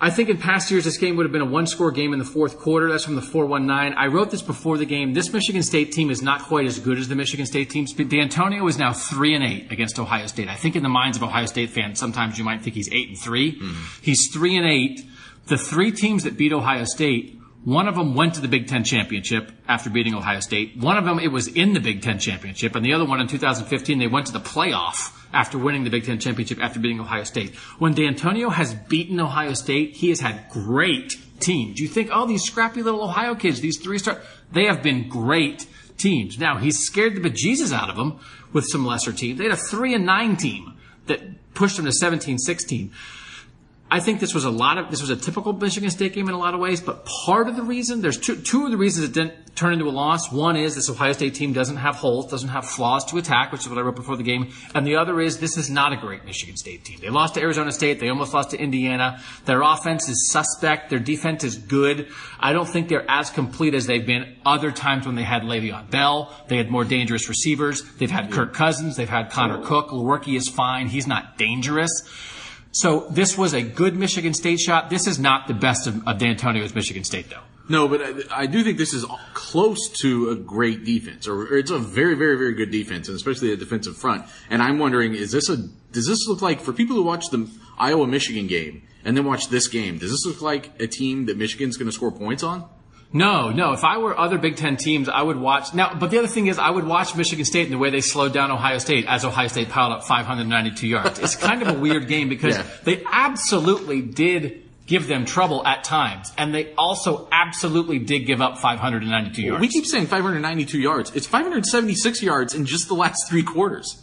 I 0.00 0.10
think 0.10 0.28
in 0.28 0.38
past 0.38 0.70
years 0.70 0.84
this 0.84 0.98
game 0.98 1.16
would 1.16 1.24
have 1.24 1.32
been 1.32 1.40
a 1.40 1.46
one 1.46 1.66
score 1.66 1.90
game 1.90 2.12
in 2.12 2.18
the 2.18 2.24
fourth 2.24 2.58
quarter. 2.58 2.90
That's 2.90 3.04
from 3.04 3.14
the 3.14 3.22
419. 3.22 3.96
I 3.96 4.06
wrote 4.08 4.30
this 4.30 4.42
before 4.42 4.76
the 4.76 4.84
game. 4.84 5.14
This 5.14 5.32
Michigan 5.32 5.62
State 5.62 5.92
team 5.92 6.10
is 6.10 6.20
not 6.20 6.42
quite 6.42 6.66
as 6.66 6.78
good 6.78 6.98
as 6.98 7.08
the 7.08 7.14
Michigan 7.14 7.46
State 7.46 7.70
team. 7.70 7.86
D'Antonio 7.86 8.66
is 8.66 8.76
now 8.76 8.92
3 8.92 9.34
and 9.34 9.44
8 9.44 9.72
against 9.72 9.98
Ohio 9.98 10.26
State. 10.26 10.48
I 10.48 10.56
think 10.56 10.76
in 10.76 10.82
the 10.82 10.88
minds 10.88 11.16
of 11.16 11.22
Ohio 11.22 11.46
State 11.46 11.70
fans, 11.70 11.98
sometimes 11.98 12.38
you 12.38 12.44
might 12.44 12.62
think 12.62 12.74
he's 12.74 12.90
8 12.92 13.08
and 13.08 13.18
3. 13.18 13.52
Mm-hmm. 13.52 14.02
He's 14.02 14.30
3 14.32 14.56
and 14.56 14.66
8. 14.66 15.00
The 15.46 15.58
three 15.58 15.92
teams 15.92 16.24
that 16.24 16.36
beat 16.36 16.52
Ohio 16.52 16.84
State, 16.84 17.38
one 17.64 17.88
of 17.88 17.94
them 17.94 18.14
went 18.14 18.34
to 18.34 18.42
the 18.42 18.48
Big 18.48 18.68
Ten 18.68 18.84
championship 18.84 19.50
after 19.66 19.88
beating 19.88 20.14
Ohio 20.14 20.40
State. 20.40 20.76
One 20.76 20.98
of 20.98 21.04
them, 21.04 21.18
it 21.18 21.28
was 21.28 21.48
in 21.48 21.72
the 21.72 21.80
Big 21.80 22.02
Ten 22.02 22.18
championship. 22.18 22.76
And 22.76 22.84
the 22.84 22.92
other 22.92 23.06
one 23.06 23.20
in 23.20 23.26
2015, 23.26 23.98
they 23.98 24.06
went 24.06 24.26
to 24.26 24.32
the 24.32 24.40
playoff 24.40 25.12
after 25.32 25.56
winning 25.56 25.84
the 25.84 25.90
Big 25.90 26.04
Ten 26.04 26.18
championship 26.18 26.58
after 26.60 26.78
beating 26.78 27.00
Ohio 27.00 27.24
State. 27.24 27.54
When 27.78 27.94
D'Antonio 27.94 28.50
has 28.50 28.74
beaten 28.74 29.18
Ohio 29.18 29.54
State, 29.54 29.96
he 29.96 30.10
has 30.10 30.20
had 30.20 30.48
great 30.50 31.16
teams. 31.40 31.80
You 31.80 31.88
think, 31.88 32.10
oh, 32.12 32.26
these 32.26 32.42
scrappy 32.42 32.82
little 32.82 33.02
Ohio 33.02 33.34
kids, 33.34 33.60
these 33.60 33.78
three 33.78 33.98
star, 33.98 34.20
they 34.52 34.66
have 34.66 34.82
been 34.82 35.08
great 35.08 35.66
teams. 35.96 36.38
Now, 36.38 36.58
he's 36.58 36.78
scared 36.84 37.16
the 37.16 37.20
bejesus 37.20 37.72
out 37.72 37.88
of 37.88 37.96
them 37.96 38.20
with 38.52 38.66
some 38.66 38.84
lesser 38.84 39.12
teams. 39.12 39.38
They 39.38 39.44
had 39.44 39.54
a 39.54 39.56
three 39.56 39.94
and 39.94 40.04
nine 40.04 40.36
team 40.36 40.74
that 41.06 41.20
pushed 41.54 41.76
them 41.76 41.86
to 41.86 41.92
17, 41.92 42.38
16. 42.38 42.92
I 43.94 44.00
think 44.00 44.18
this 44.18 44.34
was 44.34 44.44
a 44.44 44.50
lot 44.50 44.76
of 44.76 44.90
this 44.90 45.00
was 45.00 45.10
a 45.10 45.14
typical 45.14 45.52
Michigan 45.52 45.88
State 45.88 46.14
game 46.14 46.28
in 46.28 46.34
a 46.34 46.38
lot 46.38 46.52
of 46.52 46.58
ways, 46.58 46.80
but 46.80 47.06
part 47.06 47.46
of 47.46 47.54
the 47.54 47.62
reason 47.62 48.00
there's 48.00 48.18
two 48.18 48.34
two 48.34 48.64
of 48.64 48.72
the 48.72 48.76
reasons 48.76 49.08
it 49.08 49.12
didn't 49.12 49.54
turn 49.54 49.72
into 49.72 49.84
a 49.84 49.94
loss. 49.94 50.32
One 50.32 50.56
is 50.56 50.74
this 50.74 50.90
Ohio 50.90 51.12
State 51.12 51.36
team 51.36 51.52
doesn't 51.52 51.76
have 51.76 51.94
holes, 51.94 52.28
doesn't 52.28 52.48
have 52.48 52.68
flaws 52.68 53.04
to 53.04 53.18
attack, 53.18 53.52
which 53.52 53.60
is 53.60 53.68
what 53.68 53.78
I 53.78 53.82
wrote 53.82 53.94
before 53.94 54.16
the 54.16 54.24
game, 54.24 54.50
and 54.74 54.84
the 54.84 54.96
other 54.96 55.20
is 55.20 55.38
this 55.38 55.56
is 55.56 55.70
not 55.70 55.92
a 55.92 55.96
great 55.96 56.24
Michigan 56.24 56.56
State 56.56 56.84
team. 56.84 56.98
They 57.00 57.08
lost 57.08 57.34
to 57.34 57.40
Arizona 57.40 57.70
State, 57.70 58.00
they 58.00 58.08
almost 58.08 58.34
lost 58.34 58.50
to 58.50 58.58
Indiana. 58.58 59.20
Their 59.44 59.62
offense 59.62 60.08
is 60.08 60.28
suspect, 60.28 60.90
their 60.90 60.98
defense 60.98 61.44
is 61.44 61.56
good. 61.56 62.08
I 62.40 62.52
don't 62.52 62.68
think 62.68 62.88
they're 62.88 63.08
as 63.08 63.30
complete 63.30 63.74
as 63.74 63.86
they've 63.86 64.04
been 64.04 64.34
other 64.44 64.72
times 64.72 65.06
when 65.06 65.14
they 65.14 65.22
had 65.22 65.42
Le'Veon 65.42 65.88
Bell. 65.88 66.34
They 66.48 66.56
had 66.56 66.68
more 66.68 66.84
dangerous 66.84 67.28
receivers. 67.28 67.84
They've 67.98 68.10
had 68.10 68.32
Kirk 68.32 68.54
Cousins, 68.54 68.96
they've 68.96 69.08
had 69.08 69.30
Connor 69.30 69.62
Cook. 69.62 69.90
Lewerke 69.90 70.36
is 70.36 70.48
fine, 70.48 70.88
he's 70.88 71.06
not 71.06 71.38
dangerous. 71.38 72.02
So 72.74 73.06
this 73.08 73.38
was 73.38 73.54
a 73.54 73.62
good 73.62 73.94
Michigan 73.94 74.34
State 74.34 74.58
shot. 74.58 74.90
This 74.90 75.06
is 75.06 75.20
not 75.20 75.46
the 75.46 75.54
best 75.54 75.86
of, 75.86 76.06
of 76.08 76.18
D'Antonio's 76.18 76.74
Michigan 76.74 77.04
State, 77.04 77.30
though. 77.30 77.42
No, 77.68 77.86
but 77.86 78.02
I, 78.02 78.42
I 78.42 78.46
do 78.46 78.64
think 78.64 78.78
this 78.78 78.92
is 78.92 79.06
close 79.32 79.88
to 80.00 80.30
a 80.30 80.34
great 80.34 80.84
defense, 80.84 81.28
or, 81.28 81.42
or 81.42 81.56
it's 81.56 81.70
a 81.70 81.78
very, 81.78 82.14
very, 82.14 82.36
very 82.36 82.52
good 82.52 82.72
defense, 82.72 83.08
and 83.08 83.14
especially 83.16 83.52
a 83.52 83.56
defensive 83.56 83.96
front. 83.96 84.26
And 84.50 84.60
I'm 84.60 84.78
wondering, 84.78 85.14
is 85.14 85.30
this 85.30 85.48
a 85.48 85.56
does 85.92 86.08
this 86.08 86.26
look 86.26 86.42
like 86.42 86.60
for 86.60 86.72
people 86.72 86.96
who 86.96 87.04
watch 87.04 87.30
the 87.30 87.48
Iowa 87.78 88.08
Michigan 88.08 88.48
game 88.48 88.82
and 89.04 89.16
then 89.16 89.24
watch 89.24 89.48
this 89.48 89.68
game? 89.68 89.98
Does 89.98 90.10
this 90.10 90.26
look 90.26 90.42
like 90.42 90.78
a 90.80 90.88
team 90.88 91.26
that 91.26 91.38
Michigan's 91.38 91.76
going 91.76 91.86
to 91.88 91.92
score 91.92 92.10
points 92.10 92.42
on? 92.42 92.68
No, 93.12 93.50
no. 93.50 93.72
If 93.72 93.84
I 93.84 93.98
were 93.98 94.18
other 94.18 94.38
Big 94.38 94.56
Ten 94.56 94.76
teams, 94.76 95.08
I 95.08 95.22
would 95.22 95.36
watch. 95.38 95.72
Now, 95.72 95.94
but 95.94 96.10
the 96.10 96.18
other 96.18 96.26
thing 96.28 96.48
is, 96.48 96.58
I 96.58 96.68
would 96.70 96.84
watch 96.86 97.14
Michigan 97.14 97.44
State 97.44 97.64
and 97.66 97.72
the 97.72 97.78
way 97.78 97.90
they 97.90 98.00
slowed 98.00 98.32
down 98.32 98.50
Ohio 98.50 98.78
State 98.78 99.04
as 99.06 99.24
Ohio 99.24 99.46
State 99.48 99.68
piled 99.68 99.92
up 99.92 100.04
592 100.04 100.88
yards. 100.88 101.18
It's 101.20 101.36
kind 101.36 101.62
of 101.62 101.68
a 101.68 101.78
weird 101.78 102.08
game 102.08 102.28
because 102.28 102.56
Yeah. 102.56 102.64
they 102.82 103.04
absolutely 103.10 104.02
did 104.02 104.62
give 104.86 105.06
them 105.06 105.24
trouble 105.24 105.64
at 105.66 105.84
times, 105.84 106.32
and 106.36 106.52
they 106.54 106.74
also 106.74 107.28
absolutely 107.32 107.98
did 108.00 108.20
give 108.26 108.40
up 108.42 108.58
592 108.58 109.42
yards. 109.42 109.60
We 109.60 109.68
keep 109.68 109.86
saying 109.86 110.08
592 110.08 110.78
yards. 110.78 111.12
It's 111.14 111.26
576 111.26 112.20
yards 112.22 112.52
in 112.54 112.66
just 112.66 112.88
the 112.88 112.94
last 112.94 113.28
three 113.28 113.44
quarters. 113.44 114.02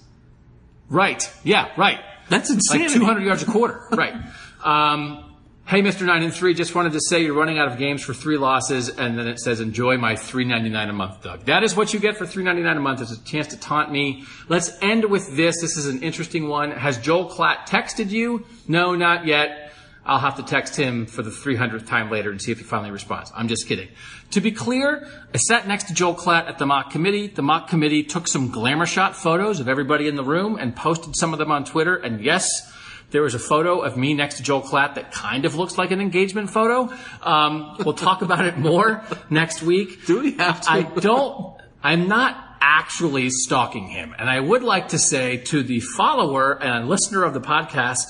right. 0.89 1.29
Yeah. 1.43 1.69
Right. 1.77 1.99
That's 2.29 2.49
insane. 2.49 2.81
like 2.81 2.93
200 2.93 3.23
yards 3.23 3.43
a 3.43 3.45
quarter. 3.45 3.81
right. 3.91 4.13
Um, 4.63 5.30
hey, 5.65 5.81
Mr. 5.81 6.05
Nine 6.05 6.23
and 6.23 6.33
Three, 6.33 6.53
just 6.53 6.75
wanted 6.75 6.93
to 6.93 6.99
say 6.99 7.23
you're 7.23 7.33
running 7.33 7.57
out 7.57 7.71
of 7.71 7.77
games 7.77 8.03
for 8.03 8.13
three 8.13 8.37
losses, 8.37 8.89
and 8.89 9.17
then 9.17 9.27
it 9.27 9.39
says 9.39 9.59
enjoy 9.59 9.97
my 9.97 10.13
3.99 10.13 10.89
a 10.89 10.93
month, 10.93 11.23
Doug. 11.23 11.45
That 11.45 11.63
is 11.63 11.75
what 11.75 11.93
you 11.93 11.99
get 11.99 12.17
for 12.17 12.25
3.99 12.25 12.77
a 12.77 12.79
month. 12.79 13.01
It's 13.01 13.11
a 13.11 13.23
chance 13.23 13.47
to 13.47 13.59
taunt 13.59 13.91
me. 13.91 14.25
Let's 14.49 14.71
end 14.81 15.05
with 15.05 15.35
this. 15.35 15.61
This 15.61 15.77
is 15.77 15.87
an 15.87 16.01
interesting 16.03 16.47
one. 16.47 16.71
Has 16.71 16.97
Joel 16.97 17.29
Klatt 17.29 17.67
texted 17.67 18.09
you? 18.09 18.45
No, 18.67 18.95
not 18.95 19.25
yet. 19.25 19.71
I'll 20.03 20.19
have 20.19 20.37
to 20.37 20.43
text 20.43 20.75
him 20.75 21.05
for 21.05 21.21
the 21.21 21.29
300th 21.29 21.85
time 21.85 22.09
later 22.09 22.31
and 22.31 22.41
see 22.41 22.51
if 22.51 22.57
he 22.57 22.63
finally 22.63 22.89
responds. 22.89 23.31
I'm 23.35 23.47
just 23.47 23.67
kidding. 23.67 23.89
To 24.31 24.41
be 24.41 24.51
clear, 24.51 25.07
I 25.33 25.37
sat 25.37 25.67
next 25.67 25.85
to 25.85 25.93
Joel 25.93 26.15
Klatt 26.15 26.47
at 26.47 26.57
the 26.57 26.65
mock 26.65 26.89
committee. 26.89 27.27
The 27.27 27.43
mock 27.43 27.67
committee 27.67 28.03
took 28.03 28.27
some 28.27 28.49
glamour 28.49 28.87
shot 28.87 29.15
photos 29.15 29.59
of 29.59 29.69
everybody 29.69 30.07
in 30.07 30.15
the 30.15 30.23
room 30.23 30.57
and 30.59 30.75
posted 30.75 31.15
some 31.15 31.33
of 31.33 31.39
them 31.39 31.51
on 31.51 31.65
Twitter. 31.65 31.95
And 31.95 32.19
yes, 32.19 32.73
There 33.11 33.21
was 33.21 33.35
a 33.35 33.39
photo 33.39 33.81
of 33.81 33.97
me 33.97 34.13
next 34.13 34.37
to 34.37 34.43
Joel 34.43 34.61
Klatt 34.61 34.95
that 34.95 35.11
kind 35.11 35.45
of 35.45 35.55
looks 35.55 35.77
like 35.77 35.91
an 35.91 35.99
engagement 35.99 36.49
photo. 36.49 36.93
Um, 37.21 37.75
we'll 37.79 37.93
talk 37.93 38.21
about 38.21 38.45
it 38.45 38.57
more 38.57 39.03
next 39.29 39.61
week. 39.61 40.05
Do 40.07 40.21
we 40.21 40.31
have 40.37 40.61
to? 40.61 40.71
I 40.71 40.81
don't. 40.83 41.57
I'm 41.83 42.07
not 42.07 42.57
actually 42.61 43.29
stalking 43.29 43.87
him, 43.87 44.15
and 44.17 44.29
I 44.29 44.39
would 44.39 44.63
like 44.63 44.89
to 44.89 44.99
say 44.99 45.37
to 45.37 45.61
the 45.61 45.81
follower 45.81 46.53
and 46.61 46.87
listener 46.87 47.23
of 47.23 47.33
the 47.33 47.41
podcast, 47.41 48.05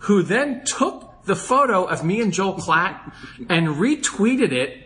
who 0.00 0.22
then 0.22 0.64
took 0.64 1.24
the 1.24 1.36
photo 1.36 1.84
of 1.84 2.04
me 2.04 2.20
and 2.20 2.32
Joel 2.32 2.54
Klatt 2.54 3.14
and 3.48 3.68
retweeted 3.68 4.52
it 4.52 4.84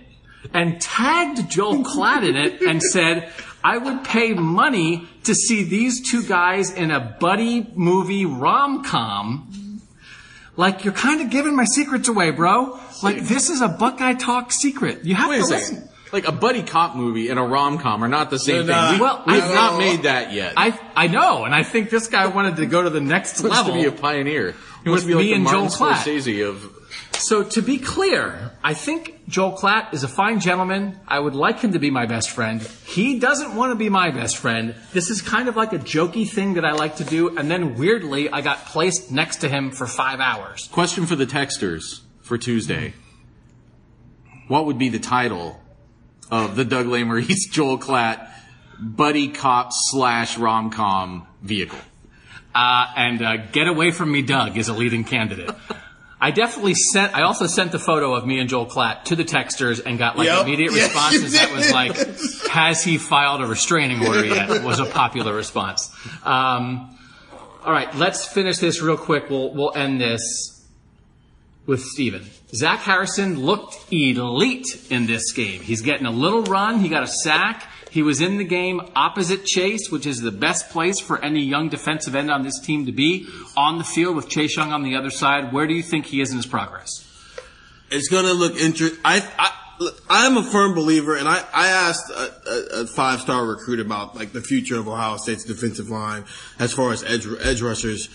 and 0.55 0.81
tagged 0.81 1.51
Joel 1.51 1.83
Klatt 1.83 2.29
in 2.29 2.37
it 2.37 2.63
and 2.63 2.81
said, 2.81 3.33
I 3.63 3.77
would 3.79 4.05
pay 4.05 4.33
money 4.35 5.09
to 5.25 5.35
see 5.35 5.65
these 5.65 6.09
two 6.11 6.23
guys 6.23 6.73
in 6.73 6.91
a 6.91 7.01
buddy 7.21 7.67
movie 7.75 8.25
rom 8.25 8.85
com. 8.85 9.81
Like, 10.57 10.85
you're 10.85 10.95
kind 10.95 11.21
of 11.21 11.31
giving 11.31 11.55
my 11.55 11.65
secrets 11.65 12.09
away, 12.09 12.31
bro. 12.31 12.79
Like, 13.03 13.21
this 13.23 13.49
is 13.49 13.61
a 13.61 13.69
Buckeye 13.69 14.15
Talk 14.15 14.51
secret. 14.53 15.05
You 15.05 15.15
have 15.15 15.31
Wait 15.31 15.37
to 15.39 15.43
a 15.43 15.47
listen. 15.47 15.77
second. 15.77 15.91
Like 16.11 16.27
a 16.27 16.33
buddy 16.33 16.63
cop 16.63 16.97
movie 16.97 17.29
and 17.29 17.39
a 17.39 17.43
rom 17.43 17.79
com 17.79 18.03
are 18.03 18.09
not 18.09 18.31
the 18.31 18.39
same 18.39 18.67
They're 18.67 18.75
not. 18.75 18.91
thing. 18.93 18.99
We, 18.99 19.03
Well, 19.05 19.25
we've 19.27 19.43
I- 19.45 19.55
not 19.55 19.79
made 19.79 20.03
that 20.05 20.33
yet. 20.33 20.55
I, 20.57 20.79
I 20.97 21.07
know, 21.07 21.45
and 21.45 21.55
I 21.55 21.63
think 21.65 21.91
this 21.91 22.07
guy 22.09 22.27
wanted 22.29 22.57
to 22.57 22.67
go 22.67 22.83
to 22.83 22.89
the 22.91 23.01
next 23.03 23.41
He 23.41 23.47
wants 23.47 23.59
level. 23.59 23.75
to 23.75 23.79
be 23.81 23.87
a 23.87 23.93
pioneer. 23.93 24.55
He 24.85 24.89
wants 24.89 25.05
With 25.05 25.05
to 25.05 25.07
be 25.09 25.15
like 25.15 25.23
me 25.25 25.29
the 25.29 25.35
and 25.35 25.45
Martin 25.45 25.69
Joel 25.69 25.69
Klatt. 25.91 25.95
Scorsese 25.97 26.49
of. 26.49 26.78
So 27.19 27.43
to 27.43 27.62
be 27.62 27.79
clear, 27.79 28.53
I 28.62 28.75
think 28.75 29.27
Joel 29.29 29.53
Klatt 29.53 29.93
is 29.93 30.05
a 30.05 30.09
fine 30.09 30.39
gentleman. 30.39 31.01
I 31.07 31.19
would 31.19 31.35
like 31.35 31.59
him 31.59 31.73
to 31.73 31.81
be 31.81 31.91
my 31.91 32.07
best 32.07 32.31
friend. 32.31 32.62
He 32.62 33.19
doesn't 33.19 33.57
want 33.57 33.73
to 33.73 33.75
be 33.75 33.89
my 33.89 34.11
best 34.11 34.37
friend. 34.37 34.77
This 34.93 35.11
is 35.11 35.21
kind 35.21 35.49
of 35.49 35.57
like 35.57 35.73
a 35.73 35.79
jokey 35.79 36.29
thing 36.29 36.55
that 36.55 36.64
I 36.64 36.73
like 36.73 36.97
to 36.97 37.05
do, 37.05 37.37
and 37.37 37.51
then 37.51 37.75
weirdly, 37.75 38.31
I 38.31 38.41
got 38.41 38.66
placed 38.66 39.11
next 39.11 39.39
to 39.39 39.49
him 39.49 39.73
for 39.73 39.87
five 39.87 40.21
hours. 40.21 40.69
Question 40.69 41.07
for 41.07 41.16
the 41.16 41.27
texters 41.27 42.03
for 42.23 42.39
Tuesday. 42.39 42.95
What 44.47 44.66
would 44.66 44.79
be 44.79 44.89
the 44.89 45.01
title 45.01 45.61
of 46.31 46.55
the 46.55 46.64
Doug 46.64 46.87
Lesmerises 46.87 47.51
Joel 47.51 47.79
Klatt 47.79 48.31
buddy 48.81 49.29
cop 49.29 49.71
slash 49.73 50.39
rom 50.39 50.71
com 50.71 51.27
vehicle? 51.43 51.81
Uh, 52.55 52.87
and 52.97 53.23
uh, 53.23 53.37
Get 53.37 53.66
Away 53.66 53.91
From 53.91 54.11
Me 54.12 54.23
Doug 54.23 54.57
is 54.57 54.69
a 54.69 54.73
leading 54.73 55.05
candidate. 55.05 55.51
I 56.21 56.33
definitely 56.33 56.75
sent, 56.75 57.14
I 57.16 57.23
also 57.23 57.47
sent 57.47 57.71
the 57.71 57.79
photo 57.79 58.12
of 58.14 58.27
me 58.27 58.41
and 58.41 58.49
Joel 58.49 58.66
Klatt 58.66 59.05
to 59.05 59.16
the 59.16 59.25
texters 59.25 59.81
and 59.85 59.99
got 59.99 60.19
like 60.19 60.27
Yep. 60.27 60.47
immediate 60.47 60.73
Yes, 60.73 60.89
responses 60.93 61.33
that 61.35 61.53
was 61.53 61.71
like, 61.71 61.97
has 62.51 62.83
he 62.83 62.99
filed 62.99 63.41
a 63.41 63.47
restraining 63.47 64.05
order 64.07 64.25
yet? 64.25 64.62
was 64.64 64.81
a 64.81 64.87
popular 64.87 65.33
response. 65.33 65.91
Um, 66.25 66.97
all 67.64 67.73
right, 67.73 67.95
let's 67.95 68.25
finish 68.27 68.59
this 68.59 68.83
real 68.83 68.97
quick. 68.97 69.31
We'll, 69.31 69.53
we'll 69.55 69.73
end 69.77 70.01
this 70.01 70.66
with 71.66 71.83
Steven. 71.83 72.25
Zach 72.53 72.81
Harrison 72.81 73.39
looked 73.39 73.93
elite 73.93 74.87
in 74.91 75.07
this 75.07 75.33
game. 75.33 75.61
He's 75.61 75.83
getting 75.83 76.07
a 76.07 76.11
little 76.11 76.43
run. 76.43 76.81
He 76.81 76.89
got 76.89 77.03
a 77.03 77.07
sack. 77.07 77.71
He 77.91 78.03
was 78.03 78.20
in 78.20 78.39
the 78.39 78.45
game 78.45 78.80
opposite 78.95 79.45
Chase, 79.45 79.91
which 79.91 80.07
is 80.07 80.20
the 80.20 80.30
best 80.30 80.70
place 80.70 81.01
for 81.01 81.22
any 81.24 81.43
young 81.43 81.68
defensive 81.68 82.14
end 82.14 82.30
on 82.30 82.43
this 82.43 82.61
team 82.61 82.86
to 82.86 82.93
be 82.93 83.26
on 83.57 83.78
the 83.78 83.84
field 83.84 84.16
with 84.16 84.28
Chase 84.28 84.57
Young 84.57 84.72
on 84.72 84.82
the 84.82 84.95
other 84.95 85.11
side. 85.11 85.53
Where 85.53 85.66
do 85.66 85.74
you 85.74 85.82
think 85.82 86.07
he 86.07 86.20
is 86.20 86.30
in 86.30 86.36
his 86.36 86.47
progress? 86.47 87.09
it's 87.91 88.09
going 88.09 88.24
to 88.24 88.32
look 88.32 88.57
interesting. 88.57 88.99
I, 89.05 89.22
I, 89.39 89.91
I'm 90.09 90.36
a 90.36 90.43
firm 90.43 90.74
believer, 90.74 91.16
and 91.16 91.28
I, 91.28 91.45
I 91.53 91.68
asked 91.68 92.11
a, 92.11 92.51
a, 92.51 92.82
a 92.82 92.86
five 92.86 93.20
star 93.20 93.47
recruit 93.47 93.80
about 93.80 94.16
like 94.16 94.32
the 94.32 94.41
future 94.41 94.78
of 94.78 94.89
Ohio 94.89 95.16
State's 95.16 95.45
defensive 95.45 95.89
line 95.89 96.24
as 96.59 96.72
far 96.72 96.93
as 96.93 97.03
edge, 97.05 97.26
edge 97.41 97.62
rushers. 97.62 98.09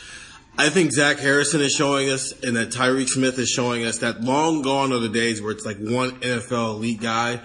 I 0.56 0.70
think 0.70 0.92
Zach 0.92 1.18
Harrison 1.18 1.62
is 1.62 1.74
showing 1.74 2.10
us, 2.10 2.32
and 2.44 2.56
that 2.56 2.70
Tyreke 2.70 3.10
Smith 3.10 3.40
is 3.40 3.50
showing 3.50 3.86
us 3.86 4.00
that 4.00 4.22
long 4.22 4.62
gone 4.62 4.94
are 4.94 5.00
the 5.00 5.10
days 5.10 5.42
where 5.42 5.52
it's 5.52 5.66
like 5.66 5.78
one 5.78 6.12
NFL 6.20 6.76
elite 6.76 7.02
guy 7.02 7.42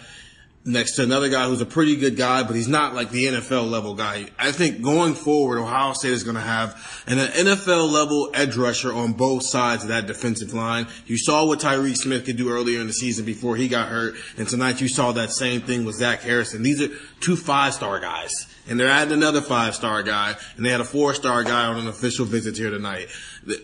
next 0.69 0.93
to 0.97 1.03
another 1.03 1.29
guy 1.29 1.47
who's 1.49 1.61
a 1.61 1.67
pretty 1.67 1.97
good 1.97 2.17
guy, 2.17 2.43
but 2.45 2.55
he's 2.55 2.69
not 2.69 2.95
like 2.95 3.11
the 3.11 3.25
NFL 3.25 3.69
level 3.71 3.95
guy. 3.95 4.27
I 4.39 4.53
think 4.53 4.83
going 4.83 5.15
forward, 5.15 5.59
Ohio 5.59 5.95
State 5.95 6.13
is 6.13 6.23
going 6.23 6.37
to 6.37 6.41
have 6.43 6.75
an 7.07 7.19
NFL 7.19 7.91
level 7.91 8.31
edge 8.35 8.57
rusher 8.57 8.93
on 8.93 9.15
both 9.15 9.45
sides 9.45 9.83
of 9.83 9.89
that 9.89 10.07
defensive 10.07 10.53
line. 10.55 10.87
You 11.07 11.19
saw 11.19 11.45
what 11.47 11.59
Tyreke 11.61 11.97
Smith 11.97 12.25
could 12.27 12.37
do 12.37 12.51
earlier 12.51 12.81
in 12.81 12.87
the 12.87 12.93
season 12.93 13.25
before 13.25 13.57
he 13.57 13.67
got 13.67 13.89
hurt, 13.89 14.15
and 14.37 14.47
tonight 14.47 14.81
you 14.81 14.89
saw 14.89 15.13
that 15.13 15.31
same 15.33 15.63
thing 15.63 15.85
with 15.85 15.97
Zach 15.97 16.21
Harrison. 16.23 16.63
These 16.63 16.83
are 16.83 16.89
two 17.21 17.35
five 17.37 17.75
star 17.75 17.99
guys. 17.99 18.47
And 18.69 18.79
they're 18.79 18.91
adding 18.91 19.15
another 19.15 19.41
five 19.41 19.75
star 19.75 20.03
guy, 20.03 20.37
and 20.57 20.67
they 20.67 20.71
had 20.71 20.83
a 20.83 20.85
four 20.85 21.15
star 21.15 21.43
guy 21.43 21.65
on 21.67 21.79
an 21.79 21.89
official 21.89 22.27
visit 22.27 22.57
here 22.59 22.69
tonight. 22.71 23.09
The- 23.47 23.63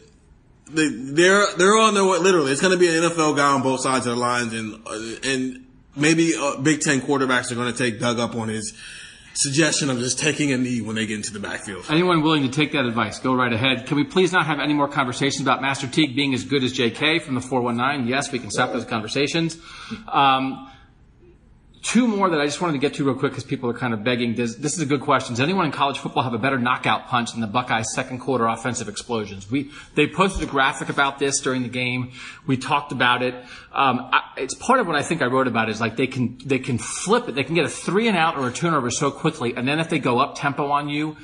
they- 0.70 0.88
they're 0.88 1.46
they're 1.58 1.76
on 1.76 1.92
their 1.92 2.06
way. 2.06 2.18
Literally, 2.18 2.50
it's 2.50 2.62
going 2.62 2.72
to 2.72 2.78
be 2.78 2.88
an 2.88 2.94
NFL 3.04 3.36
guy 3.36 3.52
on 3.52 3.60
both 3.62 3.82
sides 3.82 4.06
of 4.06 4.14
the 4.14 4.20
lines, 4.20 4.54
and 4.54 4.80
and 5.22 5.63
maybe 5.96 6.34
uh, 6.34 6.56
Big 6.60 6.80
Ten 6.80 7.00
quarterbacks 7.00 7.50
are 7.50 7.54
going 7.54 7.72
to 7.72 7.78
take 7.78 8.00
Doug 8.00 8.18
up 8.18 8.34
on 8.34 8.48
his 8.48 8.74
suggestion 9.34 9.90
of 9.90 9.98
just 9.98 10.18
taking 10.18 10.52
a 10.52 10.56
knee 10.56 10.80
when 10.80 10.94
they 10.96 11.06
get 11.06 11.16
into 11.16 11.32
the 11.32 11.40
backfield. 11.40 11.84
Anyone 11.90 12.22
willing 12.22 12.42
to 12.44 12.48
take 12.48 12.72
that 12.72 12.84
advice, 12.84 13.18
go 13.18 13.34
right 13.34 13.52
ahead. 13.52 13.86
Can 13.86 13.96
we 13.96 14.04
please 14.04 14.32
not 14.32 14.46
have 14.46 14.60
any 14.60 14.74
more 14.74 14.88
conversations 14.88 15.40
about 15.40 15.60
Master 15.60 15.86
Teague 15.88 16.14
being 16.14 16.34
as 16.34 16.44
good 16.44 16.62
as 16.62 16.72
JK 16.72 17.22
from 17.22 17.34
the 17.34 17.40
419? 17.40 18.06
Yes, 18.06 18.30
we 18.30 18.38
can 18.38 18.50
stop 18.50 18.72
those 18.72 18.84
conversations. 18.84 19.58
Um, 20.06 20.70
two 21.84 22.08
more 22.08 22.30
that 22.30 22.40
I 22.40 22.46
just 22.46 22.62
wanted 22.62 22.72
to 22.72 22.78
get 22.78 22.94
to 22.94 23.04
real 23.04 23.14
quick 23.14 23.32
because 23.32 23.44
people 23.44 23.68
are 23.68 23.74
kind 23.74 23.92
of 23.92 24.02
begging. 24.02 24.34
Does, 24.34 24.56
this 24.56 24.72
is 24.72 24.80
a 24.80 24.86
good 24.86 25.02
question. 25.02 25.34
Does 25.34 25.40
anyone 25.40 25.66
in 25.66 25.70
college 25.70 25.98
football 25.98 26.22
have 26.22 26.32
a 26.32 26.38
better 26.38 26.58
knockout 26.58 27.08
punch 27.08 27.32
than 27.32 27.42
the 27.42 27.46
Buckeyes' 27.46 27.92
second 27.94 28.20
quarter 28.20 28.46
offensive 28.46 28.88
explosions? 28.88 29.50
We 29.50 29.70
they 29.94 30.06
posted 30.06 30.48
a 30.48 30.50
graphic 30.50 30.88
about 30.88 31.18
this 31.18 31.40
during 31.40 31.62
the 31.62 31.68
game. 31.68 32.12
We 32.46 32.56
talked 32.56 32.90
about 32.90 33.22
it. 33.22 33.34
Um, 33.70 34.08
I, 34.12 34.22
it's 34.38 34.54
part 34.54 34.80
of 34.80 34.86
what 34.86 34.96
I 34.96 35.02
think 35.02 35.20
I 35.20 35.26
wrote 35.26 35.46
about 35.46 35.68
is 35.68 35.80
like 35.80 35.96
they 35.96 36.06
can 36.06 36.38
they 36.44 36.58
can 36.58 36.78
flip 36.78 37.28
it. 37.28 37.34
They 37.34 37.44
can 37.44 37.54
get 37.54 37.66
a 37.66 37.68
three 37.68 38.08
and 38.08 38.16
out 38.16 38.38
or 38.38 38.48
a 38.48 38.52
turnover 38.52 38.90
so 38.90 39.10
quickly, 39.10 39.54
and 39.54 39.68
then 39.68 39.78
if 39.78 39.90
they 39.90 39.98
go 39.98 40.18
up 40.18 40.36
tempo 40.36 40.70
on 40.70 40.88
you 40.88 41.16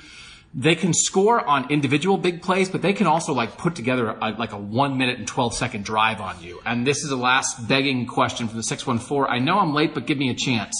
they 0.53 0.75
can 0.75 0.93
score 0.93 1.45
on 1.47 1.71
individual 1.71 2.17
big 2.17 2.43
plays, 2.43 2.69
but 2.69 2.83
they 2.83 2.93
can 2.93 3.07
also 3.07 3.33
like 3.33 3.57
put 3.57 3.77
together 3.77 4.11
a, 4.11 4.31
like 4.33 4.53
a 4.53 4.59
one 4.59 4.99
minute 4.99 5.19
and 5.19 5.29
12 5.29 5.55
second 5.55 5.85
drive 5.85 6.21
on 6.21 6.43
you. 6.43 6.61
And 6.67 6.87
this 6.87 7.05
is 7.05 7.11
the 7.11 7.17
last 7.17 7.69
begging 7.69 8.07
question 8.07 8.49
from 8.49 8.57
the 8.57 8.65
614. 8.65 9.33
I 9.33 9.39
know 9.39 9.59
I'm 9.59 9.73
late, 9.73 9.95
but 9.95 10.07
give 10.07 10.19
me 10.19 10.29
a 10.29 10.35
chance. 10.35 10.75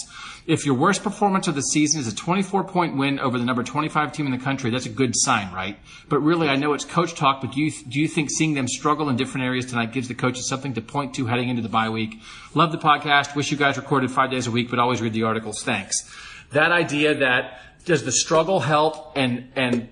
If 0.45 0.65
your 0.65 0.75
worst 0.75 1.03
performance 1.03 1.47
of 1.47 1.55
the 1.55 1.61
season 1.61 2.01
is 2.01 2.07
a 2.07 2.15
24 2.15 2.65
point 2.65 2.97
win 2.97 3.19
over 3.19 3.37
the 3.37 3.45
number 3.45 3.63
25 3.63 4.11
team 4.11 4.25
in 4.25 4.31
the 4.31 4.43
country, 4.43 4.71
that's 4.71 4.87
a 4.87 4.89
good 4.89 5.13
sign, 5.15 5.53
right? 5.53 5.77
But 6.09 6.19
really, 6.19 6.49
I 6.49 6.55
know 6.57 6.73
it's 6.73 6.83
coach 6.83 7.13
talk, 7.13 7.41
but 7.41 7.53
do 7.53 7.61
you, 7.61 7.71
do 7.71 7.99
you 8.01 8.07
think 8.07 8.29
seeing 8.29 8.55
them 8.55 8.67
struggle 8.67 9.07
in 9.07 9.15
different 9.15 9.45
areas 9.45 9.67
tonight 9.67 9.93
gives 9.93 10.07
the 10.07 10.15
coaches 10.15 10.49
something 10.49 10.73
to 10.73 10.81
point 10.81 11.13
to 11.15 11.27
heading 11.27 11.47
into 11.47 11.61
the 11.61 11.69
bye 11.69 11.89
week? 11.89 12.19
Love 12.55 12.71
the 12.71 12.77
podcast. 12.77 13.35
Wish 13.35 13.51
you 13.51 13.57
guys 13.57 13.77
recorded 13.77 14.11
five 14.11 14.31
days 14.31 14.47
a 14.47 14.51
week, 14.51 14.69
but 14.69 14.79
always 14.79 14.99
read 14.99 15.13
the 15.13 15.23
articles. 15.23 15.63
Thanks. 15.63 16.11
That 16.51 16.71
idea 16.71 17.15
that 17.15 17.61
does 17.85 18.03
the 18.03 18.11
struggle 18.11 18.59
help 18.59 19.13
and, 19.15 19.51
and 19.55 19.89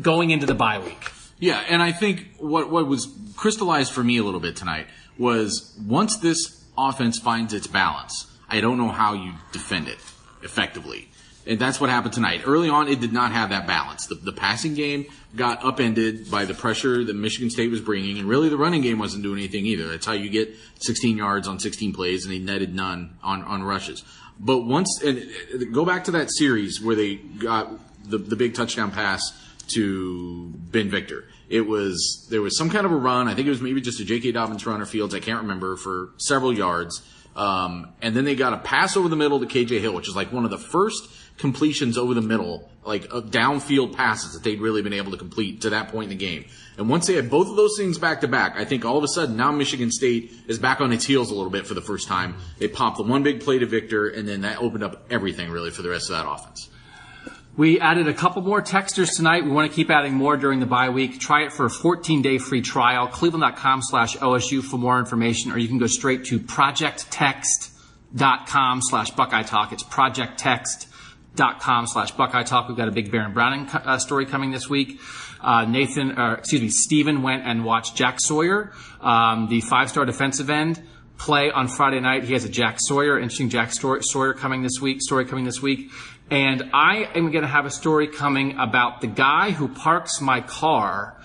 going 0.00 0.30
into 0.30 0.46
the 0.46 0.54
bye 0.54 0.78
week? 0.78 1.10
Yeah, 1.38 1.64
and 1.68 1.82
I 1.82 1.92
think 1.92 2.26
what 2.38 2.70
what 2.70 2.86
was 2.86 3.08
crystallized 3.34 3.92
for 3.92 4.04
me 4.04 4.18
a 4.18 4.22
little 4.22 4.40
bit 4.40 4.56
tonight 4.56 4.86
was 5.18 5.74
once 5.86 6.18
this 6.18 6.64
offense 6.76 7.18
finds 7.18 7.54
its 7.54 7.66
balance, 7.66 8.26
I 8.48 8.60
don't 8.60 8.76
know 8.76 8.88
how 8.88 9.14
you 9.14 9.32
defend 9.52 9.88
it 9.88 9.98
effectively. 10.42 11.08
And 11.46 11.58
that's 11.58 11.80
what 11.80 11.88
happened 11.88 12.12
tonight. 12.12 12.42
Early 12.44 12.68
on, 12.68 12.88
it 12.88 13.00
did 13.00 13.14
not 13.14 13.32
have 13.32 13.48
that 13.48 13.66
balance. 13.66 14.06
The, 14.06 14.14
the 14.14 14.32
passing 14.32 14.74
game 14.74 15.06
got 15.34 15.64
upended 15.64 16.30
by 16.30 16.44
the 16.44 16.52
pressure 16.52 17.02
that 17.02 17.16
Michigan 17.16 17.48
State 17.48 17.70
was 17.70 17.80
bringing, 17.80 18.18
and 18.18 18.28
really 18.28 18.50
the 18.50 18.58
running 18.58 18.82
game 18.82 18.98
wasn't 18.98 19.22
doing 19.22 19.38
anything 19.38 19.64
either. 19.64 19.88
That's 19.88 20.04
how 20.04 20.12
you 20.12 20.28
get 20.28 20.54
16 20.80 21.16
yards 21.16 21.48
on 21.48 21.58
16 21.58 21.94
plays, 21.94 22.26
and 22.26 22.34
they 22.34 22.38
netted 22.38 22.74
none 22.74 23.16
on, 23.22 23.42
on 23.44 23.62
rushes. 23.62 24.04
But 24.42 24.60
once, 24.60 25.02
and 25.02 25.22
go 25.72 25.84
back 25.84 26.04
to 26.04 26.12
that 26.12 26.32
series 26.32 26.80
where 26.80 26.96
they 26.96 27.16
got 27.16 27.70
the, 28.08 28.16
the 28.16 28.36
big 28.36 28.54
touchdown 28.54 28.90
pass 28.90 29.32
to 29.74 30.52
Ben 30.56 30.88
Victor. 30.88 31.24
It 31.50 31.62
was, 31.62 32.26
there 32.30 32.40
was 32.40 32.56
some 32.56 32.70
kind 32.70 32.86
of 32.86 32.92
a 32.92 32.96
run. 32.96 33.28
I 33.28 33.34
think 33.34 33.46
it 33.46 33.50
was 33.50 33.60
maybe 33.60 33.82
just 33.82 34.00
a 34.00 34.04
J.K. 34.04 34.32
Dobbins 34.32 34.64
run 34.66 34.80
or 34.80 34.86
Fields. 34.86 35.14
I 35.14 35.20
can't 35.20 35.42
remember 35.42 35.76
for 35.76 36.10
several 36.16 36.52
yards. 36.52 37.02
Um, 37.36 37.92
and 38.00 38.16
then 38.16 38.24
they 38.24 38.34
got 38.34 38.54
a 38.54 38.58
pass 38.58 38.96
over 38.96 39.08
the 39.08 39.16
middle 39.16 39.40
to 39.40 39.46
KJ 39.46 39.80
Hill, 39.80 39.94
which 39.94 40.08
is 40.08 40.16
like 40.16 40.32
one 40.32 40.44
of 40.44 40.50
the 40.50 40.58
first 40.58 41.08
completions 41.36 41.96
over 41.96 42.14
the 42.14 42.22
middle, 42.22 42.70
like 42.84 43.08
downfield 43.08 43.94
passes 43.94 44.34
that 44.34 44.42
they'd 44.42 44.60
really 44.60 44.82
been 44.82 44.92
able 44.92 45.10
to 45.10 45.16
complete 45.16 45.62
to 45.62 45.70
that 45.70 45.88
point 45.88 46.12
in 46.12 46.18
the 46.18 46.24
game. 46.24 46.44
And 46.80 46.88
once 46.88 47.06
they 47.06 47.14
had 47.14 47.28
both 47.28 47.48
of 47.48 47.56
those 47.56 47.76
things 47.76 47.98
back 47.98 48.22
to 48.22 48.28
back, 48.28 48.54
I 48.56 48.64
think 48.64 48.86
all 48.86 48.96
of 48.96 49.04
a 49.04 49.08
sudden 49.08 49.36
now 49.36 49.52
Michigan 49.52 49.90
State 49.90 50.32
is 50.48 50.58
back 50.58 50.80
on 50.80 50.94
its 50.94 51.04
heels 51.04 51.30
a 51.30 51.34
little 51.34 51.50
bit 51.50 51.66
for 51.66 51.74
the 51.74 51.82
first 51.82 52.08
time. 52.08 52.36
They 52.58 52.68
popped 52.68 52.96
the 52.96 53.02
one 53.02 53.22
big 53.22 53.42
play 53.42 53.58
to 53.58 53.66
Victor, 53.66 54.08
and 54.08 54.26
then 54.26 54.40
that 54.40 54.56
opened 54.58 54.82
up 54.82 55.04
everything 55.10 55.50
really 55.50 55.70
for 55.70 55.82
the 55.82 55.90
rest 55.90 56.08
of 56.08 56.16
that 56.16 56.26
offense. 56.26 56.70
We 57.54 57.78
added 57.80 58.08
a 58.08 58.14
couple 58.14 58.40
more 58.40 58.62
texters 58.62 59.14
tonight. 59.14 59.44
We 59.44 59.50
want 59.50 59.70
to 59.70 59.76
keep 59.76 59.90
adding 59.90 60.14
more 60.14 60.38
during 60.38 60.60
the 60.60 60.66
bye 60.66 60.88
week. 60.88 61.20
Try 61.20 61.42
it 61.42 61.52
for 61.52 61.66
a 61.66 61.70
14 61.70 62.22
day 62.22 62.38
free 62.38 62.62
trial. 62.62 63.08
Cleveland.com 63.08 63.82
slash 63.82 64.16
OSU 64.16 64.62
for 64.62 64.78
more 64.78 64.98
information, 64.98 65.52
or 65.52 65.58
you 65.58 65.68
can 65.68 65.76
go 65.76 65.86
straight 65.86 66.24
to 66.24 66.38
projecttext.com 66.38 68.80
slash 68.80 69.10
Buckeye 69.10 69.42
Talk. 69.42 69.74
It's 69.74 69.84
projecttext.com 69.84 71.86
slash 71.88 72.12
Buckeye 72.12 72.44
Talk. 72.44 72.68
We've 72.68 72.76
got 72.78 72.88
a 72.88 72.92
big 72.92 73.12
Baron 73.12 73.34
Browning 73.34 73.68
uh, 73.68 73.98
story 73.98 74.24
coming 74.24 74.50
this 74.50 74.70
week. 74.70 74.98
Uh, 75.42 75.64
Nathan, 75.64 76.18
or 76.18 76.34
excuse 76.34 76.60
me, 76.60 76.68
Steven 76.68 77.22
went 77.22 77.46
and 77.46 77.64
watched 77.64 77.96
Jack 77.96 78.20
Sawyer, 78.20 78.72
um, 79.00 79.48
the 79.48 79.60
five-star 79.60 80.04
defensive 80.04 80.50
end, 80.50 80.82
play 81.16 81.50
on 81.50 81.68
Friday 81.68 82.00
night. 82.00 82.24
He 82.24 82.32
has 82.32 82.44
a 82.44 82.48
Jack 82.48 82.76
Sawyer, 82.78 83.18
interesting 83.18 83.48
Jack 83.48 83.72
Sawyer 83.72 84.34
coming 84.34 84.62
this 84.62 84.80
week, 84.80 85.00
story 85.00 85.24
coming 85.24 85.44
this 85.44 85.62
week. 85.62 85.90
And 86.30 86.70
I 86.72 87.08
am 87.14 87.30
going 87.32 87.42
to 87.42 87.48
have 87.48 87.66
a 87.66 87.70
story 87.70 88.06
coming 88.06 88.56
about 88.58 89.00
the 89.00 89.08
guy 89.08 89.50
who 89.50 89.66
parks 89.66 90.20
my 90.20 90.40
car 90.40 91.16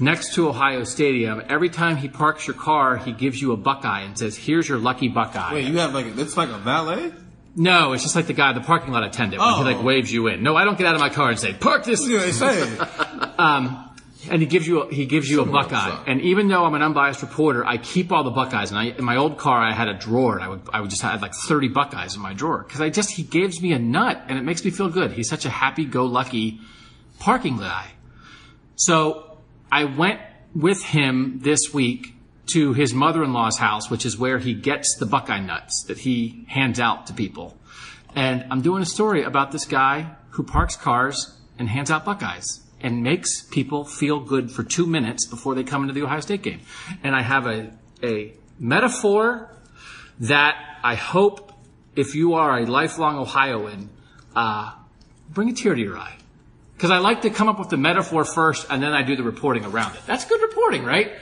next 0.00 0.34
to 0.34 0.48
Ohio 0.48 0.84
Stadium. 0.84 1.42
Every 1.48 1.68
time 1.68 1.96
he 1.96 2.08
parks 2.08 2.46
your 2.46 2.56
car, 2.56 2.96
he 2.96 3.12
gives 3.12 3.40
you 3.40 3.52
a 3.52 3.56
Buckeye 3.56 4.02
and 4.02 4.18
says, 4.18 4.36
"Here's 4.36 4.68
your 4.68 4.78
lucky 4.78 5.08
Buckeye." 5.08 5.54
Wait, 5.54 5.66
you 5.66 5.78
have 5.78 5.94
like 5.94 6.06
it's 6.16 6.36
like 6.36 6.48
a 6.48 6.58
valet? 6.58 7.12
No, 7.56 7.92
it's 7.92 8.02
just 8.02 8.16
like 8.16 8.26
the 8.26 8.32
guy, 8.32 8.52
the 8.52 8.60
parking 8.60 8.92
lot 8.92 9.04
attendant, 9.04 9.40
when 9.40 9.54
he 9.54 9.60
Oh. 9.60 9.64
like 9.64 9.82
waves 9.82 10.12
you 10.12 10.26
in. 10.26 10.42
No, 10.42 10.56
I 10.56 10.64
don't 10.64 10.76
get 10.76 10.86
out 10.86 10.94
of 10.96 11.00
my 11.00 11.08
car 11.08 11.30
and 11.30 11.38
say, 11.38 11.52
"Park 11.52 11.84
this." 11.84 12.00
What 12.00 12.10
are 12.10 12.18
they 12.20 12.32
saying? 12.32 12.78
Um, 13.38 13.90
and 14.30 14.40
he 14.40 14.46
gives 14.46 14.66
you 14.66 14.82
a, 14.82 14.94
he 14.94 15.06
gives 15.06 15.28
you 15.28 15.40
a 15.42 15.44
Buckeye. 15.44 16.04
And 16.06 16.20
even 16.22 16.48
though 16.48 16.64
I'm 16.64 16.74
an 16.74 16.82
unbiased 16.82 17.20
reporter, 17.20 17.64
I 17.66 17.76
keep 17.78 18.10
all 18.12 18.22
the 18.24 18.30
Buckeyes. 18.30 18.70
And 18.70 18.78
I, 18.78 18.84
in 18.84 19.04
my 19.04 19.16
old 19.16 19.38
car, 19.38 19.60
I 19.60 19.72
had 19.72 19.88
a 19.88 19.94
drawer, 19.94 20.36
and 20.36 20.44
I 20.44 20.48
would 20.48 20.60
I 20.72 20.80
would 20.80 20.88
just 20.90 21.02
have 21.02 21.20
like 21.20 21.34
30 21.34 21.68
Buckeyes 21.68 22.14
in 22.16 22.22
my 22.22 22.32
drawer 22.32 22.62
because 22.62 22.80
I 22.80 22.90
just 22.90 23.10
he 23.10 23.22
gives 23.24 23.60
me 23.60 23.72
a 23.72 23.78
nut, 23.78 24.22
and 24.28 24.38
it 24.38 24.42
makes 24.42 24.64
me 24.64 24.70
feel 24.70 24.88
good. 24.88 25.12
He's 25.12 25.28
such 25.28 25.44
a 25.44 25.50
happy-go-lucky 25.50 26.60
parking 27.18 27.58
guy. 27.58 27.88
So 28.76 29.36
I 29.70 29.84
went 29.84 30.20
with 30.54 30.82
him 30.82 31.40
this 31.42 31.74
week 31.74 32.13
to 32.46 32.72
his 32.72 32.92
mother-in-law's 32.92 33.58
house, 33.58 33.90
which 33.90 34.04
is 34.04 34.18
where 34.18 34.38
he 34.38 34.54
gets 34.54 34.96
the 34.96 35.06
Buckeye 35.06 35.40
nuts 35.40 35.84
that 35.84 35.98
he 35.98 36.44
hands 36.48 36.78
out 36.78 37.06
to 37.06 37.14
people. 37.14 37.56
And 38.14 38.46
I'm 38.50 38.62
doing 38.62 38.82
a 38.82 38.86
story 38.86 39.22
about 39.22 39.50
this 39.50 39.64
guy 39.64 40.14
who 40.30 40.42
parks 40.42 40.76
cars 40.76 41.36
and 41.58 41.68
hands 41.68 41.90
out 41.90 42.04
Buckeyes 42.04 42.60
and 42.80 43.02
makes 43.02 43.42
people 43.42 43.84
feel 43.84 44.20
good 44.20 44.50
for 44.50 44.62
two 44.62 44.86
minutes 44.86 45.26
before 45.26 45.54
they 45.54 45.64
come 45.64 45.82
into 45.82 45.94
the 45.94 46.02
Ohio 46.02 46.20
State 46.20 46.42
game. 46.42 46.60
And 47.02 47.16
I 47.16 47.22
have 47.22 47.46
a, 47.46 47.72
a 48.02 48.34
metaphor 48.58 49.50
that 50.20 50.56
I 50.82 50.94
hope 50.94 51.52
if 51.96 52.14
you 52.14 52.34
are 52.34 52.58
a 52.58 52.66
lifelong 52.66 53.18
Ohioan, 53.18 53.88
uh, 54.36 54.72
bring 55.30 55.48
a 55.48 55.52
tear 55.52 55.74
to 55.74 55.80
your 55.80 55.96
eye. 55.96 56.16
Because 56.76 56.90
I 56.90 56.98
like 56.98 57.22
to 57.22 57.30
come 57.30 57.48
up 57.48 57.58
with 57.58 57.70
the 57.70 57.76
metaphor 57.76 58.24
first 58.24 58.66
and 58.68 58.82
then 58.82 58.92
I 58.92 59.02
do 59.02 59.16
the 59.16 59.22
reporting 59.22 59.64
around 59.64 59.94
it. 59.94 60.02
That's 60.06 60.24
good 60.24 60.42
reporting, 60.42 60.84
right? 60.84 61.12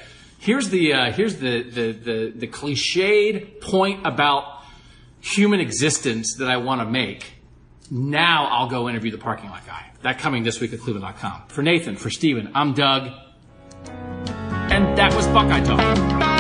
Here's 0.43 0.71
the, 0.71 0.93
uh, 0.93 1.13
here's 1.13 1.37
the, 1.37 1.63
the, 1.63 1.93
the, 1.93 2.33
the 2.35 2.47
cliched 2.49 3.61
point 3.61 4.05
about 4.05 4.65
human 5.21 5.61
existence 5.61 6.35
that 6.39 6.51
I 6.51 6.57
want 6.57 6.81
to 6.81 6.85
make. 6.85 7.35
Now 7.93 8.49
I'll 8.51 8.67
go 8.67 8.89
interview 8.89 9.13
the 9.13 9.19
parking 9.19 9.51
lot 9.51 9.65
guy. 9.65 9.93
That 10.03 10.19
coming 10.19 10.43
this 10.43 10.61
week 10.61 10.73
at 10.73 10.81
Cleveland.com. 10.81 11.45
For 11.47 11.63
Nathan, 11.63 11.95
for 11.95 12.11
Steven, 12.11 12.51
I'm 12.57 12.75
Doug. 12.75 13.13
And 13.87 14.99
that 14.99 15.15
was 15.15 15.29
Buckeye 15.29 15.63
Talk. 15.63 16.32